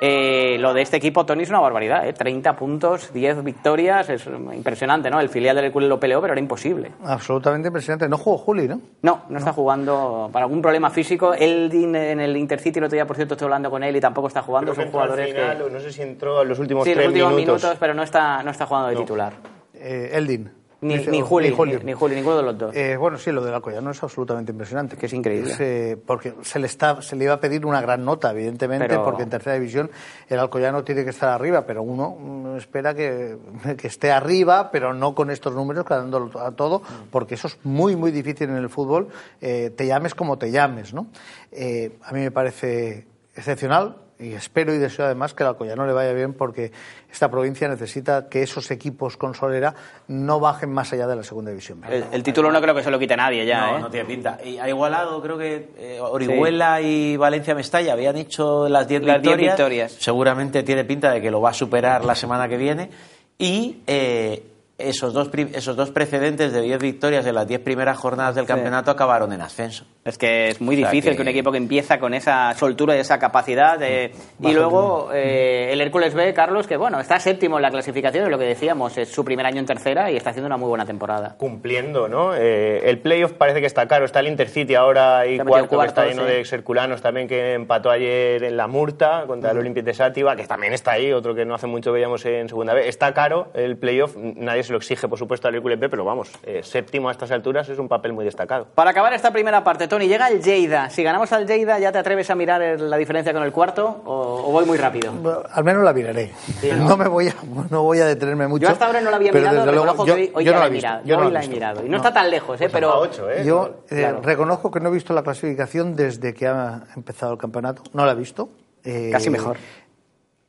eh, 0.00 0.56
lo 0.60 0.74
de 0.74 0.82
este 0.82 0.96
equipo, 0.96 1.26
Tony, 1.26 1.42
es 1.42 1.50
una 1.50 1.60
barbaridad. 1.60 2.06
¿eh? 2.06 2.12
30 2.12 2.54
puntos, 2.56 3.12
10 3.12 3.42
victorias, 3.42 4.08
es 4.08 4.26
impresionante, 4.26 5.10
¿no? 5.10 5.20
El 5.20 5.28
filial 5.28 5.56
del 5.56 5.66
Hércules 5.66 5.88
lo 5.88 5.98
peleó, 5.98 6.20
pero 6.20 6.34
era 6.34 6.40
imposible. 6.40 6.92
Absolutamente 7.04 7.68
impresionante. 7.68 8.08
No 8.08 8.16
jugó 8.16 8.38
Juli, 8.38 8.68
¿no? 8.68 8.80
No, 9.02 9.24
no, 9.28 9.38
está 9.38 9.52
jugando 9.52 10.30
para 10.32 10.44
algún 10.44 10.62
problema 10.62 10.90
físico. 10.90 11.34
Él 11.34 11.70
en 11.72 12.20
el 12.20 12.36
Intercity 12.36 12.78
el 12.78 12.84
otro 12.84 12.96
día, 12.96 13.06
por 13.06 13.16
cierto, 13.16 13.34
estoy 13.34 13.46
hablando 13.46 13.70
con 13.70 13.82
él 13.82 13.96
y 13.96 14.00
tampoco 14.00 14.28
está 14.28 14.42
jugando. 14.42 14.74
Son 14.74 14.90
jugadores 14.90 15.34
que... 15.34 15.68
No 15.70 15.80
sé 15.80 15.92
si 15.92 16.02
entró 16.02 16.42
en 16.42 16.48
los 16.48 16.58
últimos 16.58 16.84
sí, 16.84 16.92
tres 16.92 17.06
los 17.06 17.12
últimos 17.12 17.34
minutos. 17.34 17.76
pero 17.80 17.94
no 17.94 18.02
está, 18.02 18.42
no 18.42 18.50
está 18.50 18.66
jugando 18.66 18.88
de 18.90 18.96
titular. 18.96 19.32
Eh, 19.74 20.10
Eldin. 20.12 20.57
Ni, 20.80 20.96
ni, 20.96 21.20
Juli, 21.20 21.48
ni, 21.82 21.92
Juli, 21.92 22.14
ninguno 22.14 22.36
de 22.36 22.42
los 22.44 22.56
dos. 22.56 22.76
Eh, 22.76 22.96
bueno, 22.96 23.18
sí, 23.18 23.32
lo 23.32 23.42
del 23.44 23.52
Alcoyano 23.52 23.90
es 23.90 24.00
absolutamente 24.00 24.52
impresionante. 24.52 24.96
Que 24.96 25.06
es 25.06 25.12
increíble. 25.12 25.52
Eh, 25.58 25.96
porque 26.06 26.34
se 26.42 26.60
le, 26.60 26.66
está, 26.66 27.02
se 27.02 27.16
le 27.16 27.24
iba 27.24 27.34
a 27.34 27.40
pedir 27.40 27.66
una 27.66 27.80
gran 27.80 28.04
nota, 28.04 28.30
evidentemente, 28.30 28.96
porque 28.98 29.24
en 29.24 29.30
tercera 29.30 29.56
división 29.56 29.90
el 30.28 30.38
Alcoyano 30.38 30.84
tiene 30.84 31.02
que 31.02 31.10
estar 31.10 31.30
arriba, 31.30 31.66
pero 31.66 31.82
uno 31.82 32.56
espera 32.56 32.94
que, 32.94 33.36
que 33.76 33.88
esté 33.88 34.12
arriba, 34.12 34.70
pero 34.70 34.94
no 34.94 35.16
con 35.16 35.30
estos 35.30 35.52
números, 35.52 35.84
dándolo 35.88 36.38
a 36.38 36.52
todo, 36.52 36.82
porque 37.10 37.34
eso 37.34 37.48
es 37.48 37.58
muy, 37.64 37.96
muy 37.96 38.12
difícil 38.12 38.48
en 38.48 38.56
el 38.56 38.68
fútbol, 38.68 39.08
eh, 39.40 39.70
te 39.76 39.86
llames 39.86 40.14
como 40.14 40.38
te 40.38 40.50
llames, 40.52 40.94
¿no? 40.94 41.08
a 41.50 42.12
mí 42.12 42.20
me 42.20 42.30
parece 42.30 43.06
excepcional, 43.38 43.96
y 44.18 44.32
espero 44.32 44.74
y 44.74 44.78
deseo 44.78 45.04
además 45.04 45.32
que 45.32 45.44
al 45.44 45.50
Alcoyano 45.50 45.86
le 45.86 45.92
vaya 45.92 46.12
bien 46.12 46.34
porque 46.34 46.72
esta 47.10 47.30
provincia 47.30 47.68
necesita 47.68 48.28
que 48.28 48.42
esos 48.42 48.70
equipos 48.72 49.16
con 49.16 49.34
Solera 49.34 49.74
no 50.08 50.40
bajen 50.40 50.72
más 50.72 50.92
allá 50.92 51.06
de 51.06 51.14
la 51.14 51.22
segunda 51.22 51.52
división. 51.52 51.82
El, 51.88 52.22
título 52.24 52.50
no 52.50 52.60
creo 52.60 52.74
que 52.74 52.82
se 52.82 52.90
lo 52.90 52.98
quite 52.98 53.16
nadie 53.16 53.46
ya, 53.46 53.66
no, 53.66 53.76
¿eh? 53.76 53.80
No 53.80 53.90
tiene 53.90 54.06
pinta. 54.06 54.38
Y 54.44 54.58
ha 54.58 54.68
igualado, 54.68 55.22
creo 55.22 55.38
que 55.38 55.70
eh, 55.78 56.00
Orihuela 56.00 56.80
y 56.80 57.16
Valencia 57.16 57.54
Mestalla 57.54 57.92
habían 57.92 58.16
hecho 58.16 58.68
las 58.68 58.88
10 58.88 59.02
victorias. 59.02 59.52
victorias. 59.52 59.92
Seguramente 59.92 60.64
tiene 60.64 60.84
pinta 60.84 61.12
de 61.12 61.20
que 61.22 61.30
lo 61.30 61.40
va 61.40 61.50
a 61.50 61.54
superar 61.54 62.04
la 62.04 62.16
semana 62.16 62.48
que 62.48 62.56
viene. 62.56 62.90
Y 63.38 63.82
eh, 63.86 64.42
esos 64.78 65.12
dos, 65.12 65.28
esos 65.34 65.74
dos 65.74 65.90
precedentes 65.90 66.52
de 66.52 66.62
10 66.62 66.78
victorias 66.78 67.26
en 67.26 67.34
las 67.34 67.48
10 67.48 67.60
primeras 67.62 67.98
jornadas 67.98 68.36
del 68.36 68.46
campeonato 68.46 68.92
acabaron 68.92 69.32
en 69.32 69.40
ascenso. 69.40 69.84
Es 70.04 70.16
que 70.16 70.48
es 70.48 70.60
muy 70.60 70.76
difícil 70.76 71.16
que... 71.16 71.20
un 71.20 71.28
equipo 71.28 71.50
que 71.50 71.58
empieza 71.58 71.98
con 71.98 72.14
esa 72.14 72.54
soltura 72.54 72.96
y 72.96 73.00
esa 73.00 73.18
capacidad. 73.18 73.78
y 73.80 74.52
luego 74.52 75.10
eh, 75.12 75.70
el 75.72 75.80
Hércules 75.80 76.14
B, 76.14 76.32
Carlos, 76.32 76.68
que 76.68 76.76
bueno, 76.76 77.00
está 77.00 77.18
séptimo 77.18 77.56
en 77.56 77.62
la 77.62 77.70
clasificación, 77.70 78.24
es 78.24 78.30
lo 78.30 78.38
que 78.38 78.44
decíamos, 78.44 78.96
es 78.98 79.08
su 79.08 79.24
primer 79.24 79.46
año 79.46 79.58
en 79.58 79.66
tercera 79.66 80.10
y 80.10 80.16
está 80.16 80.30
haciendo 80.30 80.46
una 80.46 80.56
muy 80.56 80.68
buena 80.68 80.86
temporada. 80.86 81.34
Cumpliendo, 81.38 82.08
¿no? 82.08 82.34
Eh, 82.34 82.88
el 82.88 83.00
playoff 83.00 83.32
parece 83.32 83.60
que 83.60 83.66
está 83.66 83.88
caro. 83.88 84.04
Está 84.04 84.20
el 84.20 84.28
Intercity 84.28 84.76
ahora 84.76 85.26
y 85.26 85.38
cuarto, 85.38 85.80
que 85.80 85.86
está 85.86 86.06
lleno 86.06 86.24
de 86.24 86.40
exerculanos 86.40 87.02
también, 87.02 87.26
que 87.26 87.54
empató 87.54 87.90
ayer 87.90 88.44
en 88.44 88.56
la 88.56 88.68
Murta 88.68 89.24
contra 89.26 89.50
el 89.50 89.58
Olympique 89.58 89.84
de 89.84 89.94
Sátiva, 89.94 90.36
que 90.36 90.46
también 90.46 90.72
está 90.72 90.92
ahí, 90.92 91.12
otro 91.12 91.34
que 91.34 91.44
no 91.44 91.54
hace 91.54 91.66
mucho 91.66 91.92
veíamos 91.92 92.24
en 92.24 92.48
segunda 92.48 92.74
vez. 92.74 92.86
Está 92.86 93.12
caro 93.12 93.48
el 93.54 93.76
playoff, 93.76 94.16
nadie 94.16 94.62
se 94.62 94.67
lo 94.72 94.78
exige, 94.78 95.08
por 95.08 95.18
supuesto, 95.18 95.48
al 95.48 95.54
Hércules 95.54 95.78
B, 95.78 95.88
pero 95.88 96.04
vamos, 96.04 96.30
eh, 96.42 96.62
séptimo 96.62 97.08
a 97.08 97.12
estas 97.12 97.30
alturas 97.30 97.68
es 97.68 97.78
un 97.78 97.88
papel 97.88 98.12
muy 98.12 98.24
destacado. 98.24 98.66
Para 98.74 98.90
acabar 98.90 99.12
esta 99.12 99.32
primera 99.32 99.62
parte, 99.64 99.88
Tony, 99.88 100.08
llega 100.08 100.28
el 100.28 100.42
Lleida. 100.42 100.90
Si 100.90 101.02
ganamos 101.02 101.32
al 101.32 101.46
Lleida, 101.46 101.78
¿ya 101.78 101.92
te 101.92 101.98
atreves 101.98 102.30
a 102.30 102.34
mirar 102.34 102.80
la 102.80 102.96
diferencia 102.96 103.32
con 103.32 103.42
el 103.42 103.52
cuarto 103.52 104.02
o, 104.04 104.44
o 104.48 104.52
voy 104.52 104.64
muy 104.64 104.78
rápido? 104.78 105.12
Bueno, 105.12 105.42
Al 105.52 105.64
menos 105.64 105.82
la 105.84 105.92
miraré. 105.92 106.32
no. 106.78 106.96
me 106.96 107.08
voy 107.08 107.28
a, 107.28 107.34
no 107.70 107.82
voy 107.82 108.00
a 108.00 108.06
detenerme 108.06 108.46
mucho. 108.48 108.62
Yo 108.62 108.68
hasta 108.70 108.86
ahora 108.86 109.00
no 109.00 109.10
la 109.10 109.16
había 109.16 109.32
pero 109.32 109.42
mirado, 109.50 109.66
desde 109.66 109.72
luego, 109.84 109.96
yo- 109.96 110.04
que 110.04 110.12
hoy, 110.12 110.30
hoy 110.34 110.44
yo 110.44 110.50
ya 110.50 110.56
no 110.56 110.60
la 110.62 110.66
he 110.66 110.70
mirado. 110.70 111.00
yo 111.04 111.16
no 111.16 111.26
hoy 111.26 111.32
la 111.32 111.38
la 111.40 111.44
he 111.44 111.48
mirado. 111.48 111.86
Y 111.86 111.88
no, 111.88 111.96
está 111.98 112.12
tan 112.12 112.30
lejos, 112.30 112.60
¿eh? 112.60 112.68
pero... 112.72 112.90
a 112.90 112.98
ocho, 112.98 113.30
¿eh? 113.30 113.42
Yo 113.44 113.82
eh, 113.90 113.96
Claro. 113.98 114.20
reconozco 114.22 114.70
que 114.70 114.80
no 114.80 114.88
he 114.88 114.92
visto 114.92 115.12
la 115.14 115.22
clasificación 115.22 115.94
desde 115.96 116.34
que 116.34 116.46
ha 116.46 116.82
empezado 116.96 117.32
el 117.32 117.38
campeonato. 117.38 117.82
No 117.92 118.04
la 118.06 118.12
he 118.12 118.16
visto. 118.16 118.48
Eh, 118.84 119.10
Casi 119.12 119.28
mejor. 119.30 119.56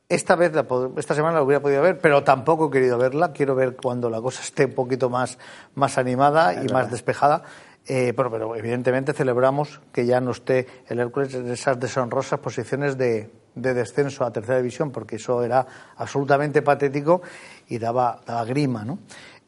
Esta 0.09 0.35
vez, 0.35 0.53
la 0.55 0.67
pod- 0.67 0.97
esta 0.97 1.13
semana 1.13 1.35
la 1.35 1.43
hubiera 1.43 1.61
podido 1.61 1.83
ver, 1.83 1.99
pero 1.99 2.23
tampoco 2.23 2.67
he 2.67 2.71
querido 2.71 2.97
verla. 2.97 3.31
Quiero 3.31 3.53
ver 3.53 3.75
cuando 3.75 4.09
la 4.09 4.19
cosa 4.19 4.41
esté 4.41 4.65
un 4.65 4.73
poquito 4.73 5.07
más, 5.09 5.37
más 5.75 5.99
animada 5.99 6.63
y 6.63 6.67
más 6.67 6.89
despejada. 6.89 7.43
Eh, 7.85 8.13
pero, 8.15 8.31
pero 8.31 8.55
evidentemente 8.55 9.13
celebramos 9.13 9.79
que 9.91 10.07
ya 10.07 10.19
no 10.19 10.31
esté 10.31 10.65
el 10.87 10.99
Hércules 10.99 11.33
en 11.35 11.49
esas 11.51 11.79
deshonrosas 11.79 12.39
posiciones 12.39 12.97
de, 12.97 13.31
de 13.53 13.73
descenso 13.75 14.25
a 14.25 14.31
tercera 14.33 14.57
división, 14.57 14.91
porque 14.91 15.17
eso 15.17 15.43
era 15.43 15.65
absolutamente 15.97 16.63
patético 16.63 17.21
y 17.67 17.77
daba, 17.77 18.19
daba 18.25 18.45
grima. 18.45 18.83
¿no? 18.83 18.97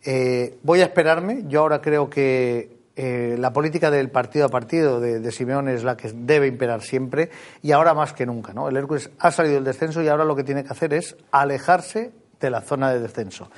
Eh, 0.04 0.60
voy 0.62 0.82
a 0.82 0.86
esperarme. 0.86 1.44
Yo 1.48 1.62
ahora 1.62 1.82
creo 1.82 2.08
que 2.08 2.81
eh, 2.96 3.36
la 3.40 3.54
política 3.54 3.90
del 3.90 4.10
partido 4.10 4.46
a 4.46 4.50
partido 4.50 5.00
de, 5.00 5.32
Simeone 5.32 5.74
es 5.74 5.84
la 5.84 5.96
que 5.96 6.12
debe 6.14 6.48
imperar 6.48 6.82
siempre 6.82 7.30
y 7.62 7.72
ahora 7.72 7.94
más 7.94 8.14
que 8.14 8.26
nunca. 8.26 8.54
¿no? 8.54 8.68
El 8.68 8.78
Hércules 8.78 9.10
ha 9.20 9.32
salido 9.32 9.56
del 9.56 9.64
descenso 9.64 10.02
y 10.02 10.08
ahora 10.08 10.26
lo 10.26 10.36
que 10.36 10.44
tiene 10.44 10.64
que 10.64 10.70
hacer 10.70 10.94
es 10.94 11.16
alejarse 11.32 12.12
de 12.40 12.50
la 12.50 12.62
zona 12.62 12.92
de 12.92 13.00
descenso. 13.00 13.50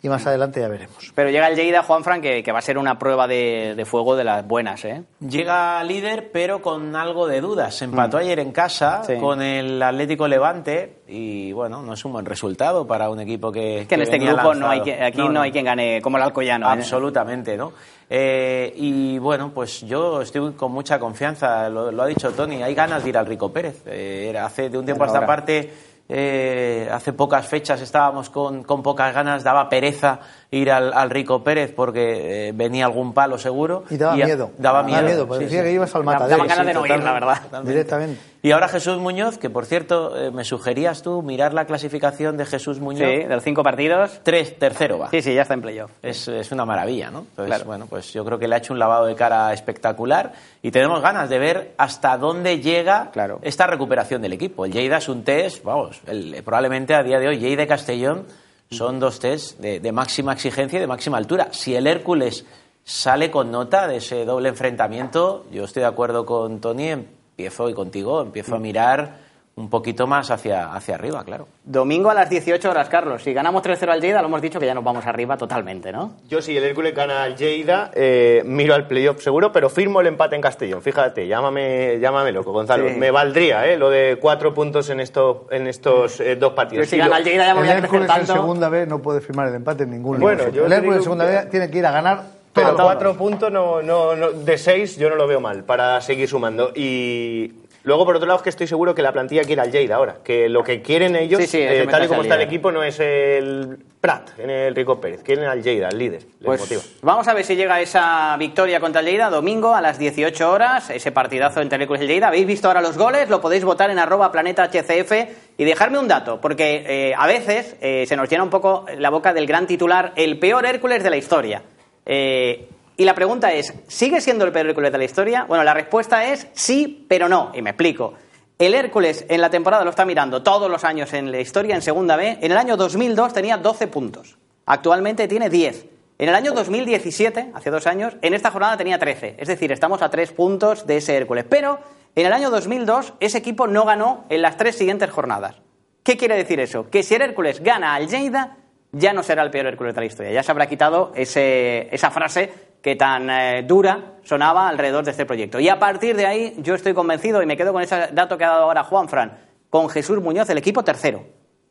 Y 0.00 0.08
más 0.08 0.24
adelante 0.28 0.60
ya 0.60 0.68
veremos. 0.68 1.12
Pero 1.14 1.28
llega 1.28 1.48
el 1.48 1.56
Lleida, 1.56 1.82
Juanfran, 1.82 2.20
que, 2.20 2.44
que 2.44 2.52
va 2.52 2.60
a 2.60 2.62
ser 2.62 2.78
una 2.78 3.00
prueba 3.00 3.26
de, 3.26 3.74
de 3.76 3.84
fuego 3.84 4.14
de 4.14 4.22
las 4.22 4.46
buenas, 4.46 4.84
¿eh? 4.84 5.02
Llega 5.18 5.82
líder, 5.82 6.30
pero 6.32 6.62
con 6.62 6.94
algo 6.94 7.26
de 7.26 7.40
dudas. 7.40 7.74
Se 7.74 7.84
empató 7.86 8.16
ayer 8.18 8.38
en 8.38 8.52
casa 8.52 9.00
Mm. 9.02 9.06
Sí. 9.06 9.16
con 9.16 9.42
el 9.42 9.82
Atlético 9.82 10.28
Levante 10.28 10.98
y, 11.08 11.50
bueno, 11.52 11.82
no 11.82 11.94
es 11.94 12.04
un 12.04 12.12
buen 12.12 12.26
resultado 12.26 12.86
para 12.86 13.10
un 13.10 13.18
equipo 13.18 13.50
que. 13.50 13.86
Que 13.88 13.96
en 13.96 14.02
este 14.02 14.18
grupo 14.18 14.54
no 14.54 14.68
hay 14.68 14.82
que, 14.82 15.02
aquí 15.02 15.28
no, 15.28 15.40
hay 15.40 15.50
quien 15.50 15.64
gane 15.64 16.00
como 16.00 16.16
el 16.16 16.22
Alcoyano. 16.22 16.66
¿eh? 16.68 16.72
Absolutamente, 16.74 17.56
¿no? 17.56 17.72
Eh, 18.08 18.72
y 18.76 19.18
bueno, 19.18 19.50
pues 19.52 19.80
yo 19.82 20.22
estoy 20.22 20.52
con 20.52 20.70
mucha 20.72 20.98
confianza, 21.00 21.68
lo, 21.68 21.90
lo 21.90 22.02
ha 22.04 22.06
dicho 22.06 22.30
Tony, 22.32 22.62
hay 22.62 22.74
ganas 22.74 23.02
de 23.02 23.08
ir 23.10 23.18
al 23.18 23.26
Rico 23.26 23.52
Pérez. 23.52 23.82
Eh, 23.86 24.26
era 24.30 24.46
hace 24.46 24.70
de 24.70 24.78
un 24.78 24.84
tiempo 24.84 25.02
a 25.02 25.08
esta 25.08 25.26
parte, 25.26 25.70
eh, 26.08 26.88
hace 26.90 27.12
pocas 27.12 27.46
fechas 27.46 27.80
estábamos 27.82 28.30
con, 28.30 28.62
con 28.64 28.82
pocas 28.82 29.12
ganas, 29.14 29.44
daba 29.44 29.68
pereza 29.68 30.20
ir 30.50 30.70
al, 30.70 30.92
al 30.94 31.10
Rico 31.10 31.44
Pérez 31.44 31.72
porque 31.74 32.48
eh, 32.48 32.52
venía 32.54 32.86
algún 32.86 33.12
palo 33.12 33.36
seguro. 33.36 33.84
Y 33.90 33.96
daba 33.98 34.14
miedo. 34.14 34.50
Daba 34.56 34.78
Daba 34.78 34.88
miedo. 34.88 35.02
miedo, 35.06 35.28
parecía 35.28 35.62
que 35.62 35.72
ibas 35.72 35.94
al 35.94 36.04
matadero. 36.04 36.30
daban 36.38 36.48
ganas 36.48 36.66
de 36.66 36.74
no 36.74 36.86
ir, 36.86 37.04
la 37.04 37.12
verdad. 37.12 37.42
totalmente. 37.42 37.70
Directamente. 37.72 38.20
Y 38.40 38.52
ahora 38.52 38.68
Jesús 38.68 38.98
Muñoz, 38.98 39.36
que 39.36 39.50
por 39.50 39.66
cierto, 39.66 40.16
eh, 40.16 40.30
me 40.30 40.44
sugerías 40.44 41.02
tú 41.02 41.22
mirar 41.22 41.54
la 41.54 41.64
clasificación 41.64 42.36
de 42.36 42.46
Jesús 42.46 42.78
Muñoz. 42.78 43.08
Sí, 43.10 43.16
de 43.24 43.28
los 43.34 43.42
cinco 43.42 43.64
partidos. 43.64 44.20
Tres, 44.22 44.56
tercero 44.58 44.98
va. 44.98 45.10
Sí, 45.10 45.22
sí, 45.22 45.34
ya 45.34 45.42
está 45.42 45.54
en 45.54 45.62
playoff. 45.62 45.90
Es, 46.02 46.28
es 46.28 46.52
una 46.52 46.64
maravilla, 46.64 47.10
¿no? 47.10 47.20
Entonces, 47.30 47.46
Claro. 47.46 47.64
bueno, 47.64 47.86
pues 47.90 48.12
yo 48.12 48.24
creo 48.24 48.38
que 48.38 48.46
le 48.46 48.54
ha 48.54 48.58
hecho 48.58 48.72
un 48.72 48.78
lavado 48.78 49.06
de 49.06 49.16
cara 49.16 49.52
espectacular 49.52 50.32
y 50.62 50.70
tenemos 50.70 51.00
ganas 51.02 51.28
de 51.28 51.38
ver 51.40 51.74
hasta 51.78 52.16
dónde 52.16 52.60
llega 52.60 53.10
Claro. 53.10 53.40
esta 53.42 53.66
recuperación 53.66 54.22
del 54.22 54.34
equipo. 54.34 54.64
El 54.66 54.72
Lleida 54.72 54.98
es 54.98 55.08
un 55.08 55.24
test, 55.24 55.64
vamos, 55.64 56.00
el- 56.06 56.40
probablemente 56.44 56.94
a 56.94 57.02
día 57.02 57.18
de 57.18 57.26
hoy 57.26 57.38
Lleida 57.38 57.64
y 57.64 57.66
Castellón 57.66 58.24
son 58.70 59.00
dos 59.00 59.18
test 59.18 59.58
de, 59.58 59.80
de 59.80 59.92
máxima 59.92 60.32
exigencia 60.32 60.76
y 60.76 60.80
de 60.80 60.86
máxima 60.86 61.18
altura. 61.18 61.48
Si 61.50 61.74
el 61.74 61.86
Hércules 61.88 62.44
sale 62.84 63.30
con 63.32 63.50
nota 63.50 63.88
de 63.88 63.96
ese 63.96 64.24
doble 64.24 64.48
enfrentamiento, 64.50 65.44
yo 65.50 65.64
estoy 65.64 65.80
de 65.80 65.88
acuerdo 65.88 66.24
con 66.24 66.60
Tony, 66.60 66.94
empiezo 67.38 67.70
y 67.70 67.74
contigo, 67.74 68.20
empiezo 68.20 68.56
a 68.56 68.58
mirar 68.58 69.28
un 69.54 69.70
poquito 69.70 70.08
más 70.08 70.28
hacia, 70.32 70.72
hacia 70.74 70.96
arriba, 70.96 71.22
claro. 71.24 71.46
Domingo 71.64 72.10
a 72.10 72.14
las 72.14 72.28
18 72.30 72.68
horas, 72.68 72.88
Carlos. 72.88 73.22
Si 73.22 73.32
ganamos 73.32 73.62
3-0 73.62 73.88
al 73.90 74.00
Lleida, 74.00 74.20
lo 74.22 74.26
hemos 74.26 74.42
dicho 74.42 74.58
que 74.58 74.66
ya 74.66 74.74
nos 74.74 74.82
vamos 74.82 75.06
arriba 75.06 75.36
totalmente, 75.36 75.92
¿no? 75.92 76.14
Yo 76.28 76.42
si 76.42 76.56
el 76.56 76.64
Hércules 76.64 76.94
gana 76.96 77.22
al 77.22 77.36
Lleida, 77.36 77.92
eh, 77.94 78.42
miro 78.44 78.74
al 78.74 78.88
playoff 78.88 79.20
seguro, 79.22 79.52
pero 79.52 79.68
firmo 79.70 80.00
el 80.00 80.08
empate 80.08 80.34
en 80.34 80.42
Castellón. 80.42 80.82
Fíjate, 80.82 81.28
llámame, 81.28 81.98
llámame 82.00 82.32
loco, 82.32 82.50
Gonzalo. 82.52 82.88
Sí. 82.88 82.94
Me 82.96 83.12
valdría 83.12 83.66
eh, 83.68 83.76
lo 83.76 83.88
de 83.90 84.18
cuatro 84.20 84.52
puntos 84.52 84.90
en, 84.90 84.98
esto, 84.98 85.46
en 85.52 85.68
estos 85.68 86.18
eh, 86.20 86.34
dos 86.36 86.54
partidos. 86.54 86.86
Yo 86.86 86.90
si 86.90 86.96
gana 86.98 87.18
el 87.18 87.24
Lleida 87.24 87.46
ya 87.46 87.54
me 87.54 87.60
El 87.60 87.66
voy 87.66 87.68
a 87.68 87.78
crecer 87.78 87.84
Hércules 87.84 88.10
en 88.10 88.16
tanto. 88.16 88.32
segunda 88.32 88.68
vez 88.68 88.88
no 88.88 89.00
puede 89.00 89.20
firmar 89.20 89.46
el 89.48 89.54
empate 89.54 89.84
en 89.84 89.90
ningún 89.90 90.18
Bueno, 90.20 90.44
lugar. 90.46 90.66
El 90.66 90.72
Hércules 90.72 90.96
en 90.98 91.02
segunda 91.04 91.24
vez 91.24 91.50
tiene 91.50 91.70
que 91.70 91.78
ir 91.78 91.86
a 91.86 91.92
ganar 91.92 92.37
Pero 92.64 92.76
cuatro 92.76 93.14
puntos 93.16 93.50
no, 93.52 93.82
no, 93.82 94.14
no- 94.16 94.30
de 94.32 94.58
seis 94.58 94.96
yo 94.96 95.08
no 95.10 95.16
lo 95.16 95.26
veo 95.26 95.40
mal 95.40 95.64
para 95.64 96.00
seguir 96.00 96.28
sumando. 96.28 96.72
Y 96.74 97.52
luego, 97.84 98.04
por 98.04 98.16
otro 98.16 98.26
lado, 98.26 98.38
es 98.38 98.42
que 98.42 98.50
estoy 98.50 98.66
seguro 98.66 98.94
que 98.94 99.02
la 99.02 99.12
plantilla 99.12 99.42
quiere 99.44 99.62
al 99.62 99.70
Lleida 99.72 99.96
ahora. 99.96 100.16
Que 100.24 100.48
lo 100.48 100.62
que 100.62 100.82
quieren 100.82 101.16
ellos, 101.16 101.40
Sí, 101.42 101.46
sí, 101.46 101.58
eh, 101.60 101.86
tal 101.90 102.04
y 102.04 102.08
como 102.08 102.22
está 102.22 102.34
el 102.34 102.42
equipo, 102.42 102.70
no 102.72 102.82
es 102.82 102.98
el 103.00 103.78
Prat 104.00 104.30
en 104.38 104.48
el 104.50 104.74
Rico 104.76 105.00
Pérez. 105.00 105.22
Quieren 105.24 105.44
al 105.46 105.60
Lleida, 105.62 105.88
al 105.88 105.98
líder. 105.98 106.22
Les 106.22 106.44
Pues 106.46 106.60
motiva. 106.60 106.82
vamos 107.02 107.26
a 107.26 107.34
ver 107.34 107.44
si 107.44 107.56
llega 107.56 107.80
esa 107.80 108.36
victoria 108.38 108.78
contra 108.78 109.00
el 109.00 109.06
Lleida 109.08 109.28
domingo 109.28 109.74
a 109.74 109.80
las 109.80 109.98
18 109.98 110.50
horas, 110.52 110.90
ese 110.90 111.10
partidazo 111.10 111.60
entre 111.60 111.76
el 111.76 111.82
Hércules 111.82 112.02
y 112.02 112.04
el 112.04 112.10
Lleida. 112.10 112.28
¿Habéis 112.28 112.46
visto 112.46 112.68
ahora 112.68 112.80
los 112.80 112.96
goles? 112.96 113.28
Lo 113.28 113.40
podéis 113.40 113.64
votar 113.64 113.90
en 113.90 113.98
arroba 113.98 114.30
planeta 114.30 114.62
HCF 114.70 115.12
y 115.58 115.64
dejarme 115.64 115.98
un 115.98 116.06
dato, 116.06 116.40
porque 116.40 116.84
eh, 116.86 117.14
a 117.16 117.26
veces 117.26 117.74
eh, 117.80 118.04
se 118.06 118.16
nos 118.16 118.28
llena 118.30 118.44
un 118.44 118.50
poco 118.50 118.86
la 118.98 119.10
boca 119.10 119.32
del 119.32 119.46
gran 119.46 119.66
titular, 119.66 120.12
el 120.14 120.38
peor 120.38 120.64
Hércules 120.64 121.02
de 121.02 121.10
la 121.10 121.16
historia. 121.16 121.62
Eh, 122.08 122.68
y 122.96 123.04
la 123.04 123.14
pregunta 123.14 123.52
es, 123.52 123.72
¿sigue 123.86 124.20
siendo 124.20 124.44
el 124.44 124.50
peor 124.50 124.66
Hércules 124.66 124.90
de 124.90 124.98
la 124.98 125.04
historia? 125.04 125.44
Bueno, 125.44 125.62
la 125.62 125.74
respuesta 125.74 126.24
es 126.24 126.48
sí, 126.54 127.06
pero 127.08 127.28
no, 127.28 127.52
y 127.54 127.62
me 127.62 127.70
explico. 127.70 128.14
El 128.58 128.74
Hércules 128.74 129.24
en 129.28 129.40
la 129.40 129.50
temporada 129.50 129.84
lo 129.84 129.90
está 129.90 130.04
mirando 130.04 130.42
todos 130.42 130.68
los 130.68 130.82
años 130.82 131.12
en 131.12 131.30
la 131.30 131.38
historia, 131.38 131.76
en 131.76 131.82
segunda 131.82 132.16
B. 132.16 132.38
En 132.40 132.50
el 132.50 132.58
año 132.58 132.76
2002 132.76 133.32
tenía 133.32 133.56
12 133.56 133.86
puntos. 133.86 134.36
Actualmente 134.66 135.28
tiene 135.28 135.48
10. 135.48 135.86
En 136.18 136.28
el 136.28 136.34
año 136.34 136.50
2017, 136.50 137.52
hace 137.54 137.70
dos 137.70 137.86
años, 137.86 138.16
en 138.20 138.34
esta 138.34 138.50
jornada 138.50 138.76
tenía 138.76 138.98
13. 138.98 139.36
Es 139.38 139.46
decir, 139.46 139.70
estamos 139.70 140.02
a 140.02 140.10
tres 140.10 140.32
puntos 140.32 140.84
de 140.84 140.96
ese 140.96 141.16
Hércules. 141.16 141.44
Pero 141.48 141.78
en 142.16 142.26
el 142.26 142.32
año 142.32 142.50
2002 142.50 143.14
ese 143.20 143.38
equipo 143.38 143.68
no 143.68 143.84
ganó 143.84 144.24
en 144.28 144.42
las 144.42 144.56
tres 144.56 144.76
siguientes 144.76 145.08
jornadas. 145.10 145.54
¿Qué 146.02 146.16
quiere 146.16 146.34
decir 146.34 146.58
eso? 146.58 146.90
Que 146.90 147.04
si 147.04 147.14
el 147.14 147.22
Hércules 147.22 147.62
gana 147.62 147.94
al 147.94 148.08
Lleida, 148.08 148.56
ya 148.92 149.12
no 149.12 149.22
será 149.22 149.42
el 149.42 149.50
peor 149.50 149.66
Hércules 149.66 149.94
de 149.94 150.00
la 150.00 150.06
historia. 150.06 150.32
Ya 150.32 150.42
se 150.42 150.50
habrá 150.50 150.66
quitado 150.66 151.12
ese- 151.14 151.88
esa 151.94 152.10
frase 152.10 152.52
que 152.80 152.96
tan 152.96 153.28
eh, 153.28 153.64
dura 153.66 154.14
sonaba 154.22 154.68
alrededor 154.68 155.04
de 155.04 155.10
este 155.10 155.26
proyecto. 155.26 155.58
Y 155.60 155.68
a 155.68 155.78
partir 155.78 156.16
de 156.16 156.26
ahí, 156.26 156.54
yo 156.58 156.74
estoy 156.74 156.94
convencido, 156.94 157.42
y 157.42 157.46
me 157.46 157.56
quedo 157.56 157.72
con 157.72 157.82
ese 157.82 158.08
dato 158.12 158.38
que 158.38 158.44
ha 158.44 158.50
dado 158.50 158.62
ahora 158.64 158.84
Juan 158.84 159.08
Fran, 159.08 159.38
con 159.68 159.88
Jesús 159.90 160.20
Muñoz, 160.22 160.48
el 160.50 160.58
equipo 160.58 160.84
tercero, 160.84 161.24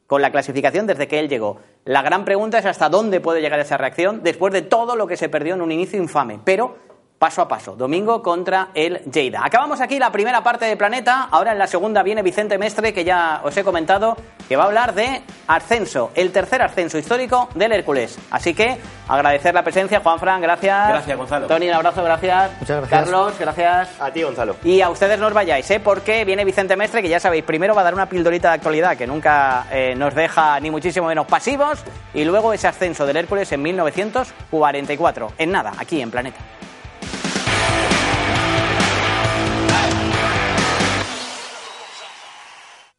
con 0.06 0.22
la 0.22 0.32
clasificación 0.32 0.86
desde 0.86 1.08
que 1.08 1.20
él 1.20 1.30
llegó. 1.30 1.60
La 1.86 2.02
gran 2.02 2.26
pregunta 2.26 2.60
es 2.60 2.66
hasta 2.66 2.90
dónde 2.90 3.20
puede 3.22 3.42
llegar 3.42 3.60
esa 3.60 3.78
reacción 3.78 4.22
después 4.24 4.54
de 4.54 4.62
todo 4.62 4.96
lo 4.96 5.08
que 5.08 5.18
se 5.18 5.30
perdió 5.30 5.56
en 5.56 5.62
un 5.62 5.72
inicio 5.72 6.02
infame. 6.02 6.40
Pero 6.44 6.78
paso 7.18 7.42
a 7.42 7.48
paso, 7.48 7.76
domingo 7.76 8.22
contra 8.22 8.70
el 8.74 9.00
Lleida. 9.12 9.42
Acabamos 9.44 9.82
aquí 9.82 9.98
la 9.98 10.12
primera 10.12 10.44
parte 10.44 10.66
de 10.66 10.78
Planeta, 10.78 11.28
ahora 11.32 11.52
en 11.52 11.58
la 11.58 11.68
segunda 11.68 12.04
viene 12.04 12.22
Vicente 12.22 12.58
Mestre, 12.58 12.94
que 12.94 13.04
ya 13.04 13.42
os 13.44 13.56
he 13.58 13.64
comentado, 13.64 14.16
que 14.48 14.56
va 14.56 14.64
a 14.64 14.66
hablar 14.68 14.94
de 14.94 15.24
ascenso, 15.48 16.12
el 16.14 16.32
tercer 16.32 16.62
ascenso 16.62 16.98
histórico 16.98 17.50
del 17.56 17.72
Hércules. 17.72 18.20
Así 18.30 18.54
que 18.54 18.78
agradecer 19.08 19.54
la 19.54 19.64
presencia, 19.64 20.00
Juan 20.00 20.20
Fran, 20.20 20.42
gracias. 20.42 20.90
Gracias, 20.90 21.18
Gonzalo. 21.18 21.48
Tony, 21.48 21.70
un 21.70 21.76
abrazo, 21.76 22.04
gracias. 22.04 22.52
Muchas 22.60 22.78
gracias. 22.78 23.02
Carlos, 23.02 23.34
gracias. 23.40 23.90
A 24.00 24.12
ti, 24.12 24.22
Gonzalo. 24.22 24.56
Y 24.64 24.82
a 24.82 24.90
ustedes 24.90 25.20
no 25.20 25.28
os 25.28 25.34
vayáis, 25.34 25.70
¿eh? 25.72 25.80
porque 25.80 26.24
viene 26.24 26.46
Vicente 26.46 26.76
Mestre, 26.76 27.02
que 27.02 27.10
ya 27.10 27.20
sabéis, 27.20 27.44
primero 27.44 27.74
va 27.74 27.82
a 27.82 27.86
dar 27.86 27.96
una 27.96 28.08
pildorita 28.08 28.50
de 28.50 28.56
actualidad 28.56 28.96
que 28.96 29.08
nunca 29.08 29.66
eh, 29.72 29.96
nos 29.96 30.14
deja 30.14 30.60
ni 30.60 30.70
muchísimo 30.70 31.08
menos 31.08 31.26
pasivos, 31.26 31.84
y 32.14 32.24
luego 32.26 32.54
ese 32.54 32.68
ascenso 32.68 33.06
del 33.08 33.18
Hércules 33.18 33.52
en 33.52 33.62
1944. 33.64 35.34
En 35.40 35.52
nada, 35.52 35.74
aquí 35.80 36.00
en 36.00 36.12
Planeta. 36.12 36.38